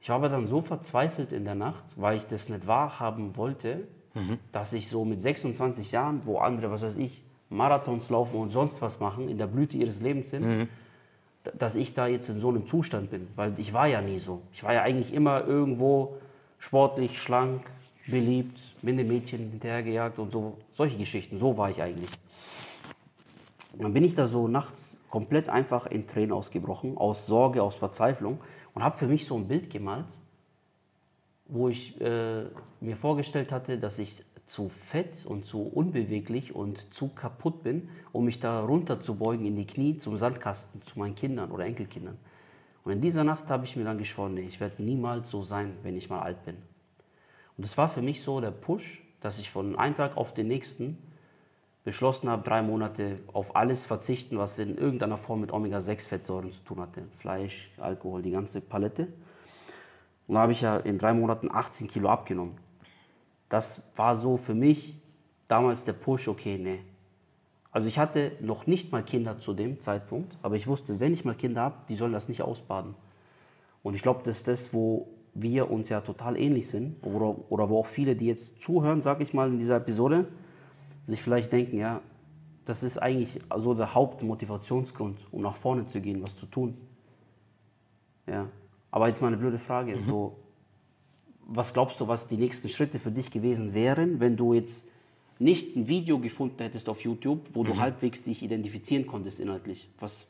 [0.00, 3.86] Ich war aber dann so verzweifelt in der Nacht, weil ich das nicht wahrhaben wollte,
[4.16, 4.38] mhm.
[4.52, 8.82] dass ich so mit 26 Jahren, wo andere, was weiß ich, Marathons laufen und sonst
[8.82, 10.68] was machen, in der Blüte ihres Lebens sind, mhm
[11.58, 14.42] dass ich da jetzt in so einem Zustand bin, weil ich war ja nie so.
[14.52, 16.16] Ich war ja eigentlich immer irgendwo
[16.58, 17.62] sportlich, schlank,
[18.06, 21.38] beliebt, bin den Mädchen hinterhergejagt und so, solche Geschichten.
[21.38, 22.10] So war ich eigentlich.
[23.78, 28.38] Dann bin ich da so nachts komplett einfach in Tränen ausgebrochen, aus Sorge, aus Verzweiflung
[28.74, 30.06] und habe für mich so ein Bild gemalt,
[31.48, 32.44] wo ich äh,
[32.80, 38.24] mir vorgestellt hatte, dass ich zu fett und zu unbeweglich und zu kaputt bin, um
[38.24, 42.16] mich da runter zu beugen in die Knie zum Sandkasten, zu meinen Kindern oder Enkelkindern.
[42.84, 45.76] Und in dieser Nacht habe ich mir dann geschworen, nee, ich werde niemals so sein,
[45.82, 46.56] wenn ich mal alt bin.
[47.56, 50.46] Und das war für mich so der Push, dass ich von einem Tag auf den
[50.46, 50.98] nächsten
[51.82, 56.80] beschlossen habe, drei Monate auf alles verzichten, was in irgendeiner Form mit Omega-6-Fettsäuren zu tun
[56.80, 57.04] hatte.
[57.16, 59.08] Fleisch, Alkohol, die ganze Palette.
[60.26, 62.58] Und da habe ich ja in drei Monaten 18 Kilo abgenommen
[63.48, 64.96] das war so für mich
[65.48, 66.80] damals der Push, okay, nee.
[67.70, 71.24] Also ich hatte noch nicht mal Kinder zu dem Zeitpunkt, aber ich wusste, wenn ich
[71.24, 72.94] mal Kinder habe, die sollen das nicht ausbaden.
[73.82, 77.68] Und ich glaube, das ist das, wo wir uns ja total ähnlich sind oder, oder
[77.68, 80.26] wo auch viele, die jetzt zuhören, sage ich mal in dieser Episode,
[81.02, 82.00] sich vielleicht denken, ja,
[82.64, 86.76] das ist eigentlich so der Hauptmotivationsgrund, um nach vorne zu gehen, was zu tun.
[88.26, 88.48] Ja.
[88.90, 89.96] Aber jetzt mal eine blöde Frage.
[89.96, 90.06] Mhm.
[90.06, 90.36] So,
[91.46, 94.88] was glaubst du, was die nächsten Schritte für dich gewesen wären, wenn du jetzt
[95.38, 97.66] nicht ein Video gefunden hättest auf YouTube, wo Mhm.
[97.68, 100.26] du halbwegs dich identifizieren konntest inhaltlich, was,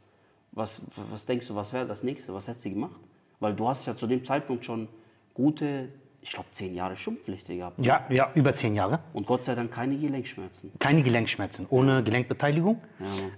[0.53, 2.35] was, was denkst du, was wäre das nächste?
[2.35, 3.01] Was hättest du gemacht?
[3.41, 4.89] Weil du hast ja zu dem Zeitpunkt schon
[5.33, 5.91] gute,
[6.23, 7.85] ich glaube, zehn Jahre Schuppenpflicht gehabt.
[7.85, 8.99] Ja, ja, über zehn Jahre.
[9.13, 10.73] Und Gott sei Dank keine Gelenkschmerzen.
[10.81, 12.81] Keine Gelenkschmerzen, ohne Gelenkbeteiligung.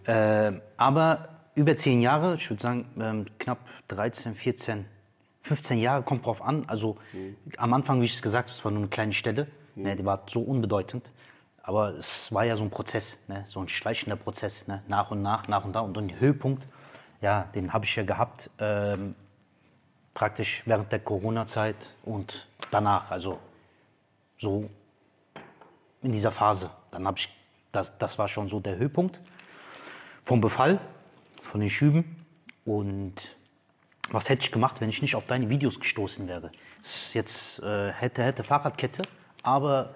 [0.05, 3.59] Äh, aber über zehn Jahre, ich würde sagen ähm, knapp
[3.89, 4.85] 13, 14,
[5.49, 6.65] 15 Jahre, kommt drauf an.
[6.67, 6.99] Also
[7.57, 10.05] am Anfang, wie ich es gesagt habe, es war nur eine kleine Stelle, ne, die
[10.05, 11.11] war so unbedeutend.
[11.63, 15.23] Aber es war ja so ein Prozess, ne, so ein schleichender Prozess, ne, nach und
[15.23, 15.83] nach, nach und nach.
[15.83, 16.67] Und den Höhepunkt,
[17.23, 19.15] ja, den habe ich ja gehabt, ähm,
[20.13, 23.39] praktisch während der Corona-Zeit und danach, also
[24.39, 24.69] so
[26.03, 26.71] in dieser Phase.
[26.91, 27.29] Dann habe ich,
[27.73, 29.19] das, das war schon so der Höhepunkt
[30.25, 30.79] vom Befall,
[31.43, 32.27] von den Schüben.
[32.67, 33.15] Und
[34.11, 36.51] was hätte ich gemacht, wenn ich nicht auf deine Videos gestoßen wäre?
[37.13, 39.03] Jetzt äh, hätte, hätte Fahrradkette,
[39.43, 39.95] aber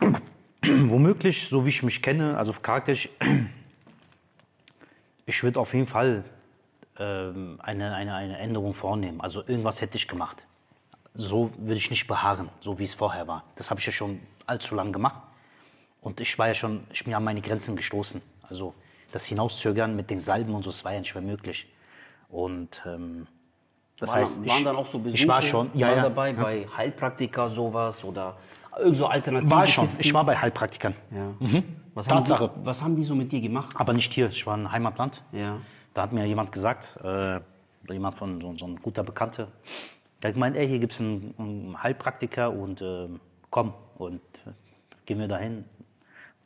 [0.62, 3.08] womöglich, so wie ich mich kenne, also charakterisch,
[5.26, 6.24] ich würde auf jeden Fall
[6.98, 9.20] ähm, eine, eine, eine Änderung vornehmen.
[9.20, 10.42] Also irgendwas hätte ich gemacht.
[11.14, 13.44] So würde ich nicht beharren, so wie es vorher war.
[13.56, 15.22] Das habe ich ja schon allzu lang gemacht.
[16.00, 18.20] Und ich war ja schon, ich bin ja an meine Grenzen gestoßen.
[18.42, 18.74] Also
[19.12, 21.66] das Hinauszögern mit den Salben und so, das war ja nicht mehr möglich.
[22.34, 23.28] Und ähm,
[23.96, 26.32] das Waren, heißt, ich, waren dann auch so Besuche ich war schon, ja, ja, dabei
[26.32, 28.36] bei Heilpraktika sowas oder
[28.76, 29.84] irgend so alternative war schon.
[29.84, 30.02] Kisten?
[30.02, 31.32] Ich war bei Heilpraktikern, Ja.
[31.94, 32.50] Was, haben Tatsache.
[32.56, 33.76] die, was haben die so mit dir gemacht?
[33.78, 34.26] aber nicht hier.
[34.30, 35.22] Ich war im Heimatland.
[35.30, 35.58] Ja.
[35.94, 37.38] Da hat mir jemand gesagt, äh,
[37.88, 39.46] jemand von so, so ein guter Bekannter,
[40.20, 43.08] der hat gemeint, ey, hier gibt es einen, einen Heilpraktiker und äh,
[43.50, 44.50] komm und äh,
[45.06, 45.66] gehen wir dahin.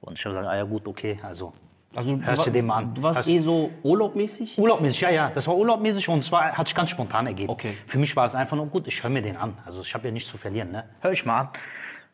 [0.02, 1.54] Und ich habe gesagt, ah ja gut, okay, also,
[1.94, 2.94] Also du, hörst wa- du den mal an.
[2.94, 4.58] Du warst Hörst- eh so urlaubmäßig?
[4.58, 7.50] Urlaubmäßig, ja, ja, das war urlaubmäßig und zwar hat sich ganz spontan ergeben.
[7.50, 7.76] Okay.
[7.86, 9.56] Für mich war es einfach nur gut, ich höre mir den an.
[9.64, 10.84] Also ich habe ja nichts zu verlieren, ne?
[11.00, 11.48] Hör ich mal an.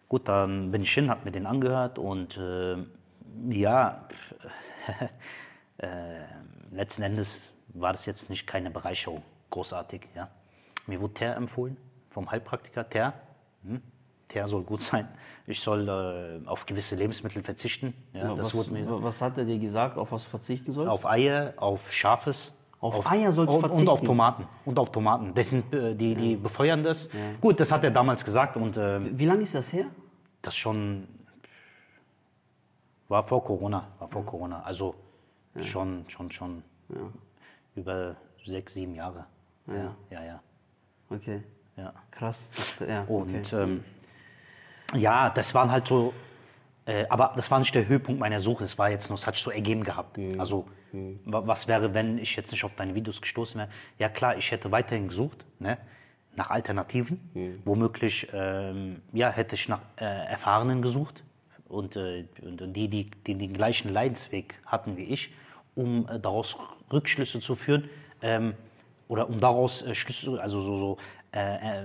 [0.09, 2.77] Gut, dann bin ich hin, habe mir den angehört und äh,
[3.51, 4.07] ja,
[5.79, 5.87] äh,
[6.71, 10.29] letzten Endes war das jetzt nicht keine Bereicherung, großartig, ja.
[10.87, 11.77] Mir wurde Ter empfohlen
[12.11, 13.15] vom Heilpraktiker, Ter.
[13.65, 13.83] Hm?
[14.35, 15.09] Ter soll gut sein.
[15.47, 17.95] Ich soll äh, auf gewisse Lebensmittel verzichten.
[18.13, 20.91] Ja, das was, was hat er dir gesagt, auf was du verzichten sollst?
[20.91, 22.53] auf Eier, auf Scharfes.
[22.81, 24.07] Auf Eier sollst du und, und auf verzichten?
[24.07, 24.49] Tomaten.
[24.65, 25.33] Und auf Tomaten.
[25.35, 27.09] Das sind, äh, die, die befeuern das.
[27.41, 29.87] Gut, das hat er damals gesagt und äh, Wie lange ist das her?
[30.43, 31.09] das schon
[33.09, 33.89] war vor Corona.
[33.99, 34.63] War vor Corona.
[34.63, 34.95] Also
[35.61, 36.63] schon, schon, schon
[37.75, 39.27] über sechs, sieben Jahre.
[39.67, 40.41] Ja, ja, ja.
[41.11, 41.43] Okay.
[41.77, 41.93] ja.
[42.11, 42.51] Krass.
[42.57, 43.63] Das, ja, Und okay.
[43.63, 43.85] ähm,
[44.95, 46.13] ja, das waren halt so,
[46.87, 48.65] äh, aber das war nicht der Höhepunkt meiner Suche.
[48.65, 50.19] Es war jetzt nur, es hat sich so ergeben gehabt.
[50.19, 50.39] Mhm.
[50.39, 53.69] Also, wa- was wäre, wenn ich jetzt nicht auf deine Videos gestoßen wäre?
[53.99, 55.79] Ja, klar, ich hätte weiterhin gesucht, ne?
[56.37, 57.31] nach Alternativen.
[57.35, 57.63] Mhm.
[57.65, 61.23] Womöglich, ähm, ja, hätte ich nach äh, Erfahrenen gesucht
[61.69, 65.33] und, äh, und die, die, die den gleichen Leidensweg hatten wie ich,
[65.77, 66.57] um äh, daraus
[66.93, 67.89] Rückschlüsse zu führen
[68.21, 68.55] ähm,
[69.09, 70.97] oder um daraus äh, Schlüsse, also so, so
[71.33, 71.83] äh,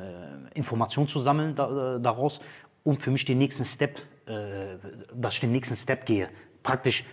[0.55, 2.41] Informationen zu sammeln da, daraus,
[2.83, 4.77] um für mich den nächsten Step, äh,
[5.13, 6.29] dass ich den nächsten Step gehe.
[6.63, 7.05] Praktisch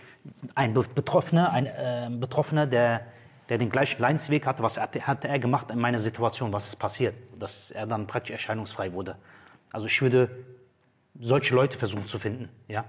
[0.55, 3.01] ein Be- Betroffener, ein äh, Betroffener, der,
[3.49, 6.75] der den gleichen Leidensweg hatte, was hat, hat er gemacht in meiner Situation, was ist
[6.77, 9.15] passiert, dass er dann praktisch erscheinungsfrei wurde.
[9.71, 10.29] Also ich würde
[11.19, 12.85] solche Leute versuchen zu finden, ja.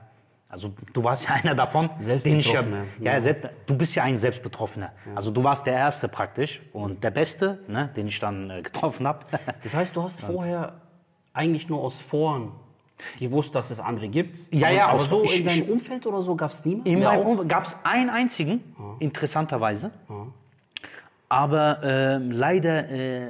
[0.50, 1.90] Also du warst ja einer davon,
[2.24, 2.62] den ich ja,
[3.00, 4.92] ja, selbst, du bist ja ein Selbstbetroffener.
[5.14, 9.06] Also du warst der Erste praktisch und der Beste, ne, den ich dann äh, getroffen
[9.06, 9.26] habe.
[9.62, 10.80] Das heißt, du hast vorher
[11.34, 12.52] eigentlich nur aus Foren
[13.18, 14.36] gewusst, dass es andere gibt.
[14.52, 16.88] Ja, ja, aber so ich- in deinem Umfeld oder so gab es niemanden.
[16.90, 18.62] In meinem Umfeld gab es einen einzigen,
[18.98, 19.90] interessanterweise.
[21.28, 23.28] Aber ähm, leider äh,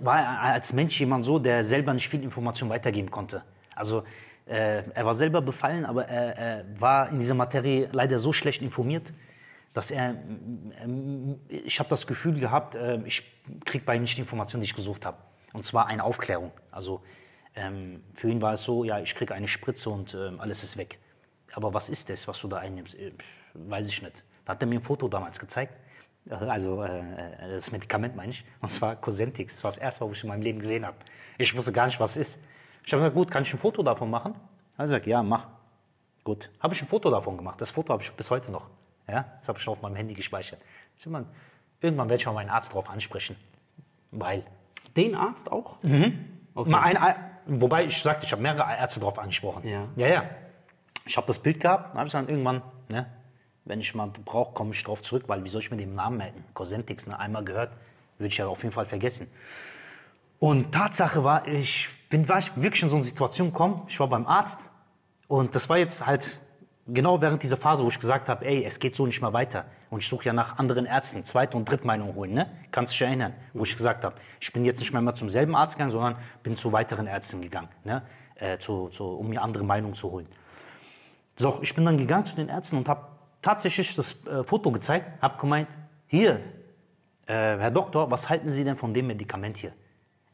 [0.00, 3.42] war er als Mensch jemand so, der selber nicht viel Information weitergeben konnte.
[3.74, 4.02] Also
[4.46, 8.60] äh, er war selber befallen, aber er, er war in dieser Materie leider so schlecht
[8.62, 9.12] informiert,
[9.74, 10.16] dass er,
[10.82, 13.22] ähm, ich habe das Gefühl gehabt, äh, ich
[13.64, 15.18] kriege bei ihm nicht die Information, die ich gesucht habe.
[15.52, 16.50] Und zwar eine Aufklärung.
[16.72, 17.00] Also
[17.56, 20.76] ähm, für ihn war es so, ja, ich kriege eine Spritze und ähm, alles ist
[20.76, 20.98] weg.
[21.54, 22.94] Aber was ist das, was du da einnimmst?
[22.94, 23.12] Äh,
[23.54, 24.22] Weiß ich nicht.
[24.44, 25.74] Da hat er mir ein Foto damals gezeigt.
[26.28, 28.44] Äh, Also äh, äh, das Medikament meine ich.
[28.60, 29.54] Und zwar Cosentix.
[29.56, 30.96] Das war das erste, was ich in meinem Leben gesehen habe.
[31.38, 32.40] Ich wusste gar nicht, was es ist.
[32.84, 34.34] Ich habe gesagt, gut, kann ich ein Foto davon machen?
[34.74, 35.48] Er hat gesagt, ja, mach.
[36.24, 36.50] Gut.
[36.60, 37.60] Habe ich ein Foto davon gemacht.
[37.60, 38.68] Das Foto habe ich bis heute noch.
[39.08, 39.24] Ja?
[39.40, 40.62] Das habe ich noch auf meinem Handy gespeichert.
[40.98, 41.24] Ich mal,
[41.80, 43.36] irgendwann werde ich mal meinen Arzt darauf ansprechen.
[44.10, 44.44] Weil
[44.96, 45.78] Den Arzt auch?
[46.56, 46.70] Okay.
[46.70, 47.14] Mal ein,
[47.46, 49.66] wobei ich sagte, ich habe mehrere Ärzte darauf angesprochen.
[49.68, 49.84] Ja.
[49.94, 50.08] ja.
[50.08, 50.24] ja.
[51.04, 53.06] Ich habe das Bild gehabt, dann habe ich dann irgendwann, ne,
[53.64, 56.16] wenn ich mal brauche, komme ich drauf zurück, weil wie soll ich mir den Namen
[56.16, 56.44] merken?
[56.54, 57.72] Cosentix, ne, einmal gehört,
[58.18, 59.28] würde ich ja auf jeden Fall vergessen.
[60.38, 64.08] Und Tatsache war, ich bin war ich wirklich in so eine Situation gekommen, ich war
[64.08, 64.60] beim Arzt
[65.28, 66.38] Und das war jetzt halt
[66.86, 69.66] genau während dieser Phase, wo ich gesagt habe, ey, es geht so nicht mehr weiter.
[69.90, 72.50] Und ich suche ja nach anderen Ärzten, Zweite- und Drittmeinung holen, ne?
[72.70, 75.54] Kannst dich erinnern, wo ich gesagt habe, ich bin jetzt nicht mehr immer zum selben
[75.54, 78.02] Arzt gegangen, sondern bin zu weiteren Ärzten gegangen, ne?
[78.34, 80.28] Äh, zu, zu, um mir andere Meinungen zu holen.
[81.36, 83.06] So, ich bin dann gegangen zu den Ärzten und habe
[83.42, 85.68] tatsächlich das äh, Foto gezeigt, habe gemeint,
[86.06, 86.40] hier,
[87.26, 89.72] äh, Herr Doktor, was halten Sie denn von dem Medikament hier?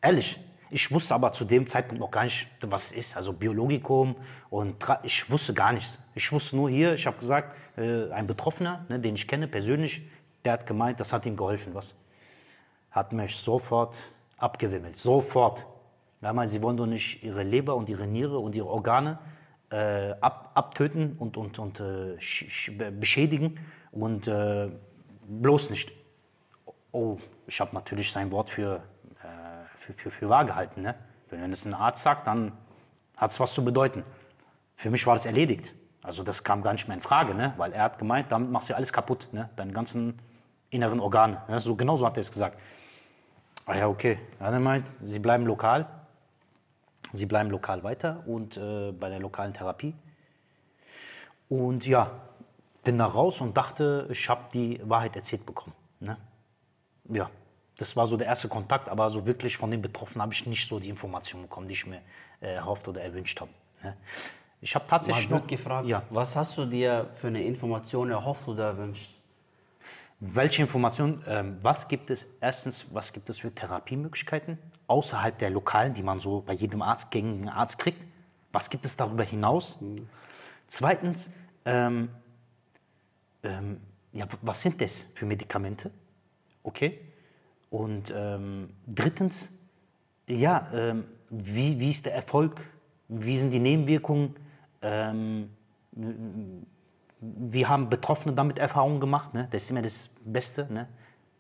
[0.01, 0.41] Ehrlich,
[0.73, 4.17] ich wusste aber zu dem Zeitpunkt noch gar nicht, was es ist, also Biologikum
[4.51, 6.01] und Tra- ich wusste gar nichts.
[6.15, 10.03] Ich wusste nur hier, ich habe gesagt, äh, ein Betroffener, ne, den ich kenne persönlich,
[10.45, 11.95] der hat gemeint, das hat ihm geholfen, was?
[12.91, 13.97] Hat mich sofort
[14.39, 15.67] abgewimmelt, sofort.
[16.23, 19.19] Ja, sie wollen doch nicht ihre Leber und ihre Niere und ihre Organe
[19.71, 23.59] äh, ab, abtöten und, und, und äh, sch- sch- beschädigen
[23.91, 24.71] und äh,
[25.29, 25.93] bloß nicht.
[26.93, 28.83] Oh, ich habe natürlich sein Wort für,
[29.83, 30.83] für, für, für wahr gehalten.
[30.83, 30.95] Ne?
[31.29, 32.53] Wenn es ein Arzt sagt, dann
[33.17, 34.05] hat es was zu bedeuten.
[34.75, 35.75] Für mich war das erledigt.
[36.03, 37.55] Also das kam gar nicht mehr in Frage, ne?
[37.57, 39.51] weil er hat gemeint, damit machst du alles kaputt, ne?
[39.57, 40.19] deine ganzen
[40.71, 41.43] inneren Organe.
[41.49, 41.61] Ne?
[41.61, 42.59] So, genau so hat er es gesagt.
[43.67, 44.19] Ah ja, okay.
[44.41, 45.87] Er hat gemeint, sie bleiben lokal.
[47.13, 49.95] Sie bleiben lokal weiter und äh, bei der lokalen Therapie.
[51.49, 52.11] Und ja,
[52.83, 55.75] bin da raus und dachte, ich habe die Wahrheit erzählt bekommen.
[56.01, 56.17] Ne?
[57.11, 57.31] Ja,
[57.79, 60.69] das war so der erste Kontakt, aber so wirklich von den Betroffenen habe ich nicht
[60.69, 62.01] so die Informationen bekommen, die ich mir
[62.41, 63.51] äh, erhofft oder erwünscht habe.
[63.83, 63.97] Ne?
[64.61, 66.03] Ich habe Mal tatsächlich blöd noch gefragt, Ja.
[66.11, 69.17] was hast du dir für eine Information erhofft oder erwünscht?
[70.21, 75.95] Welche Informationen, ähm, was gibt es, erstens, was gibt es für Therapiemöglichkeiten außerhalb der lokalen,
[75.95, 78.01] die man so bei jedem Arzt, gängigen Arzt kriegt?
[78.53, 79.81] Was gibt es darüber hinaus?
[80.69, 81.33] Zweitens,
[81.65, 82.11] ähm,
[83.43, 83.81] ähm,
[84.13, 85.91] ja, was sind das für Medikamente?
[86.63, 87.01] Okay.
[87.73, 89.51] Und ähm, drittens,
[90.27, 92.61] ja, ähm, wie, wie ist der Erfolg?
[93.09, 94.37] Wie sind die Nebenwirkungen?
[94.83, 95.49] Ähm,
[97.23, 99.33] wie haben Betroffene damit Erfahrungen gemacht?
[99.33, 99.49] Ne?
[99.51, 100.87] Das ist immer das Beste, ne?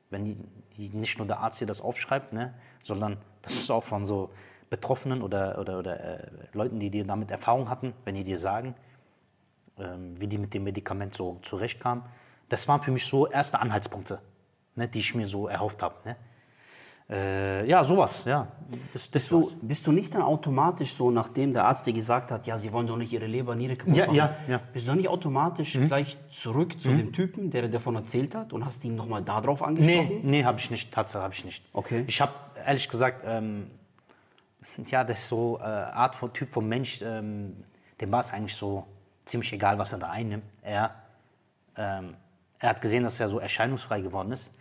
[0.08, 0.36] wenn die,
[0.78, 2.54] die, nicht nur der Arzt dir das aufschreibt, ne?
[2.82, 4.30] sondern das ist auch von so
[4.70, 8.74] Betroffenen oder, oder, oder äh, Leuten, die dir damit Erfahrung hatten, wenn die dir sagen,
[9.78, 12.04] ähm, wie die mit dem Medikament so zurechtkamen.
[12.48, 14.18] Das waren für mich so erste Anhaltspunkte,
[14.76, 14.88] ne?
[14.88, 15.96] die ich mir so erhofft habe.
[16.04, 16.16] Ne?
[17.10, 18.46] Äh, ja, sowas, ja.
[18.92, 22.30] Das, das Bist du, bist du nicht dann automatisch so, nachdem der Arzt dir gesagt
[22.30, 24.60] hat, ja, sie wollen doch nicht ihre Leber, Niere kaputt Ja, machen, ja, ja.
[24.72, 28.52] bist du dann nicht automatisch gleich zurück zu dem Typen, der dir davon erzählt hat
[28.52, 30.08] und hast ihn nochmal darauf angesprochen?
[30.08, 30.92] Nee, nee, habe ich nicht.
[30.92, 31.64] Tatsache habe ich nicht.
[31.74, 32.04] Okay.
[32.06, 32.32] Ich habe
[32.64, 33.70] ehrlich gesagt, ähm,
[34.86, 37.56] ja, das ist so äh, Art von Typ von Mensch, ähm,
[38.00, 38.86] dem war es eigentlich so
[39.24, 40.44] ziemlich egal, was er da einnimmt.
[40.62, 40.94] Er,
[41.76, 42.14] ähm,
[42.58, 44.52] er hat gesehen, dass er so erscheinungsfrei geworden ist.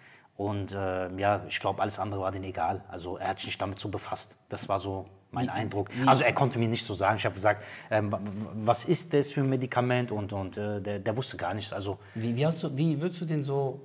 [0.48, 2.82] Und ähm, ja, ich glaube, alles andere war denen egal.
[2.90, 4.36] Also er hat sich nicht damit so befasst.
[4.50, 5.90] Das war so mein Eindruck.
[6.06, 7.18] Also er konnte mir nicht so sagen.
[7.18, 8.20] Ich habe gesagt, ähm, wa-
[8.66, 10.12] was ist das für ein Medikament?
[10.12, 11.72] Und, und äh, der, der wusste gar nichts.
[11.74, 13.80] Also Wie, wie, hast du, wie würdest du den so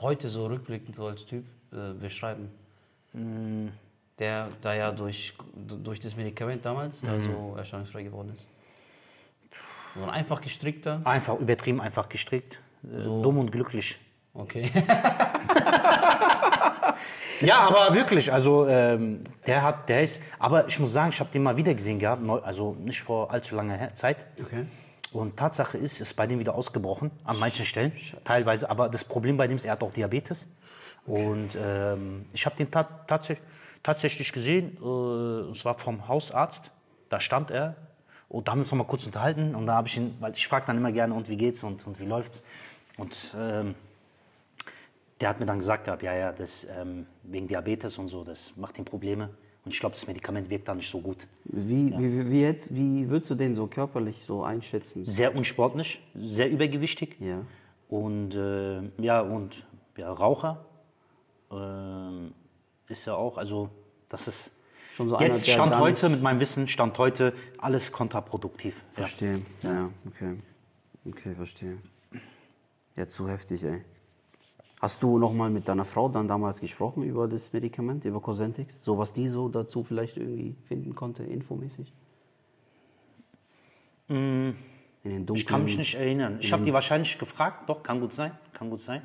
[0.00, 2.50] heute so rückblickend so als Typ äh, beschreiben?
[4.18, 5.34] Der da ja durch,
[5.84, 8.48] durch das Medikament damals da so erscheinungsfrei geworden ist.
[9.96, 11.00] So ein einfach gestrickter.
[11.04, 12.60] einfach übertrieben, einfach gestrickt.
[12.84, 13.98] Äh, Dumm und glücklich.
[14.34, 14.68] Okay.
[17.40, 21.30] Ja, aber wirklich, also ähm, der hat, der ist, aber ich muss sagen, ich habe
[21.30, 24.26] den mal wieder gesehen gehabt, neu, also nicht vor allzu langer Zeit.
[24.40, 24.66] Okay.
[25.12, 27.92] Und Tatsache ist, ist bei dem wieder ausgebrochen, an manchen Stellen,
[28.24, 28.68] teilweise.
[28.68, 30.48] Aber das Problem bei dem ist, er hat auch Diabetes.
[31.06, 33.46] Und ähm, ich habe den ta tatsächlich,
[33.82, 36.72] tatsächlich gesehen, äh, und zwar vom Hausarzt,
[37.10, 37.76] da stand er.
[38.28, 39.54] Und da haben wir uns noch mal kurz unterhalten.
[39.54, 41.86] Und da habe ich ihn, weil ich frage dann immer gerne, und wie geht's und,
[41.86, 42.44] und wie läuft's?
[42.96, 43.76] Und ähm,
[45.24, 48.54] der hat mir dann gesagt gehabt, ja, ja, das ähm, wegen Diabetes und so, das
[48.58, 49.30] macht ihm Probleme.
[49.64, 51.16] Und ich glaube, das Medikament wirkt da nicht so gut.
[51.44, 55.06] Wie, wie, wie, jetzt, wie würdest du den so körperlich so einschätzen?
[55.06, 57.16] Sehr unsportlich, sehr übergewichtig.
[57.20, 57.40] Ja.
[57.88, 60.66] Und äh, ja, und ja, Raucher
[61.50, 62.34] ähm,
[62.88, 63.38] ist er auch.
[63.38, 63.70] Also,
[64.10, 64.52] das ist
[64.94, 68.76] Schon so einer, jetzt der Stand heute mit meinem Wissen, Stand heute alles kontraproduktiv.
[68.76, 69.04] Ja.
[69.04, 69.38] Verstehe.
[69.62, 70.36] Ja, okay.
[71.06, 71.78] Okay, verstehe.
[72.94, 73.82] Ja, zu heftig, ey.
[74.84, 78.84] Hast du noch mal mit deiner Frau dann damals gesprochen über das Medikament, über Cosentix?
[78.84, 81.90] So was die so dazu vielleicht irgendwie finden konnte, infomäßig?
[84.08, 84.54] In
[85.02, 85.32] den dunklen...
[85.32, 85.36] Mm.
[85.36, 86.36] Ich kann mich nicht erinnern.
[86.38, 89.00] Ich habe die wahrscheinlich gefragt, doch, kann gut sein, kann gut sein.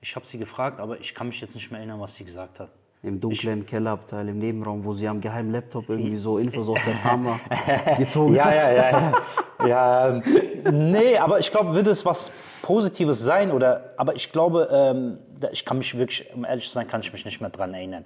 [0.00, 2.58] Ich habe sie gefragt, aber ich kann mich jetzt nicht mehr erinnern, was sie gesagt
[2.58, 2.70] hat.
[3.02, 6.94] Im dunklen Kellerabteil, im Nebenraum, wo sie am geheimen Laptop irgendwie so Infos aus der
[7.02, 7.38] Pharma
[7.98, 8.54] gezogen Ja, hat.
[8.54, 8.90] ja, ja.
[8.90, 9.68] ja.
[9.68, 10.22] ja ähm,
[10.70, 12.30] nee, aber ich glaube, würde es was
[12.62, 16.74] Positives sein oder, aber ich glaube, ähm, da- ich kann mich wirklich, um ehrlich zu
[16.74, 18.04] sein, kann ich mich nicht mehr dran erinnern.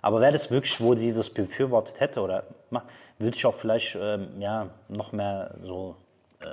[0.00, 2.44] Aber wäre das wirklich, wo die das befürwortet hätte oder
[3.18, 5.96] würde ich auch vielleicht ähm, ja, noch mehr so.
[6.40, 6.46] Äh,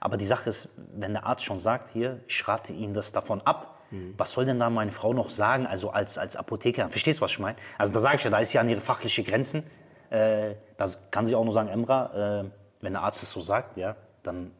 [0.00, 3.40] aber die Sache ist, wenn der Arzt schon sagt, hier, ich rate Ihnen das davon
[3.44, 3.74] ab,
[4.18, 6.90] was soll denn da meine Frau noch sagen, also als, als Apotheker?
[6.90, 7.56] Verstehst du, was ich meine?
[7.78, 9.62] Also da sage ich ja, da ist ja an ihre fachliche Grenzen.
[10.10, 12.44] Äh, das kann sie auch nur sagen, Emra, äh,
[12.82, 14.50] wenn der Arzt es so sagt, ja, dann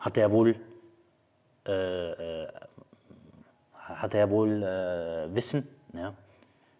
[0.00, 0.54] hat er wohl
[3.96, 6.14] hat er wohl äh, Wissen ja,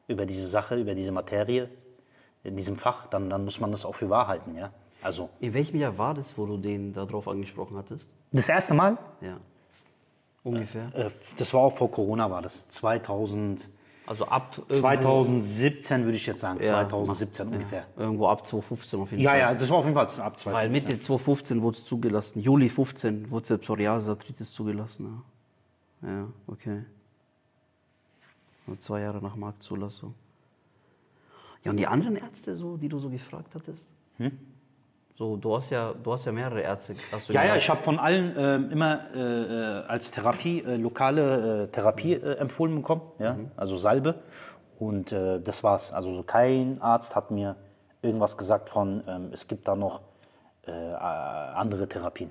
[0.07, 1.69] über diese Sache, über diese Materie,
[2.45, 4.57] in diesem Fach, dann, dann muss man das auch für wahr halten.
[4.57, 4.71] Ja?
[5.03, 8.11] Also In welchem Jahr war das, wo du den darauf angesprochen hattest?
[8.33, 9.39] das erste Mal, Ja.
[10.45, 10.89] Ungefähr.
[10.95, 12.69] äh, das war auch vor Corona, war das.
[12.69, 13.69] 2000,
[14.07, 17.87] Also ab irgendwo- 2017 würde ich jetzt sagen, Ja, 2017 ungefähr.
[17.97, 19.39] Irgendwo ab 2015 auf jeden Ja, Fall.
[19.41, 20.53] ja, das war auf jeden Fall ab 2017.
[20.53, 22.41] Weil Mitte 2015 wurde es zugelassen.
[22.41, 25.23] Juli 15 wurde selbst Psoriasis-Arthritis zugelassen.
[26.03, 26.85] Ja, ja okay.
[28.67, 30.15] Nur zwei Jahre nach Marktzulassung.
[31.65, 33.89] Ja, und die anderen Ärzte, so, die du so gefragt hattest?
[35.19, 36.95] So, du hast ja, du hast ja mehrere Ärzte.
[37.11, 37.63] Hast du Ja, ja, gesagt.
[37.63, 42.35] ich habe von allen ähm, immer äh, äh, als Therapie, äh, lokale äh, Therapie äh,
[42.37, 43.37] empfohlen bekommen, ja?
[43.57, 44.17] also Salbe.
[44.79, 45.91] Und äh, das war's.
[45.95, 47.57] Also so kein Arzt hat mir
[48.03, 50.03] irgendwas gesagt von, ähm, es gibt da noch
[50.67, 52.31] äh, äh, andere Therapien.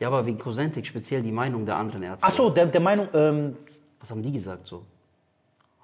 [0.00, 2.26] Ja, aber wegen Cosentic speziell die Meinung der anderen Ärzte.
[2.26, 3.56] Ach so, der, der Meinung, ähm,
[4.00, 4.84] Was haben die gesagt so?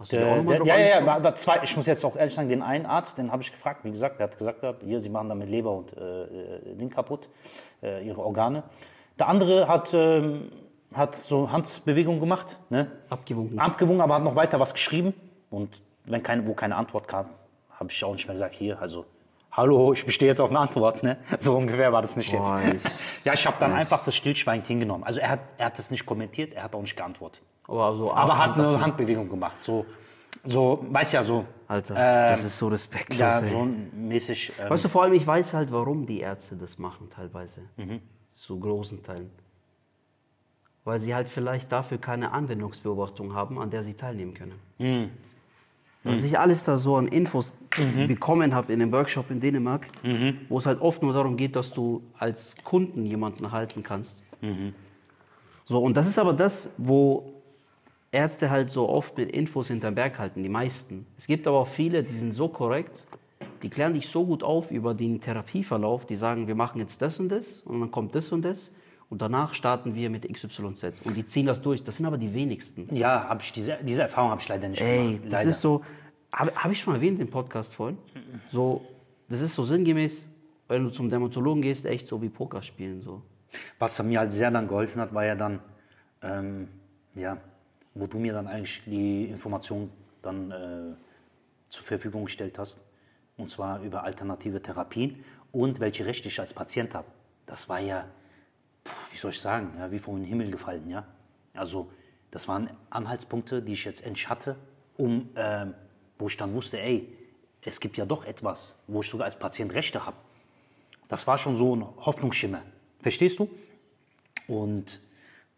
[0.00, 2.34] Hast du der, nochmal der, ja, ja, ja, war zwei, ich muss jetzt auch ehrlich
[2.34, 5.10] sagen, den einen Arzt, den habe ich gefragt, wie gesagt, der hat gesagt, hier, Sie
[5.10, 7.28] machen damit Leber und äh, äh, Ding kaputt,
[7.82, 8.62] äh, Ihre Organe.
[9.18, 10.50] Der andere hat, ähm,
[10.94, 12.90] hat so Handbewegungen gemacht, ne?
[13.10, 13.58] Abgewunken.
[13.58, 15.12] abgewungen, aber hat noch weiter was geschrieben.
[15.50, 15.68] Und
[16.06, 17.26] wenn keine, wo keine Antwort kam,
[17.78, 19.04] habe ich auch nicht mehr gesagt, hier, also,
[19.52, 21.02] hallo, ich bestehe jetzt auf eine Antwort.
[21.02, 21.18] Ne?
[21.38, 22.88] So ungefähr war das nicht Boah, jetzt.
[23.24, 25.04] ja, ich habe dann einfach das Stillschweigend hingenommen.
[25.04, 27.42] Also er hat, er hat das nicht kommentiert, er hat auch nicht geantwortet.
[27.70, 29.56] Aber, so Aber hat Hand- eine Handbewegung gemacht.
[29.60, 29.86] So,
[30.44, 31.44] so weiß ja, so.
[31.68, 33.50] Alter, ähm, das ist so respektlos, Ja, ey.
[33.52, 34.52] so mäßig.
[34.60, 37.62] Ähm, Weißt du, vor allem, ich weiß halt, warum die Ärzte das machen, teilweise.
[37.76, 38.00] Mhm.
[38.28, 39.30] Zu großen Teilen.
[40.84, 44.54] Weil sie halt vielleicht dafür keine Anwendungsbeobachtung haben, an der sie teilnehmen können.
[44.78, 45.10] Mhm.
[46.02, 47.52] Was ich alles da so an Infos
[48.08, 50.40] bekommen habe in dem Workshop in Dänemark, Mhm.
[50.48, 54.22] wo es halt oft nur darum geht, dass du als Kunden jemanden halten kannst.
[54.40, 54.74] Mhm.
[55.66, 57.39] So, und das ist aber das, wo
[58.12, 61.06] Ärzte halt so oft mit Infos hinterm Berg halten, die meisten.
[61.16, 63.06] Es gibt aber auch viele, die sind so korrekt,
[63.62, 67.20] die klären dich so gut auf über den Therapieverlauf, die sagen, wir machen jetzt das
[67.20, 68.74] und das und dann kommt das und das
[69.10, 71.84] und danach starten wir mit XYZ und die ziehen das durch.
[71.84, 72.92] Das sind aber die wenigsten.
[72.94, 75.24] ja, habe ich diese, diese Erfahrung habe ich leider nicht Ey, gemacht.
[75.26, 75.50] das leider.
[75.50, 75.82] ist so,
[76.32, 77.98] habe hab ich schon erwähnt im Podcast vorhin,
[78.50, 78.84] so,
[79.28, 80.28] das ist so sinngemäß,
[80.68, 83.22] wenn du zum Dermatologen gehst, echt so wie Poker spielen, so.
[83.78, 85.58] Was mir halt sehr dann geholfen hat, war ja dann,
[86.22, 86.68] ähm,
[87.14, 87.36] ja,
[87.94, 89.90] wo du mir dann eigentlich die Information
[90.22, 90.94] dann äh,
[91.68, 92.80] zur Verfügung gestellt hast.
[93.36, 97.08] Und zwar über alternative Therapien und welche Rechte ich als Patient habe.
[97.46, 98.06] Das war ja,
[99.10, 100.88] wie soll ich sagen, ja, wie vom Himmel gefallen.
[100.90, 101.06] Ja?
[101.54, 101.90] Also
[102.30, 104.56] das waren Anhaltspunkte, die ich jetzt endlich hatte,
[104.96, 105.74] um, ähm,
[106.18, 107.08] wo ich dann wusste, ey,
[107.62, 110.16] es gibt ja doch etwas, wo ich sogar als Patient Rechte habe.
[111.08, 112.62] Das war schon so ein Hoffnungsschimmer.
[113.00, 113.50] Verstehst du?
[114.46, 115.00] Und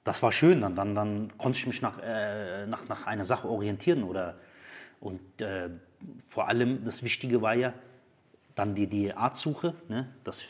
[0.05, 0.61] das war schön.
[0.61, 4.05] Dann, dann, dann konnte ich mich nach, äh, nach, nach einer Sache orientieren.
[4.05, 4.37] Oder,
[5.01, 5.71] und äh,
[6.29, 7.73] vor allem das Wichtige war ja
[8.55, 9.75] dann die, die Arztsuche.
[9.89, 10.09] Ne?
[10.25, 10.43] Dass,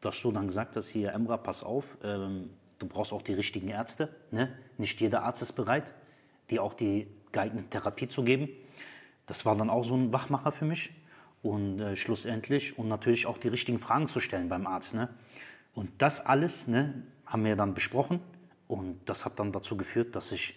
[0.00, 3.68] dass du dann gesagt hast, hier Emra, pass auf, ähm, du brauchst auch die richtigen
[3.68, 4.14] Ärzte.
[4.30, 4.52] Ne?
[4.76, 5.92] Nicht jeder Arzt ist bereit,
[6.50, 8.48] dir auch die geeignete Therapie zu geben.
[9.26, 10.92] Das war dann auch so ein Wachmacher für mich.
[11.42, 14.94] Und äh, schlussendlich und natürlich auch die richtigen Fragen zu stellen beim Arzt.
[14.94, 15.08] Ne?
[15.72, 18.20] Und das alles ne, haben wir dann besprochen.
[18.68, 20.54] Und das hat dann dazu geführt, dass ich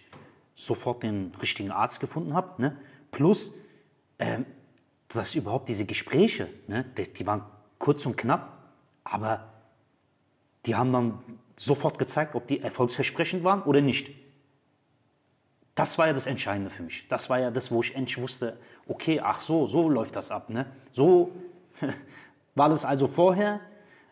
[0.54, 2.60] sofort den richtigen Arzt gefunden habe.
[2.60, 2.76] Ne?
[3.10, 3.54] Plus,
[4.18, 4.46] ähm,
[5.08, 7.42] dass überhaupt diese Gespräche, ne, die, die waren
[7.78, 8.58] kurz und knapp,
[9.04, 9.48] aber
[10.66, 11.18] die haben dann
[11.56, 14.10] sofort gezeigt, ob die erfolgsversprechend waren oder nicht.
[15.74, 17.08] Das war ja das Entscheidende für mich.
[17.08, 20.50] Das war ja das, wo ich endlich wusste, okay, ach so, so läuft das ab.
[20.50, 20.66] Ne?
[20.92, 21.32] So
[22.54, 23.60] war das also vorher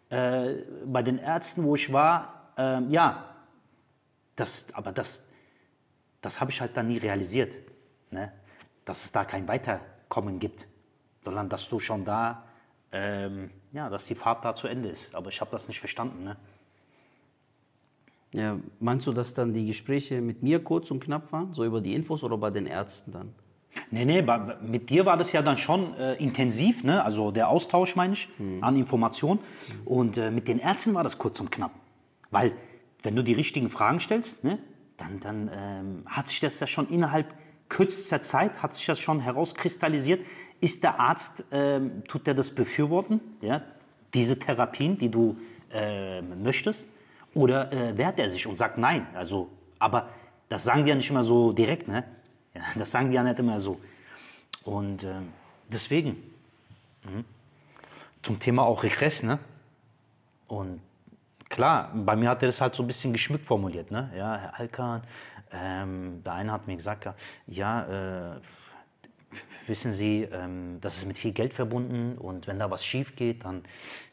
[0.08, 0.54] äh,
[0.86, 3.29] bei den Ärzten, wo ich war, ähm, ja,
[4.40, 5.28] das, aber das,
[6.20, 7.58] das habe ich halt dann nie realisiert,
[8.10, 8.32] ne?
[8.84, 10.66] dass es da kein Weiterkommen gibt,
[11.22, 12.44] sondern dass du schon da,
[12.92, 15.14] ähm, ja, dass die Fahrt da zu Ende ist.
[15.14, 16.24] Aber ich habe das nicht verstanden.
[16.24, 16.36] Ne?
[18.32, 21.80] Ja, meinst du, dass dann die Gespräche mit mir kurz und knapp waren, so über
[21.80, 23.34] die Infos oder bei den Ärzten dann?
[23.92, 24.24] Nee, nee,
[24.62, 27.04] mit dir war das ja dann schon äh, intensiv, ne?
[27.04, 28.28] also der Austausch, meine ich,
[28.60, 29.40] an Informationen.
[29.84, 31.72] Und äh, mit den Ärzten war das kurz und knapp.
[32.30, 32.52] Weil,
[33.02, 34.58] wenn du die richtigen Fragen stellst, ne,
[34.96, 37.26] dann, dann ähm, hat sich das ja schon innerhalb
[37.70, 40.26] kürzester Zeit hat sich das schon herauskristallisiert.
[40.60, 43.62] Ist der Arzt, ähm, tut der das befürworten, ja,
[44.12, 45.38] diese Therapien, die du
[45.72, 46.88] äh, möchtest?
[47.32, 49.06] Oder äh, wehrt er sich und sagt nein?
[49.14, 49.48] Also,
[49.78, 50.10] aber
[50.48, 52.04] das sagen die ja nicht immer so direkt, ne?
[52.54, 53.80] Ja, das sagen die ja nicht immer so.
[54.64, 55.28] Und ähm,
[55.68, 56.22] deswegen,
[57.04, 57.24] mhm.
[58.22, 59.38] zum Thema auch Regress, ne?
[60.48, 60.80] Und
[61.50, 64.10] klar, bei mir hat er das halt so ein bisschen geschmückt formuliert, ne?
[64.16, 65.02] Ja, Herr Alkan,
[65.52, 67.06] ähm, der eine hat mir gesagt,
[67.46, 68.40] ja, äh,
[69.66, 73.44] wissen Sie, ähm, das ist mit viel Geld verbunden und wenn da was schief geht,
[73.44, 73.64] dann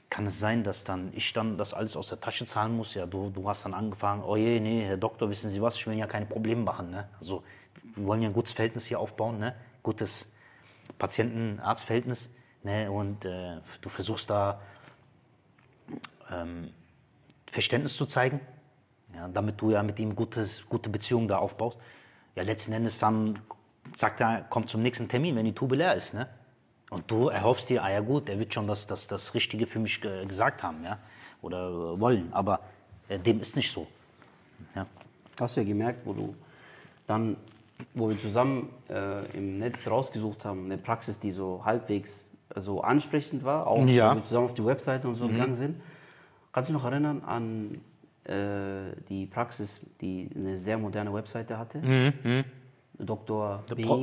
[0.09, 2.93] kann es sein, dass dann ich dann das alles aus der Tasche zahlen muss.
[2.93, 5.85] Ja, du, du hast dann angefangen, oh je, nee, Herr Doktor, wissen Sie was, ich
[5.85, 6.91] will ja keine Probleme machen.
[6.91, 7.09] Ne?
[7.19, 7.43] Also
[7.95, 9.55] wir wollen ja ein gutes Verhältnis hier aufbauen, ne?
[9.84, 10.31] gutes
[10.97, 12.30] Patienten-Arzt-Verhältnis.
[12.64, 12.89] Ne?
[12.89, 14.61] Und äh, du versuchst da
[16.31, 16.72] ähm,
[17.51, 18.39] Verständnis zu zeigen,
[19.15, 21.77] ja, damit du ja mit ihm gutes, gute Beziehungen da aufbaust.
[22.35, 23.39] Ja, letzten Endes dann
[23.95, 26.13] sagt er, kommt zum nächsten Termin, wenn die Tube leer ist.
[26.13, 26.27] Ne?
[26.89, 29.79] Und du erhoffst dir, ah ja gut, er wird schon das, das, das Richtige für
[29.79, 30.99] mich gesagt haben ja?
[31.41, 32.31] oder äh, wollen.
[32.31, 32.59] Aber
[33.07, 33.87] äh, dem ist nicht so.
[34.75, 34.85] Ja.
[35.39, 36.35] Hast du ja gemerkt, wo du
[37.05, 37.37] dann,
[37.93, 42.81] wo wir zusammen äh, im Netz rausgesucht haben, eine Praxis, die so halbwegs äh, so
[42.81, 44.11] ansprechend war, auch ja.
[44.11, 45.31] wo wir zusammen auf die Webseite und so mhm.
[45.31, 45.81] gegangen sind.
[46.57, 47.81] Kannst du dich noch erinnern an
[48.23, 51.77] äh, die Praxis, die eine sehr moderne Webseite hatte?
[51.77, 52.13] Mhm.
[52.23, 52.45] mhm.
[52.97, 53.63] Dr.
[53.75, 53.84] B.
[53.84, 53.99] Pro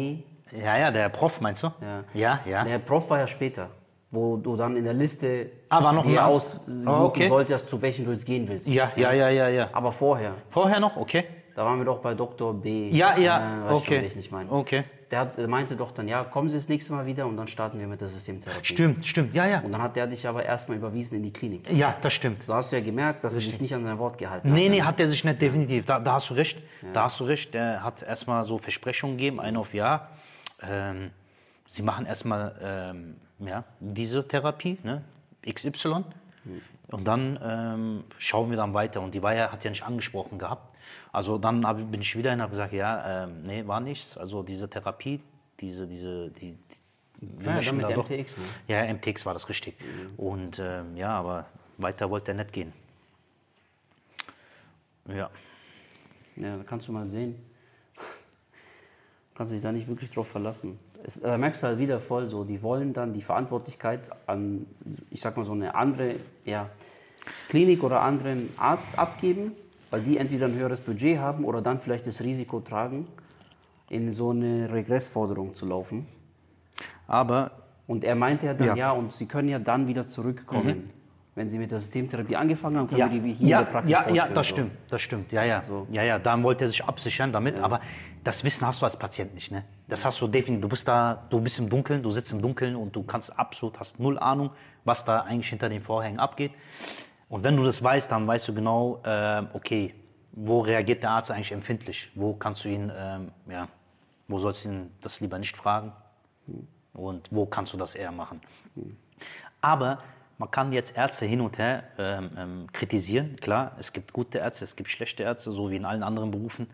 [0.57, 1.73] ja, ja, der Prof meinst du?
[1.81, 2.05] Ja.
[2.15, 2.63] ja, ja.
[2.63, 3.71] Der Prof war ja später,
[4.13, 7.27] wo du dann in der Liste ah, war noch dir aussuchen oh, okay.
[7.27, 8.69] solltest, zu welchem du jetzt gehen willst.
[8.69, 9.71] Ja, ja, ja, ja, ja.
[9.73, 10.35] Aber vorher.
[10.49, 10.97] Vorher noch?
[10.97, 11.25] Okay.
[11.57, 12.55] Da waren wir doch bei Dr.
[12.55, 12.91] B.
[12.91, 13.97] Ja, ja, äh, okay.
[13.97, 14.53] Schon, ich nicht meine.
[14.53, 14.85] Okay.
[15.15, 17.79] Der, der, meinte doch dann, ja, kommen Sie das nächste Mal wieder und dann starten
[17.79, 18.65] wir mit der Systemtherapie.
[18.65, 19.61] Stimmt, stimmt, ja, ja.
[19.61, 21.71] Und dann hat der dich aber erstmal überwiesen in die Klinik.
[21.71, 22.49] Ja, das stimmt.
[22.49, 24.55] Da hast du ja gemerkt, dass er sich nicht an sein Wort gehalten hat.
[24.55, 25.85] Nee, nee, hat er sich nicht, definitiv.
[25.85, 26.59] Da, da hast du recht.
[26.83, 26.89] Ja.
[26.93, 27.55] Da hast du recht.
[27.55, 30.09] Der hat erstmal so Versprechungen gegeben, ein auf Jahr.
[30.69, 31.13] Ähm,
[31.67, 35.03] Sie machen erstmal ähm, ja, diese Therapie, ne,
[35.49, 36.03] XY.
[36.45, 36.61] Mhm.
[36.89, 39.01] Und dann ähm, schauen wir dann weiter.
[39.01, 40.74] Und die war ja, hat ja nicht angesprochen gehabt.
[41.13, 44.19] Also dann hab, bin ich wieder hin und habe gesagt, ja, ähm, nee, war nichts.
[44.19, 45.21] Also diese Therapie,
[45.61, 46.57] diese, diese, die,
[47.21, 48.45] die ja, dann mit da MTX, ne?
[48.67, 49.77] Ja, MTX war das richtig.
[49.81, 50.19] Mhm.
[50.19, 51.47] Und ähm, ja, aber
[51.79, 52.73] weiter wollte er nicht gehen.
[55.07, 55.31] Ja.
[56.37, 57.37] Ja, da kannst du mal sehen.
[59.35, 60.79] kannst dich da nicht wirklich drauf verlassen.
[61.05, 64.67] Es, da merkst du halt wieder voll so, die wollen dann die Verantwortlichkeit an,
[65.11, 66.71] ich sag mal so eine andere ja,
[67.49, 69.53] Klinik oder anderen Arzt abgeben
[69.95, 73.07] weil die entweder ein höheres Budget haben oder dann vielleicht das Risiko tragen,
[73.89, 76.09] in so eine Regressforderung zu laufen.
[77.07, 77.53] Aber
[77.87, 80.79] und er meinte ja dann, ja, ja und Sie können ja dann wieder zurückkommen.
[80.79, 80.91] Mhm.
[81.37, 83.13] Wenn Sie mit der Systemtherapie angefangen haben, können ja.
[83.13, 85.31] wir die hier ja, in der Praxis Ja, ja, das stimmt, das stimmt.
[85.31, 85.63] Ja, ja.
[85.63, 85.87] So.
[85.93, 87.59] ja, ja, da wollte er sich absichern damit.
[87.59, 87.63] Ja.
[87.63, 87.81] Aber
[88.25, 89.53] das Wissen hast du als Patient nicht.
[89.53, 89.65] Ne?
[89.87, 90.63] Das hast du definitiv.
[90.63, 93.79] Du bist da, du bist im Dunkeln, du sitzt im Dunkeln und du kannst absolut,
[93.79, 94.51] hast null Ahnung,
[94.85, 96.51] was da eigentlich hinter den Vorhängen abgeht.
[97.29, 99.95] Und wenn du das weißt, dann weißt du genau, äh, okay,
[100.33, 102.11] wo reagiert der Arzt eigentlich empfindlich?
[102.15, 103.69] Wo kannst du ihn, ähm, ja,
[104.29, 105.93] wo sollst du ihn das lieber nicht fragen?
[106.93, 108.41] Und wo kannst du das eher machen?
[109.61, 109.99] Aber
[110.39, 113.37] man kann jetzt Ärzte hin und her ähm, ähm, kritisieren.
[113.37, 116.69] Klar, es gibt gute Ärzte, es gibt schlechte Ärzte, so wie in allen anderen Berufen.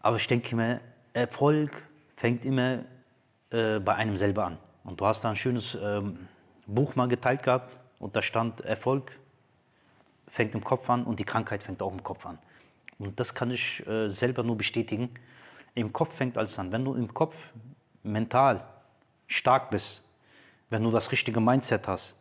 [0.00, 0.80] Aber ich denke mir,
[1.12, 1.82] Erfolg
[2.16, 2.80] fängt immer
[3.50, 4.58] äh, bei einem selber an.
[4.84, 6.28] Und du hast da ein schönes ähm,
[6.66, 9.12] Buch mal geteilt gehabt und da stand Erfolg
[10.36, 12.38] fängt im Kopf an und die Krankheit fängt auch im Kopf an.
[12.98, 15.10] Und das kann ich äh, selber nur bestätigen.
[15.74, 16.70] Im Kopf fängt alles an.
[16.72, 17.52] Wenn du im Kopf
[18.02, 18.62] mental
[19.26, 20.02] stark bist,
[20.68, 22.16] wenn du das richtige Mindset hast,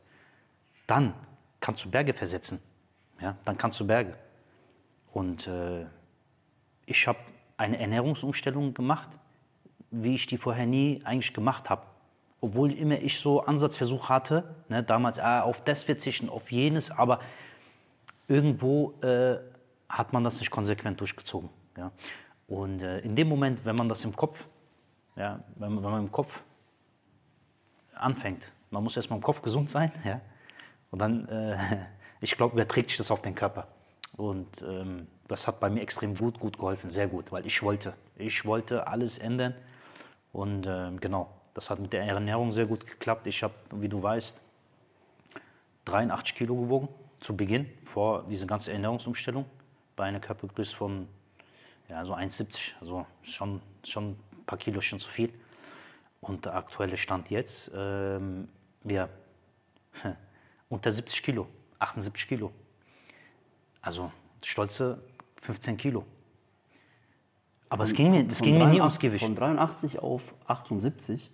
[0.88, 1.14] dann
[1.60, 2.60] kannst du Berge versetzen.
[3.20, 4.16] Ja, dann kannst du Berge.
[5.12, 5.86] Und äh,
[6.86, 7.20] ich habe
[7.58, 9.10] eine Ernährungsumstellung gemacht,
[9.92, 11.84] wie ich die vorher nie eigentlich gemacht habe.
[12.40, 17.20] Obwohl immer ich so Ansatzversuch hatte, ne, damals ah, auf das verzichten, auf jenes, aber
[18.28, 19.38] irgendwo äh,
[19.90, 21.50] hat man das nicht konsequent durchgezogen.
[21.78, 21.92] Ja?
[22.48, 24.46] Und äh, in dem Moment, wenn man das im Kopf,
[25.16, 26.44] ja, wenn, wenn man im Kopf
[27.94, 30.22] anfängt, man muss erstmal im Kopf gesund sein, ja?
[30.92, 31.58] und dann, äh,
[32.22, 33.68] ich glaube, überträgt sich das auf den Körper.
[34.18, 37.94] Und ähm, das hat bei mir extrem gut, gut geholfen, sehr gut, weil ich wollte,
[38.16, 39.54] ich wollte alles ändern.
[40.32, 43.28] Und äh, genau, das hat mit der Ernährung sehr gut geklappt.
[43.28, 44.40] Ich habe, wie du weißt,
[45.86, 46.90] 83 Kilo gewogen
[47.26, 49.46] zu Beginn, vor dieser ganzen Ernährungsumstellung,
[49.96, 51.08] bei einer Körpergröße von
[51.90, 55.34] ja, so 1,70, also schon, schon ein paar Kilo schon zu viel.
[56.22, 58.48] Und der aktuelle Stand jetzt, ähm,
[58.84, 59.10] ja,
[60.70, 61.48] unter 70 Kilo,
[61.80, 62.52] 78 Kilo.
[63.82, 64.12] Also
[64.44, 65.02] stolze
[65.42, 66.06] 15 Kilo.
[67.70, 69.24] Aber es ging mir, Von ging mir nie 83 ums Gewicht.
[69.24, 71.32] Von 83 auf 78.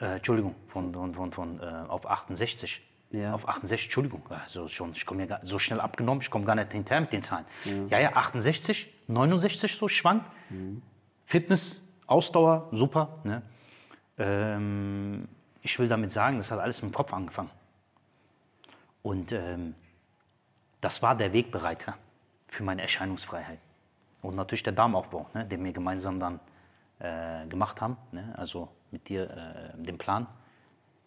[0.00, 2.82] Äh, Entschuldigung, von, von, von, von äh, auf 68.
[3.10, 3.34] Ja.
[3.34, 4.22] Auf 68, Entschuldigung.
[4.28, 7.22] Also schon, ich komme ja so schnell abgenommen, ich komme gar nicht hinterher mit den
[7.22, 7.44] Zahlen.
[7.88, 10.24] Ja, ja, 68, 69 so schwank.
[11.24, 13.20] Fitness, Ausdauer, super.
[13.24, 13.42] Ne?
[14.18, 15.28] Ähm,
[15.62, 17.50] ich will damit sagen, das hat alles im Kopf angefangen.
[19.02, 19.74] Und ähm,
[20.80, 21.96] das war der Wegbereiter
[22.48, 23.58] für meine Erscheinungsfreiheit.
[24.22, 26.40] Und natürlich der Darmaufbau, ne, den wir gemeinsam dann
[26.98, 27.96] äh, gemacht haben.
[28.12, 30.26] Ne, also mit dir äh, den Plan,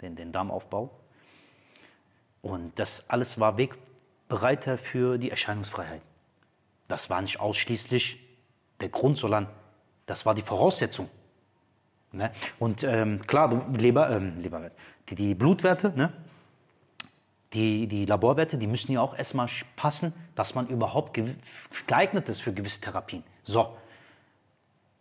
[0.01, 0.98] den, den Darmaufbau.
[2.41, 6.01] Und das alles war Wegbereiter für die Erscheinungsfreiheit.
[6.87, 8.19] Das war nicht ausschließlich
[8.79, 9.47] der Grund, sondern
[10.05, 11.09] das war die Voraussetzung.
[12.11, 12.31] Ne?
[12.57, 14.73] Und ähm, klar, du, Leber, ähm, Leberwert,
[15.09, 16.11] die, die Blutwerte, ne?
[17.53, 21.19] die, die Laborwerte, die müssen ja auch erstmal passen, dass man überhaupt
[21.87, 23.23] geeignet ist für gewisse Therapien.
[23.43, 23.75] So.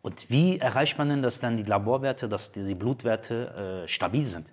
[0.03, 4.51] Und wie erreicht man denn, dass dann die Laborwerte, dass diese Blutwerte äh, stabil sind?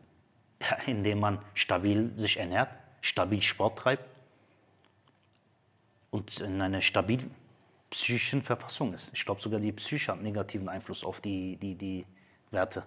[0.85, 2.69] Indem man stabil sich ernährt,
[3.01, 4.05] stabil Sport treibt
[6.11, 7.31] und in einer stabilen
[7.89, 9.11] psychischen Verfassung ist.
[9.13, 12.05] Ich glaube sogar die Psyche hat negativen Einfluss auf die, die, die
[12.51, 12.83] Werte.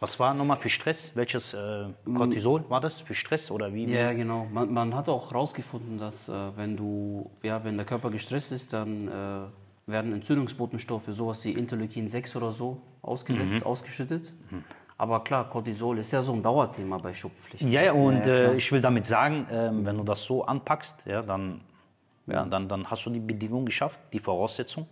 [0.00, 1.10] Was war nochmal für Stress?
[1.14, 3.00] Welches äh, Cortisol war das?
[3.00, 3.86] Für Stress oder wie?
[3.86, 4.46] Ja, genau.
[4.52, 8.72] Man, man hat auch herausgefunden, dass äh, wenn du, ja, wenn der Körper gestresst ist,
[8.72, 14.32] dann äh, werden Entzündungsbotenstoffe, sowas wie Interleukin 6 oder so, ausgesetzt, ausgeschüttet.
[15.00, 17.62] Aber klar, Cortisol ist ja so ein Dauerthema bei Schupfpflicht.
[17.62, 20.96] Ja, ja, und Ja, äh, ich will damit sagen, ähm, wenn du das so anpackst,
[21.06, 21.60] ja, dann,
[22.26, 24.88] ja, dann, dann hast du die Bedingung geschafft, die Voraussetzung.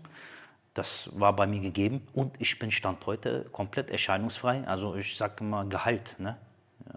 [0.75, 4.63] Das war bei mir gegeben und ich bin Stand heute komplett erscheinungsfrei.
[4.69, 6.15] Also ich sage immer Gehalt.
[6.21, 6.37] Ne?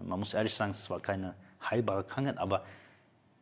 [0.02, 1.34] Man muss ehrlich sagen, es war keine
[1.68, 2.64] heilbare Krankheit, aber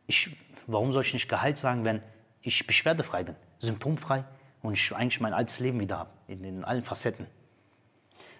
[0.07, 0.35] ich,
[0.65, 2.01] warum soll ich nicht Gehalt sagen, wenn
[2.41, 4.23] ich beschwerdefrei bin, symptomfrei
[4.63, 7.27] und ich eigentlich mein altes Leben wieder habe, in, in allen Facetten.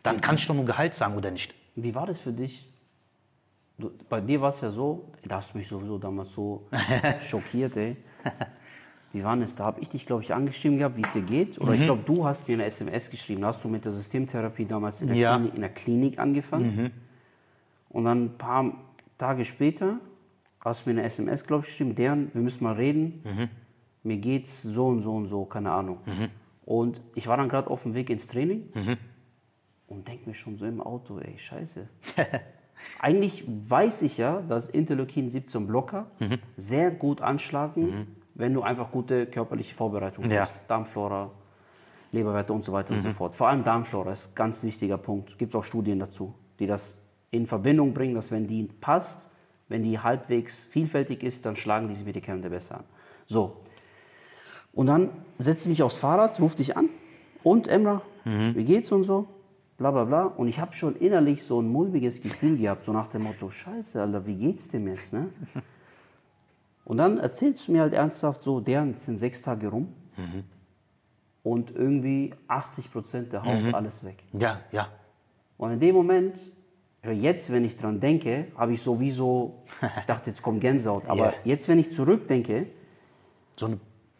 [0.03, 1.53] Dann kann ich doch nur Gehalt sagen, oder nicht?
[1.75, 2.67] Wie war das für dich?
[3.77, 6.67] Du, bei dir war es ja so, da hast du mich sowieso damals so
[7.21, 7.95] schockiert, ey.
[9.13, 9.55] Wie war das?
[9.55, 11.59] Da habe ich dich, glaube ich, angeschrieben gehabt, wie es dir geht.
[11.59, 13.41] Oder ich glaube, du hast mir eine SMS geschrieben.
[13.41, 15.35] Da hast du mit der Systemtherapie damals in der, Ja.
[15.37, 16.91] Klinik, in der Klinik angefangen.
[17.89, 18.71] Und dann ein paar
[19.17, 19.99] Tage später
[20.63, 21.95] hast du mir eine SMS, glaube ich, geschrieben.
[21.95, 23.49] Deren, wir müssen mal reden.
[24.03, 25.97] Mir geht's so und so und so, keine Ahnung.
[26.65, 28.69] Und ich war dann gerade auf dem Weg ins Training
[29.89, 31.87] und denke mir schon so im Auto, ey, scheiße.
[32.99, 36.07] Eigentlich weiß ich ja, dass Interleukin 17 Blocker
[36.55, 40.41] sehr gut anschlagen, wenn du einfach gute körperliche Vorbereitung Ja.
[40.41, 40.55] hast.
[40.67, 41.29] Darmflora,
[42.11, 43.35] Leberwerte und so weiter und so fort.
[43.35, 45.37] Vor allem Darmflora ist ein ganz wichtiger Punkt.
[45.37, 46.97] Gibt es auch Studien dazu, die das
[47.31, 49.29] in Verbindung bringen, dass wenn die passt,
[49.67, 52.83] wenn die halbwegs vielfältig ist, dann schlagen diese Medikamente besser an.
[53.27, 53.57] So.
[54.73, 56.89] Und dann setze ich mich aufs Fahrrad, rufe dich an
[57.43, 59.27] und Emra, wie geht's und so,
[59.79, 60.23] bla bla bla.
[60.25, 63.99] Und ich habe schon innerlich so ein mulmiges Gefühl gehabt, so nach dem Motto, scheiße,
[64.01, 65.29] Alter, wie geht's dem jetzt, ne?
[66.85, 69.93] Und dann erzählst du mir halt ernsthaft so, deren sind sechs Tage rum
[71.43, 74.23] und irgendwie 80 Prozent der Haut, alles weg.
[74.33, 74.87] Ja, ja.
[75.57, 76.51] Und in dem Moment,
[77.03, 79.63] jetzt, wenn ich dran denke, habe ich sowieso,
[79.99, 81.33] ich dachte, jetzt kommt Gänsehaut, aber Ja.
[81.43, 82.65] jetzt, wenn ich zurückdenke,
[83.55, 83.79] So eine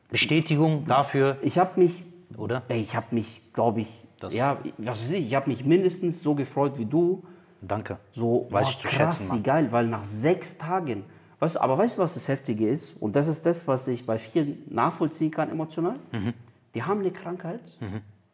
[0.09, 2.03] Bestätigung dafür, ich habe mich
[2.37, 2.61] oder?
[2.67, 6.21] Ey, ich habe mich, glaube ich, Das- ja, was weiß ich, ich habe mich mindestens
[6.21, 7.23] so gefreut wie du.
[7.61, 7.97] Danke.
[8.13, 11.03] So, Weiß boah, ich zu krass, schätzen, wie geil, weil nach sechs Tagen,
[11.39, 12.95] weißt, aber weißt du, was das Heftige ist?
[13.01, 15.95] Und das ist das, was ich bei vielen nachvollziehen kann emotional.
[16.11, 16.33] Mhm.
[16.75, 17.77] Die haben eine Krankheit,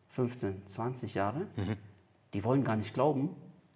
[0.09, 1.75] 15, 20 Jahre, Mhm.
[2.33, 3.29] die wollen gar nicht glauben,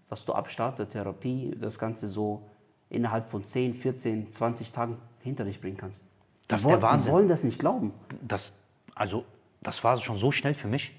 [0.10, 2.42] dass du ab Start der Therapie das Ganze so
[2.90, 6.04] innerhalb von 10, 14, 20 Tagen hinter dich bringen kannst.
[6.04, 7.10] Die Das ist der wollen- Wahnsinn.
[7.10, 7.94] Die wollen das nicht glauben.
[8.22, 8.54] Das,
[8.96, 9.26] also,
[9.62, 10.96] das war schon so schnell für mich.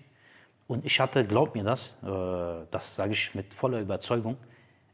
[0.70, 4.36] Und ich hatte, glaub mir das, äh, das sage ich mit voller Überzeugung,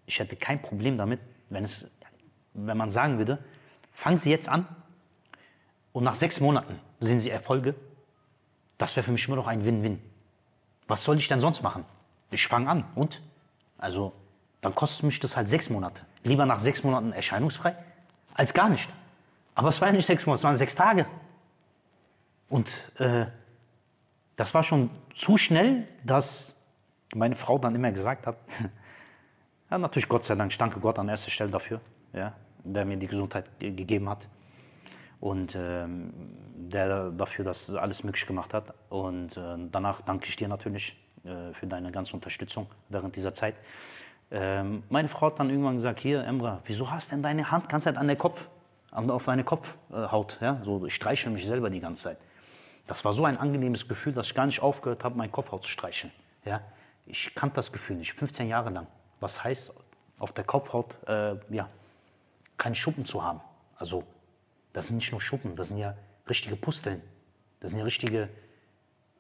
[0.07, 1.21] ich hätte kein Problem damit,
[1.51, 1.87] wenn, es,
[2.55, 3.45] wenn man sagen würde,
[3.93, 4.67] fangen Sie jetzt an
[5.93, 7.75] und nach sechs Monaten sehen Sie Erfolge.
[8.79, 10.01] Das wäre für mich immer noch ein Win-Win.
[10.89, 11.85] Was soll ich denn sonst machen?
[12.31, 13.21] Ich fange an und?
[13.77, 14.15] Also,
[14.63, 16.07] dann kostet mich das halt sechs Monate.
[16.25, 17.77] Lieber nach sechs Monaten erscheinungsfrei,
[18.33, 18.89] als gar nicht.
[19.55, 21.05] Aber es waren nicht sechs Monate, es waren sechs Tage.
[22.49, 22.67] Und
[22.99, 23.27] äh,
[24.37, 26.55] das war schon zu schnell, dass
[27.15, 28.37] meine Frau dann immer gesagt hat,
[29.71, 31.81] ja, natürlich Gott sei Dank, ich danke Gott an erster Stelle dafür,
[32.13, 32.35] ja,
[32.65, 34.29] der mir die Gesundheit ge- gegeben hat
[35.21, 36.13] und ähm,
[36.55, 38.75] der dafür das alles möglich gemacht hat.
[38.91, 43.55] Und äh, danach danke ich dir natürlich äh, für deine ganze Unterstützung während dieser Zeit.
[44.31, 47.85] Ähm, meine Frau hat dann irgendwann gesagt, hier Emra, wieso hast denn deine Hand ganze
[47.87, 48.49] Zeit an der Kopf,
[48.91, 50.39] auf deine Kopfhaut?
[50.41, 50.61] Ja?
[50.65, 52.19] So, ich streichel mich selber die ganze Zeit.
[52.87, 56.13] Das war so ein angenehmes Gefühl, dass ich gar nicht aufgehört habe, meinen Kopf auszustreichen.
[56.45, 56.61] Ja?
[57.07, 58.87] Ich kannte das Gefühl nicht, 15 Jahre lang.
[59.21, 59.73] Was heißt,
[60.19, 61.69] auf der Kopfhaut äh, ja,
[62.57, 63.41] keine Schuppen zu haben.
[63.77, 64.05] Also,
[64.73, 65.97] das sind nicht nur Schuppen, das sind ja
[66.29, 67.03] richtige Pusteln.
[67.61, 68.29] Das sind ja richtige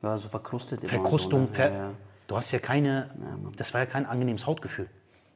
[0.00, 1.48] War so verkrustet immer Verkrustung.
[1.48, 1.76] So, Ver ne?
[1.76, 1.94] ja, ja.
[2.26, 3.10] Du hast ja keine,
[3.56, 4.88] das war ja kein angenehmes Hautgefühl.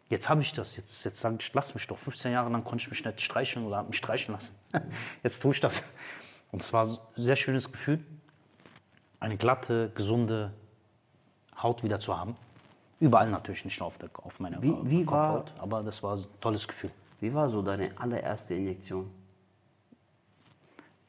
[0.09, 0.77] Jetzt habe ich das.
[0.77, 1.99] Jetzt, jetzt sage ich, lass mich doch.
[1.99, 4.55] 15 Jahre lang konnte ich mich nicht streicheln oder habe mich streichen lassen.
[5.23, 5.85] Jetzt tue ich das.
[6.51, 8.05] Und es war ein sehr schönes Gefühl,
[9.21, 10.53] eine glatte, gesunde
[11.63, 12.37] Haut wieder zu haben.
[12.99, 16.17] Überall natürlich, nicht nur auf, der, auf meiner Wie- wie war- Kopfhaut, aber das war
[16.17, 16.91] ein tolles Gefühl.
[17.21, 19.11] Wie war so deine allererste Injektion?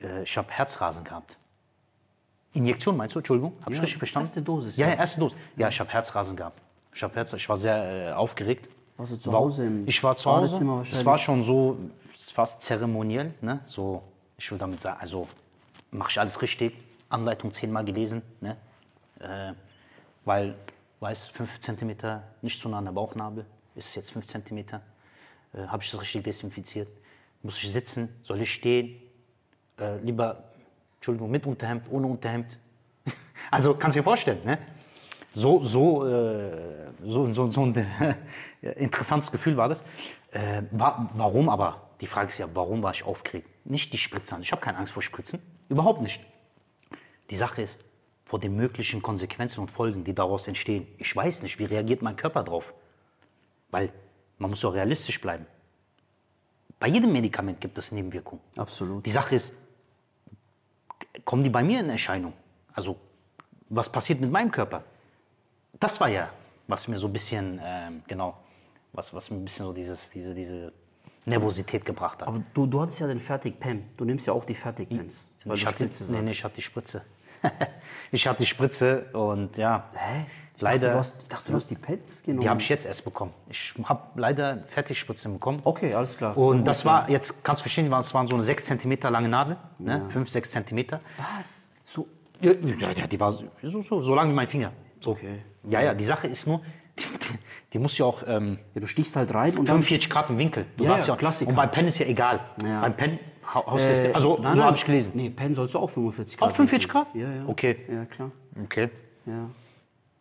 [0.01, 1.37] Äh, ich habe Herzrasen gehabt.
[2.53, 3.19] Injektion meinst du?
[3.19, 4.27] Entschuldigung, habe ich Ja, richtig verstanden?
[4.27, 4.95] erste Dosis, Ja, ja.
[4.95, 5.37] erste Dosis.
[5.55, 6.61] Ja, ich habe Herzrasen gehabt.
[6.93, 8.67] Ich, hab Herz, ich war sehr äh, aufgeregt.
[8.97, 10.81] Warst du zu War- Hause im Ich war zu Hause.
[10.81, 11.77] Es war schon so
[12.17, 13.33] fast zeremoniell.
[13.41, 13.61] Ne?
[13.65, 14.03] So,
[14.37, 15.27] ich will damit sagen, also
[15.91, 16.73] mache ich alles richtig.
[17.11, 18.21] Anleitung zehnmal gelesen.
[18.39, 18.57] Ne?
[19.19, 19.53] Äh,
[20.25, 20.55] weil,
[20.99, 21.95] weiß, 5 cm
[22.41, 24.57] nicht zu nah an der Bauchnabel, ist jetzt 5 cm.
[24.59, 26.89] Äh, habe ich das richtig desinfiziert?
[27.43, 28.09] Muss ich sitzen?
[28.23, 29.01] Soll ich stehen?
[29.79, 30.43] Äh, lieber,
[30.95, 32.57] Entschuldigung, mit Unterhemd, ohne Unterhemd?
[33.51, 34.59] also kannst du dir vorstellen, ne?
[35.33, 37.75] So, so, äh, so, so, so ein
[38.61, 39.81] äh, interessantes Gefühl war das.
[40.31, 41.89] Äh, wa warum aber?
[42.01, 43.47] Die Frage ist ja, warum war ich aufgeregt?
[43.63, 44.41] Nicht die Spritzen.
[44.41, 45.39] Ich habe keine Angst vor Spritzen.
[45.69, 46.21] Überhaupt nicht.
[47.31, 47.79] Die Sache ist,
[48.25, 50.87] vor den möglichen Konsequenzen und Folgen, die daraus entstehen.
[50.97, 52.73] Ich weiß nicht, wie reagiert mein Körper drauf.
[53.71, 53.91] Weil
[54.37, 55.45] man muss doch realistisch bleiben.
[56.79, 58.41] Bei jedem Medikament gibt es Nebenwirkungen.
[58.57, 59.05] Absolut.
[59.05, 59.53] Die Sache ist,
[61.25, 62.33] kommen die bei mir in Erscheinung?
[62.73, 62.97] Also,
[63.69, 64.83] was passiert mit meinem Körper?
[65.79, 66.31] Das war ja,
[66.67, 68.37] was mir so ein bisschen, ähm, genau,
[68.93, 70.73] was, was mir ein bisschen so dieses, diese, diese
[71.25, 72.27] Nervosität gebracht hat.
[72.27, 73.89] Aber du, du hattest ja den Fertig-Pen.
[73.95, 75.29] Du nimmst ja auch die Fertig-Pens.
[75.53, 77.03] Ich hatte, nee, nee, ich hatte die Spritze.
[78.11, 80.25] ich hatte die Spritze und ja, Hä?
[80.61, 82.41] Ich leider, Dachte, du hast, ich dachte, du hast die Pens genommen.
[82.41, 83.33] die habe ich jetzt erst bekommen.
[83.49, 85.59] Ich habe leider Fertigspritzen bekommen.
[85.63, 86.37] Okay, alles klar.
[86.37, 89.57] Und das war, jetzt kannst du verstehen, das waren so eine 6 cm lange Nadel,
[89.79, 90.05] ne?
[90.09, 90.85] 5, 6 cm.
[91.17, 91.67] Was?
[91.83, 92.07] So,
[92.41, 94.71] Ja, ja, die war so, so, so lang wie mein Finger.
[94.99, 95.11] So.
[95.11, 95.41] Okay.
[95.63, 96.61] Ja, ja, die Sache ist nur,
[96.99, 97.39] die, die,
[97.73, 99.81] die muss ja auch ähm, ja, du stichst halt rein und dann...
[99.81, 100.67] 45 Grad im Winkel.
[100.77, 101.49] Du Ja, ja, ja, Klassiker.
[101.49, 102.41] Und beim Pen ist ja egal.
[102.63, 102.81] Ja.
[102.81, 103.19] Beim Pen
[103.53, 105.11] hau- haust du es, Äh, also nein, so habe ich gelesen.
[105.15, 106.49] Nee, Pen sollst du auch 45 Grad.
[106.51, 107.07] Auch 45 machen.
[107.13, 107.15] Grad?
[107.21, 107.43] Ja, ja.
[107.47, 107.77] Okay.
[107.91, 108.31] Ja, klar.
[108.63, 108.89] Okay.
[109.25, 109.49] Ja.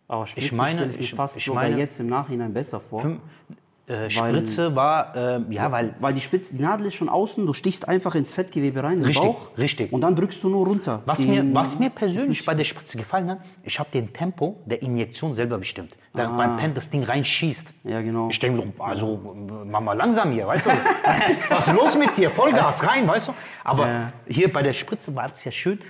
[0.08, 3.02] Aber Spritze meine- ich ich- fast ich meine- jetzt im Nachhinein besser vor.
[3.90, 7.52] Äh, Spritze war, ähm, ja, weil Weil die, Spitze, die Nadel ist schon außen, du
[7.52, 9.48] stichst einfach ins Fettgewebe rein, in den Richtig, Bauch.
[9.58, 9.92] richtig.
[9.92, 11.02] Und dann drückst du nur runter.
[11.06, 14.80] Was mir, was mir persönlich bei der Spritze gefallen hat, ich habe den Tempo der
[14.82, 15.96] Injektion selber bestimmt.
[16.12, 17.66] Während beim Pen das Ding reinschießt.
[17.84, 18.28] Ja, genau.
[18.30, 19.36] Ich denke so, also
[19.66, 20.70] mach mal langsam hier, weißt du?
[21.50, 22.30] was ist los mit dir?
[22.30, 23.32] Vollgas rein, weißt du?
[23.64, 24.12] Aber Ja.
[24.28, 25.80] hier bei der Spritze war es ja schön.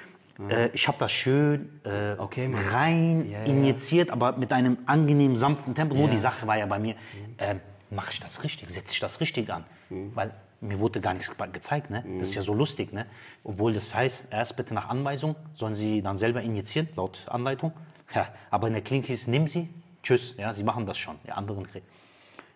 [0.48, 3.44] Äh, ich habe das schön äh, Okay, rein Ja, ja.
[3.44, 5.94] injiziert, aber mit einem angenehmen, sanften Tempo.
[5.94, 6.94] Nur die Sache war ja bei mir,
[7.38, 7.60] ähm,
[7.90, 9.64] mache ich das richtig, setze ich das richtig an?
[9.88, 10.14] Mhm.
[10.14, 11.90] Weil mir wurde gar nichts ge- gezeigt.
[11.90, 12.04] Ne?
[12.18, 12.92] Das ist ja so lustig.
[12.92, 13.06] Ne?
[13.44, 17.72] Obwohl das heißt, erst bitte nach Anweisung, sollen Sie dann selber injizieren, laut Anleitung.
[18.14, 19.68] Ja, aber in der Klinik hieß, nimm Sie,
[20.02, 21.16] tschüss, ja, Sie machen das schon.
[21.26, 21.86] Die anderen kriegen.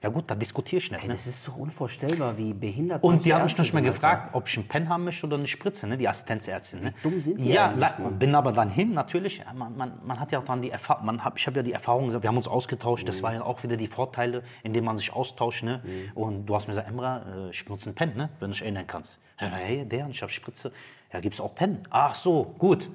[0.05, 1.01] Ja gut, da diskutiere ich nicht.
[1.01, 1.15] Ey, Ne?
[1.15, 4.35] das ist so unvorstellbar, wie behindert Und die hat mich Ärzte nicht mehr sind, gefragt,
[4.35, 5.97] ob ich einen Pen haben möchte oder eine Spritze, ne?
[5.97, 6.81] die Assistenzärztin.
[6.83, 6.95] Ne?
[7.03, 9.43] dumm sind die Ja, bin aber dann hin, natürlich.
[9.55, 12.05] Man, man, man hat ja dann die Erfahrung, man hab, ich habe ja die Erfahrung
[12.05, 13.07] gesagt, wir haben uns ausgetauscht, Mhm.
[13.07, 15.63] das waren ja auch wieder die Vorteile, indem man sich austauscht.
[15.63, 15.81] Ne?
[16.15, 18.29] Und du hast mir gesagt, Emra, äh, ich benutze einen Pen, ne?
[18.41, 19.19] wenn du dich erinnern kannst.
[19.41, 20.71] Ja, hey, der, ich habe Spritze.
[21.15, 21.79] Ja, gibt es auch Pen?
[21.89, 22.91] Ach so, gut.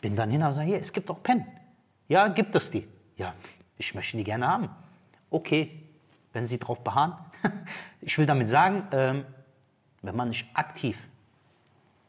[0.00, 1.46] Bin dann hin und gesagt, hier, es gibt auch Pen.
[2.06, 2.86] Ja, gibt es die?
[3.16, 3.34] Ja,
[3.76, 4.68] ich möchte die gerne haben.
[5.30, 5.80] Okay,
[6.34, 7.14] wenn Sie darauf beharren.
[8.02, 9.24] ich will damit sagen, ähm,
[10.02, 10.98] wenn man nicht aktiv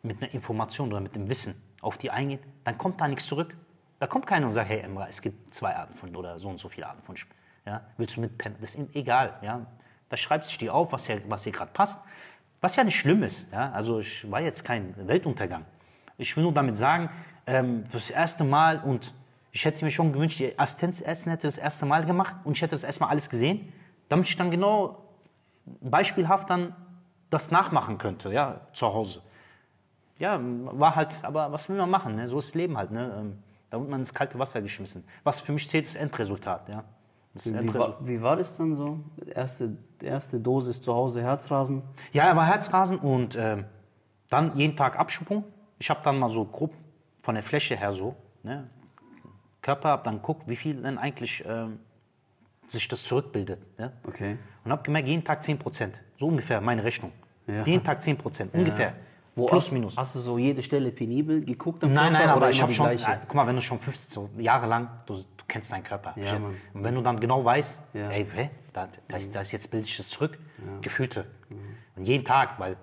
[0.04, 3.56] mit einer Information oder mit dem Wissen auf die eingeht, dann kommt da nichts zurück.
[4.00, 6.60] Da kommt keiner und sagt, hey Emra, es gibt zwei Arten von oder so und
[6.60, 7.32] so viele Arten von Sp-
[7.66, 8.56] ja, Willst du mit Pen?
[8.60, 9.40] Das ist ihm egal.
[9.42, 9.66] Ja?
[10.10, 12.00] Da schreibt sich die auf, was dir, was dir gerade passt.
[12.62, 13.48] Was ja nicht schlimm ist.
[13.52, 13.72] Ja?
[13.72, 15.66] Also ich war jetzt kein Weltuntergang.
[16.18, 17.10] Ich will nur damit sagen,
[17.48, 19.14] ähm, fürs erste Mal und
[19.52, 22.72] ich hätte mir schon gewünscht, die Assistenzärztin hätte das erste Mal gemacht und ich hätte
[22.72, 23.72] das erstmal alles gesehen,
[24.10, 25.04] damit ich dann genau
[25.82, 26.76] beispielhaft dann
[27.30, 29.22] das nachmachen könnte, ja, zu Hause.
[30.20, 32.16] Ja, war halt, aber was will man machen?
[32.16, 32.28] Ne?
[32.28, 32.92] So ist das Leben halt.
[32.92, 33.14] Ne?
[33.20, 33.38] Ähm,
[33.70, 35.04] Da wird man ins kalte Wasser geschmissen.
[35.24, 36.70] Was für mich zählt, ist das Endresultat.
[36.70, 36.84] Ja?
[37.34, 39.00] Das Wie Endresul- war, wie war das dann so?
[39.26, 41.82] Erste, erste Dosis zu Hause Herzrasen?
[42.14, 43.66] Ja, er war Herzrasen und ähm,
[44.30, 45.44] dann jeden Tag Abschuppung.
[45.80, 46.72] Ich habe dann mal so grob
[47.22, 48.70] von der Fläche her so, ne,
[49.62, 51.80] Körper, habe dann geguckt, wie viel denn eigentlich ähm,
[52.68, 53.60] sich das zurückbildet.
[53.78, 53.92] Ja?
[54.08, 54.38] Okay.
[54.64, 56.02] Und habe gemerkt, jeden Tag 10 Prozent.
[56.18, 57.12] So ungefähr meine Rechnung.
[57.48, 57.64] Ja.
[57.64, 58.94] Jeden Tag 10 Prozent, ungefähr.
[59.36, 59.98] Wo Plus, hast, minus.
[59.98, 62.86] Hast du so jede Stelle penibel geguckt am Nein, Körper nein, aber ich habe schon,
[62.86, 63.12] gleiche?
[63.12, 66.14] äh, guck mal, wenn du schon 15 so Jahre lang, du, du kennst deinen Körper.
[66.18, 68.10] Ja, und wenn du dann genau weißt, Ja.
[68.12, 70.40] ey, hä, da, da, ist, da ist jetzt bilde ich das zurück,
[70.82, 71.26] Gefühlte.
[71.98, 72.78] Und jeden Tag, weil,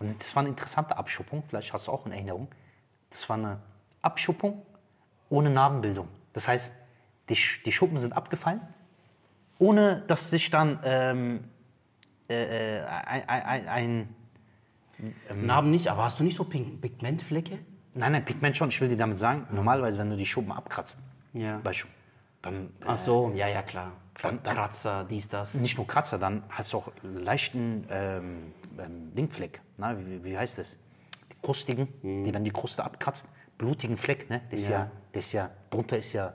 [0.00, 2.48] und das war eine interessante Abschuppung, vielleicht hast du auch in Erinnerung,
[3.10, 3.58] das war eine
[4.02, 4.62] Abschuppung
[5.30, 6.08] ohne Narbenbildung.
[6.32, 6.72] Das heißt,
[7.28, 8.60] die, die Schuppen sind abgefallen,
[9.58, 11.44] ohne dass sich dann ähm,
[12.28, 17.58] äh, äh, ein, ein, ein Narben nicht, aber hast du nicht so Pink Pigmentflecke?
[17.94, 18.68] Nein, nein, Pigment schon.
[18.70, 20.98] Ich will dir damit sagen, normalerweise, wenn du die Schuppen abkratzt,
[21.32, 21.60] Ja.
[21.62, 21.94] bei Schuppen,
[22.42, 23.92] dann Ach so, ja, ja, klar.
[24.22, 25.54] Dann- dann- Kratzer, dies, das.
[25.54, 29.60] äh, nicht nur Kratzer, dann hast du auch leichten ähm, ähm, Dingfleck.
[29.76, 30.76] Na, wie, wie- wie heißt das?
[31.30, 33.26] Die krustigen, die, wenn die Kruste abkratzt,
[33.58, 34.40] blutigen Fleck, ne?
[34.50, 34.90] Das ja, Ja.
[35.12, 36.32] das ja, drunter ist ja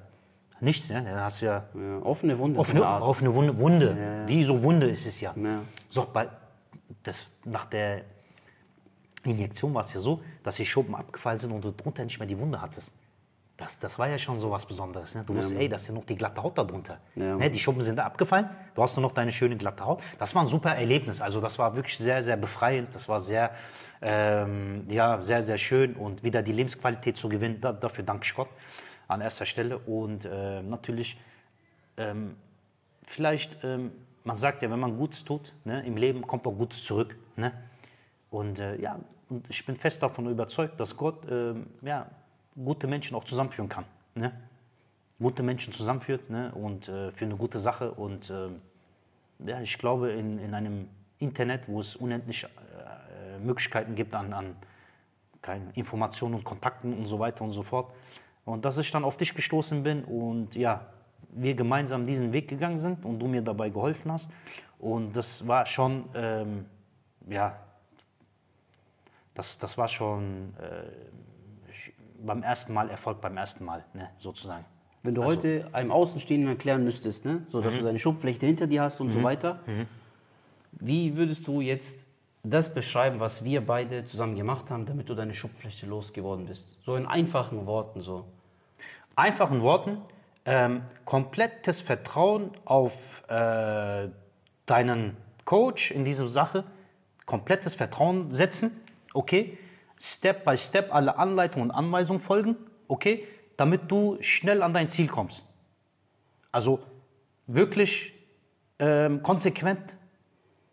[0.61, 1.03] nichts, ne?
[1.03, 2.59] Dann hast du ja Ja, offene Wunde.
[2.59, 4.23] auf eine Wunde, Wunde.
[4.27, 5.33] wie so Wunde ist es ja.
[5.35, 5.61] Ja.
[5.89, 6.27] So, bei,
[7.03, 8.01] das, nach der
[9.23, 12.27] Injektion war es ja so, dass die Schuppen abgefallen sind und du drunter nicht mehr
[12.27, 12.93] die Wunde hattest.
[13.57, 15.15] Das, das war ja schon so was Besonderes.
[15.15, 15.23] Ne?
[15.25, 16.97] Du wusstest, ey, das ist ja noch die glatte Haut da drunter.
[17.15, 17.49] Ja, ne?
[17.49, 20.01] Die Schuppen sind da abgefallen, du hast nur noch deine schöne glatte Haut.
[20.17, 21.19] Das war ein super Erlebnis.
[21.19, 22.95] Also das war wirklich sehr, sehr befreiend.
[22.95, 23.51] Das war sehr,
[24.01, 27.59] ähm, ja, sehr, sehr schön und wieder die Lebensqualität zu gewinnen.
[27.59, 28.47] Da, dafür danke ich Gott
[29.09, 29.77] an erster Stelle.
[29.77, 31.19] Und äh, natürlich
[31.97, 32.37] ähm,
[33.03, 33.91] vielleicht, ähm,
[34.23, 37.17] man sagt ja, wenn man Gutes tut ne, im Leben, kommt auch Gutes zurück.
[37.35, 37.51] Ne?
[38.29, 38.99] Und äh, ja,
[39.29, 42.09] und ich bin fest davon überzeugt, dass Gott ähm, ja,
[42.55, 43.85] gute Menschen auch zusammenführen kann.
[44.15, 44.31] Ne?
[45.19, 46.51] Gute Menschen zusammenführt ne?
[46.53, 47.91] und äh, für eine gute Sache.
[47.91, 48.61] Und ähm,
[49.45, 50.87] ja, ich glaube, in, in einem
[51.19, 54.55] Internet, wo es unendlich äh, Möglichkeiten gibt an, an
[55.73, 57.91] Informationen und Kontakten und so weiter und so fort.
[58.49, 60.87] Und dass ich dann auf dich gestoßen bin und ja,
[61.29, 64.31] wir gemeinsam diesen Weg gegangen sind und du mir dabei geholfen hast.
[64.79, 66.65] Und das war schon, ähm,
[67.29, 67.59] ja,
[69.35, 70.87] das, das war schon äh,
[72.25, 74.65] beim ersten Mal Erfolg, beim ersten Mal, ne, sozusagen.
[75.03, 78.81] Wenn du heute einem Außenstehenden erklären müsstest, ne, so dass du deine Schubflechte hinter dir
[78.81, 79.59] hast und so weiter,
[80.71, 82.05] wie würdest du jetzt
[82.43, 86.79] das beschreiben, was wir beide zusammen gemacht haben, damit du deine Schubflechte losgeworden bist?
[86.83, 88.25] So in einfachen Worten so.
[89.19, 89.97] Einfachen Worten,
[90.45, 94.09] ähm, komplettes Vertrauen auf äh,
[94.65, 96.63] deinen Coach in dieser Sache,
[97.25, 98.71] komplettes Vertrauen setzen,
[99.13, 99.57] okay,
[99.99, 102.55] Step by Step alle Anleitungen und Anweisungen folgen,
[102.87, 103.27] okay,
[103.57, 105.45] damit du schnell an dein Ziel kommst.
[106.51, 106.79] Also
[107.47, 108.13] wirklich
[108.79, 109.95] ähm, konsequent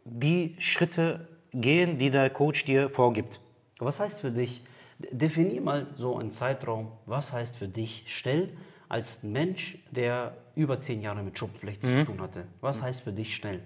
[0.05, 3.41] die Schritte gehen, die der Coach dir vorgibt.
[3.79, 4.63] Was heißt für dich,
[4.99, 8.57] definier mal so einen Zeitraum, was heißt für dich schnell
[8.89, 12.45] als Mensch, der über zehn Jahre mit Schubflechte zu tun hatte?
[12.61, 13.61] Was heißt für dich schnell?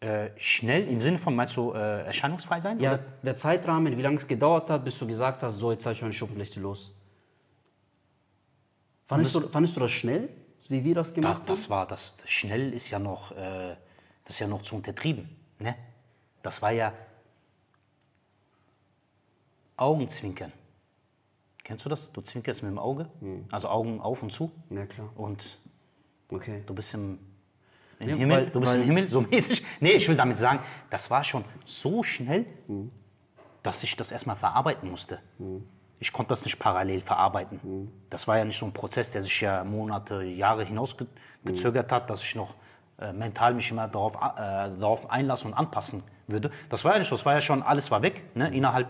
[0.00, 2.78] Äh, schnell im Sinne von, meinst du, äh, erscheinungsfrei sein?
[2.78, 3.04] Ja, oder?
[3.22, 6.02] der Zeitrahmen, wie lange es gedauert hat, bis du gesagt hast, so jetzt habe ich
[6.02, 6.94] meine Schuppenflechte los.
[9.06, 10.28] Fandest du, fandest du das schnell,
[10.68, 13.74] wie wir das Das, gemacht das war, das schnell ist ja noch, äh,
[14.24, 15.28] das ist ja noch zu untertrieben.
[15.58, 15.74] Ne?
[16.42, 16.92] Das war ja
[19.78, 20.52] Augenzwinkern.
[21.64, 22.12] Kennst du das?
[22.12, 23.08] Du zwinkerst mit dem Auge,
[23.50, 24.50] also Augen auf und zu.
[24.70, 25.10] Ja, klar.
[25.16, 25.58] Und
[26.30, 26.62] Okay.
[26.66, 27.18] du bist im,
[28.00, 29.64] im Ja, Himmel, weil- du bist im Himmel, so mäßig.
[29.80, 30.60] Nee, ich will damit sagen,
[30.90, 32.46] das war schon so schnell,
[33.62, 35.20] dass ich das erstmal verarbeiten musste.
[36.00, 37.90] Ich konnte das nicht parallel verarbeiten.
[38.08, 42.22] Das war ja nicht so ein Prozess, der sich ja Monate, Jahre hinausgezögert hat, dass
[42.22, 42.54] ich noch
[43.00, 44.18] äh, mental mich immer darauf, äh,
[44.80, 46.50] darauf einlassen und anpassen würde.
[46.68, 48.24] Das war ja nicht so, das war ja schon, alles war weg.
[48.34, 48.52] Ne?
[48.52, 48.88] Innerhalb,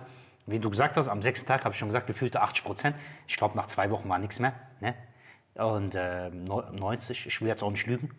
[0.48, 2.96] wie du gesagt hast, am sechsten Tag habe ich schon gesagt, gefühlte 80 Prozent.
[3.26, 4.54] Ich glaube, nach zwei Wochen war nichts mehr.
[4.80, 4.94] Ne?
[5.54, 8.10] Und äh, neu- 90, ich will jetzt auch nicht lügen,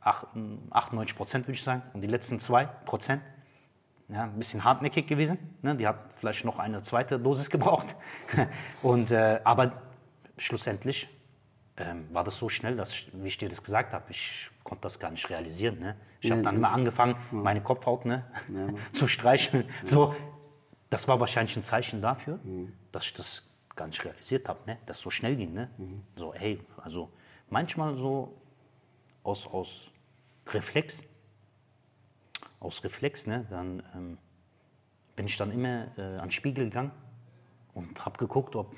[0.00, 0.24] Ach-
[0.70, 1.82] 98 Prozent würde ich sagen.
[1.92, 3.22] Und die letzten 2 Prozent,
[4.08, 5.38] ja, ein bisschen hartnäckig gewesen.
[5.62, 5.74] Ne?
[5.76, 7.94] Die hat vielleicht noch eine zweite Dosis gebraucht.
[8.82, 9.72] Und, äh, aber
[10.36, 11.08] schlussendlich
[11.76, 14.82] ähm, war das so schnell, dass, ich, wie ich dir das gesagt habe, ich konnte
[14.82, 15.78] das gar nicht realisieren.
[15.80, 15.96] Ne?
[16.20, 18.24] Ich habe dann immer angefangen, meine Kopfhaut ne?
[18.92, 19.68] zu streicheln.
[19.84, 20.14] So,
[20.90, 22.38] das war wahrscheinlich ein Zeichen dafür,
[22.92, 24.78] dass ich das gar nicht realisiert habe, ne?
[24.86, 25.52] dass es so schnell ging.
[25.52, 25.70] Ne?
[26.16, 27.10] So, hey, also
[27.50, 28.40] manchmal so
[29.22, 29.90] aus, aus
[30.46, 31.02] Reflex,
[32.60, 34.18] aus Reflex, ne, dann ähm,
[35.14, 36.92] bin ich dann immer äh, an den Spiegel gegangen
[37.74, 38.74] und habe geguckt, ob,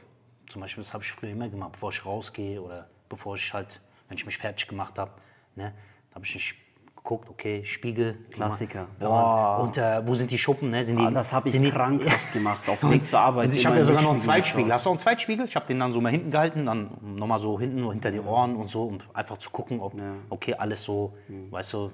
[0.49, 3.81] zum Beispiel, das habe ich früher immer gemacht, bevor ich rausgehe oder bevor ich halt,
[4.09, 5.13] wenn ich mich fertig gemacht habe,
[5.55, 5.73] ne,
[6.11, 6.57] da habe ich nicht
[7.03, 8.19] geguckt, okay, Spiegel.
[8.31, 8.87] Klassiker.
[9.01, 9.59] Ja, Boah.
[9.63, 10.71] und äh, wo sind die Schuppen?
[10.71, 10.85] Ne?
[10.85, 13.49] Sind die, Ah, das habe ich sind die, krankhaft gemacht, auf dem Weg zur Arbeit.
[13.51, 14.73] und ich habe ja sogar noch einen Zweitspiegel.
[14.73, 15.47] Hast du auch einen Zweitspiegel?
[15.47, 18.57] Ich habe den dann so mal hinten gehalten, dann nochmal so hinten hinter die Ohren
[18.57, 19.95] und so, um einfach zu gucken, ob
[20.29, 21.15] okay alles so,
[21.51, 21.91] weißt du,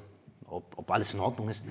[0.47, 1.65] ob, ob alles in Ordnung ist.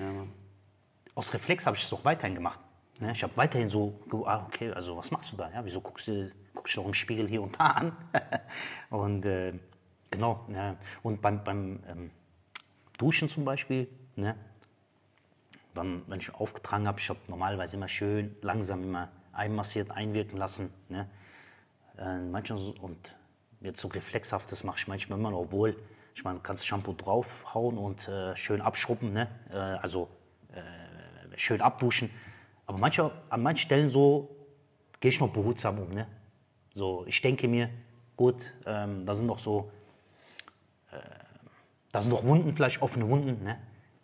[1.14, 2.60] Aus Reflex habe ich es auch weiterhin gemacht.
[3.00, 3.12] Ne?
[3.12, 5.50] Ich habe weiterhin so, ah, okay, also was machst du da?
[5.52, 7.92] Ja, wieso guckst du, guckst du doch im Spiegel hier und da an?
[8.90, 9.52] und äh,
[10.10, 10.76] genau, ja.
[11.02, 12.10] und beim, beim ähm,
[12.98, 14.36] Duschen zum Beispiel, ne?
[15.74, 20.72] dann, wenn ich aufgetragen habe, ich habe normalerweise immer schön langsam immer einmassiert, einwirken lassen.
[20.88, 21.08] Ne?
[21.98, 23.14] Äh, manchmal so, und
[23.60, 25.76] jetzt so reflexhaftes mache ich manchmal immer noch, obwohl
[26.14, 29.28] ich meine, kannst Shampoo draufhauen und äh, schön abschrubben, ne?
[29.50, 30.08] äh, also
[30.52, 32.10] äh, schön abduschen.
[32.64, 34.34] Aber manchmal, an manchen Stellen so
[34.98, 35.90] gehe ich noch behutsam um.
[35.90, 36.06] Ne?
[36.72, 37.68] So, ich denke mir,
[38.16, 39.70] gut, ähm, da sind noch so,
[41.96, 43.42] da sind noch Wunden, vielleicht offene Wunden.
[43.42, 43.58] Ne?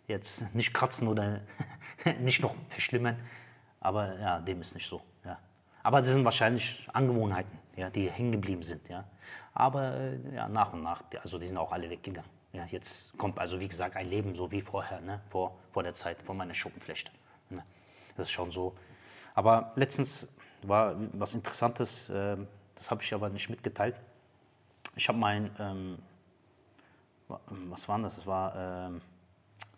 [0.07, 1.41] Jetzt nicht kratzen oder
[2.19, 3.19] nicht noch verschlimmern.
[3.81, 4.99] Aber ja, dem ist nicht so.
[5.23, 5.37] Ja.
[5.83, 8.89] Aber das sind wahrscheinlich Angewohnheiten, ja, die hängen geblieben sind.
[8.89, 9.03] Ja.
[9.53, 12.27] Aber äh, ja, nach und nach, also die sind auch alle weggegangen.
[12.51, 15.21] Ja, jetzt kommt also, wie gesagt, ein Leben so wie vorher, ne?
[15.27, 17.11] vor, vor der Zeit, vor meiner Schuppenflechte.
[17.51, 17.63] Ne?
[18.17, 18.73] Das ist schon so.
[19.35, 20.27] Aber letztens
[20.63, 23.95] war was Interessantes, ähm, das habe ich aber nicht mitgeteilt.
[24.95, 25.99] Ich habe mein, ähm,
[27.27, 28.15] was war das?
[28.15, 29.01] Das war, ähm,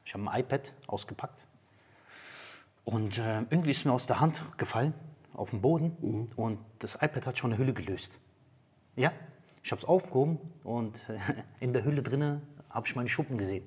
[0.04, 1.46] ich habe ein iPad ausgepackt
[2.86, 4.94] und äh, irgendwie ist mir aus der Hand gefallen
[5.34, 8.12] auf den Boden und das iPad hat schon eine Hülle gelöst.
[8.96, 9.12] Ja,
[9.64, 11.20] ich habe es aufgehoben und äh,
[11.60, 13.66] in der Hülle drinne habe ich meine Schuppen gesehen.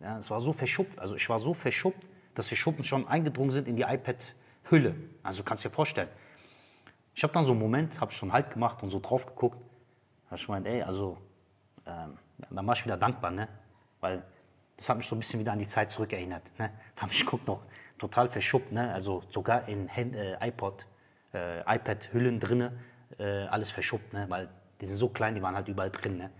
[0.00, 3.50] Ja, es war so verschuppt, also ich war so verschuppt, dass die Schuppen schon eingedrungen
[3.50, 4.94] sind in die iPad-Hülle.
[5.22, 6.08] Also kannst du dir vorstellen.
[7.14, 9.58] Ich habe dann so einen Moment, habe schon Halt gemacht und so drauf geguckt.
[10.24, 11.18] Da habe ich gemeint, ey, also,
[11.86, 12.16] ähm,
[12.48, 13.48] dann war ich wieder dankbar, ne?
[14.00, 14.22] Weil
[14.76, 16.42] das hat mich so ein bisschen wieder an die Zeit zurückerinnert.
[16.58, 16.70] Ne?
[16.96, 17.62] Da habe ich geguckt noch
[17.98, 18.92] total verschuppt, ne?
[18.92, 20.86] Also sogar in Hand, äh, iPod,
[21.34, 22.72] äh, iPad-Hüllen drinne,
[23.18, 24.26] äh, alles verschuppt, ne?
[24.28, 24.48] Weil
[24.80, 26.30] die sind so klein, die waren halt überall drin, ne?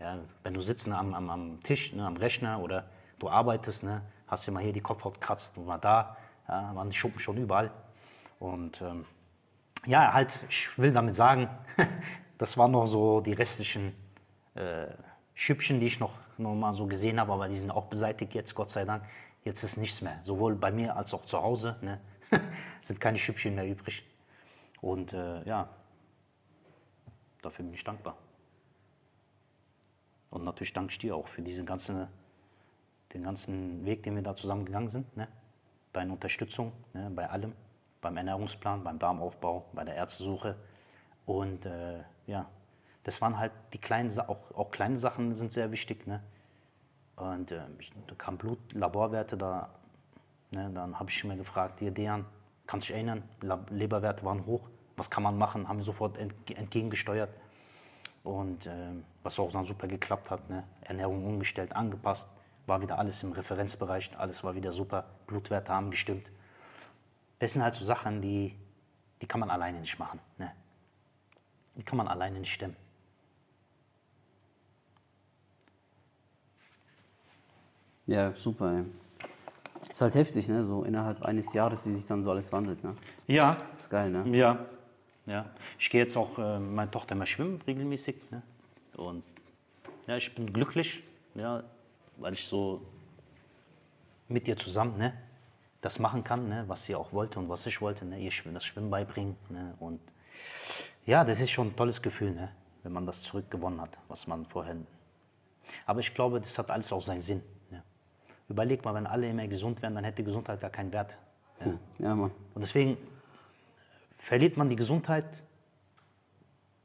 [0.00, 3.84] Ja, wenn du sitzt ne, am, am, am Tisch, ne, am Rechner oder du arbeitest,
[3.84, 6.16] ne, hast du mal hier die Kopfhaut kratzt und mal da,
[6.48, 7.70] ja, waren die Schuppen schon überall.
[8.40, 9.06] Und ähm,
[9.86, 11.48] ja, halt, ich will damit sagen,
[12.38, 13.94] das waren noch so die restlichen
[14.54, 14.86] äh,
[15.34, 18.54] Schüppchen, die ich noch, noch mal so gesehen habe, aber die sind auch beseitigt jetzt,
[18.54, 19.04] Gott sei Dank.
[19.44, 20.20] Jetzt ist nichts mehr.
[20.22, 22.00] Sowohl bei mir als auch zu Hause ne?
[22.82, 24.04] sind keine Schüppchen mehr übrig.
[24.80, 25.68] Und äh, ja,
[27.42, 28.16] dafür bin ich dankbar.
[30.30, 32.08] Und natürlich danke ich dir auch für diesen ganzen,
[33.12, 35.16] den ganzen Weg, den wir da zusammen gegangen sind.
[35.16, 35.28] Ne?
[35.92, 37.10] Deine Unterstützung ne?
[37.14, 37.52] bei allem,
[38.00, 40.56] beim Ernährungsplan, beim Darmaufbau, bei der Ärztesuche.
[41.26, 42.48] Und äh, ja,
[43.04, 46.06] das waren halt die kleinen, auch, auch kleine Sachen sind sehr wichtig.
[46.06, 46.22] Ne?
[47.16, 47.60] Und äh,
[48.06, 49.70] da kam Blutlaborwerte, da,
[50.50, 50.70] ne?
[50.74, 52.24] dann habe ich mir gefragt, hier Dejan,
[52.66, 53.22] kannst du dich erinnern,
[53.70, 57.30] Leberwerte waren hoch, was kann man machen, haben wir sofort entge- entgegengesteuert.
[58.22, 60.64] Und ähm, was auch dann super geklappt hat, ne?
[60.80, 62.26] Ernährung umgestellt, angepasst,
[62.66, 66.30] war wieder alles im Referenzbereich, alles war wieder super, Blutwerte haben gestimmt.
[67.38, 68.58] Das sind halt so Sachen, die,
[69.20, 70.20] die kann man alleine nicht machen.
[70.38, 70.50] Ne?
[71.74, 72.76] Die kann man alleine nicht stemmen.
[78.06, 78.84] Ja, super, ey.
[79.90, 80.62] Ist halt heftig, ne?
[80.64, 82.94] So innerhalb eines Jahres, wie sich dann so alles wandelt, ne?
[83.26, 84.36] Ja, Ist geil, ne?
[84.36, 84.66] ja.
[85.26, 85.46] ja.
[85.78, 88.16] Ich gehe jetzt auch äh, mit meiner Tochter mal schwimmen regelmäßig.
[88.30, 88.42] Ne?
[88.96, 89.22] Und
[90.06, 91.02] ja, ich bin glücklich,
[91.34, 91.62] ja,
[92.16, 92.82] weil ich so
[94.28, 95.14] mit ihr zusammen ne,
[95.80, 98.64] das machen kann, ne, was sie auch wollte und was ich wollte, ne, ihr das
[98.64, 99.36] Schwimmen beibringen.
[99.48, 100.00] Ne, und
[101.06, 102.50] ja, das ist schon ein tolles Gefühl, ne,
[102.82, 104.76] wenn man das zurückgewonnen hat, was man vorher.
[105.86, 107.42] Aber ich glaube, das hat alles auch seinen Sinn.
[108.48, 111.16] Überleg mal, wenn alle immer gesund wären, dann hätte Gesundheit gar keinen Wert.
[111.60, 111.78] Ja.
[111.98, 112.30] Ja, Mann.
[112.54, 112.96] Und deswegen
[114.18, 115.42] verliert man die Gesundheit,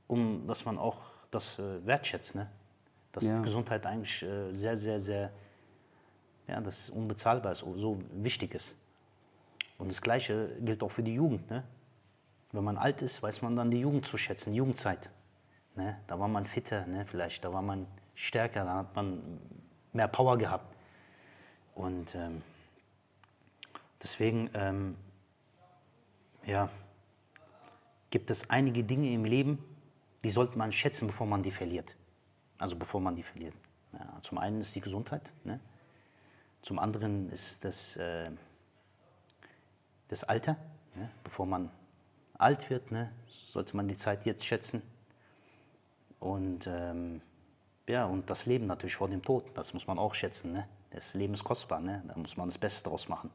[0.07, 2.35] um dass man auch das äh, wertschätzt.
[2.35, 2.49] Ne?
[3.11, 3.39] Dass Ja.
[3.41, 5.31] Gesundheit eigentlich äh, sehr, sehr, sehr,
[6.47, 8.75] ja, das unbezahlbar ist, so wichtig ist.
[9.77, 11.49] Und das Gleiche gilt auch für die Jugend.
[11.49, 11.63] Ne?
[12.51, 15.09] Wenn man alt ist, weiß man dann die Jugend zu schätzen, die Jugendzeit.
[15.75, 15.97] Ne?
[16.07, 17.05] Da war man fitter, ne?
[17.05, 19.39] vielleicht, da war man stärker, da hat man
[19.93, 20.75] mehr Power gehabt.
[21.79, 22.41] Und ähm,
[24.03, 24.97] deswegen, ähm,
[26.45, 26.69] ja,
[28.09, 29.63] gibt es einige Dinge im Leben,
[30.25, 31.95] die sollte man schätzen, bevor man die verliert.
[32.57, 33.53] Also bevor man die verliert.
[33.93, 35.61] Ja, zum einen ist die Gesundheit, ne?
[36.61, 38.29] zum anderen ist das, äh,
[40.09, 40.57] das Alter.
[40.95, 41.09] Ne?
[41.23, 41.71] Bevor man
[42.37, 43.09] alt wird, ne?
[43.25, 44.81] sollte man die Zeit jetzt schätzen.
[46.19, 47.21] Und, ähm,
[47.87, 50.51] ja, und das Leben natürlich vor dem Tod, das muss man auch schätzen.
[50.51, 50.67] Ne?
[50.91, 52.03] Das Leben ist kostbar, ne?
[52.07, 53.29] da muss man das Beste draus machen.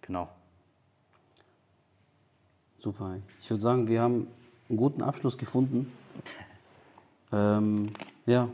[0.00, 0.28] Genau.
[2.78, 3.16] Super.
[3.40, 4.26] Ich würde sagen, wir haben
[4.68, 5.90] einen guten Abschluss gefunden.
[7.32, 7.90] Ähm,
[8.26, 8.48] ja,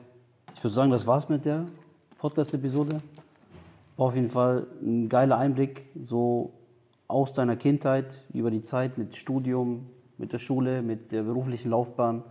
[0.54, 1.66] ich würde sagen, das war's mit der
[2.18, 2.98] Podcast-Episode.
[3.96, 6.52] War auf jeden Fall ein geiler Einblick so
[7.08, 9.86] aus deiner Kindheit über die Zeit mit Studium,
[10.18, 12.22] mit der Schule, mit der beruflichen Laufbahn.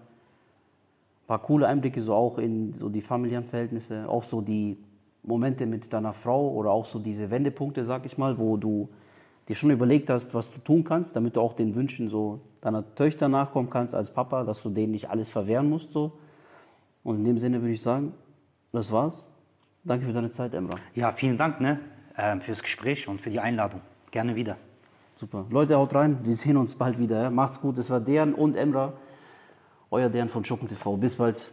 [1.30, 4.80] Ein paar coole Einblicke so auch in so die familiären Verhältnisse, auch so die
[5.22, 8.90] Momente mit deiner Frau oder auch so diese Wendepunkte, sag ich mal, wo du
[9.48, 12.96] dir schon überlegt hast, was du tun kannst, damit du auch den Wünschen so deiner
[12.96, 16.14] Töchter nachkommen kannst als Papa, dass du denen nicht alles verwehren musst so.
[17.04, 18.14] Und in dem Sinne würde ich sagen,
[18.72, 19.30] das war's.
[19.84, 20.78] Danke für deine Zeit, Emra.
[20.96, 21.80] Ja, vielen Dank ne,
[22.18, 23.82] äh, fürs Gespräch und für die Einladung.
[24.10, 24.58] Gerne wieder.
[25.14, 25.46] Super.
[25.52, 26.18] Leute, haut rein.
[26.24, 27.30] Wir sehen uns bald wieder.
[27.30, 27.78] Macht's gut.
[27.78, 28.94] Das war Dejan und Emra.
[29.92, 30.98] Euer Dejan von Schuppen TV.
[30.98, 31.50] Bis bald.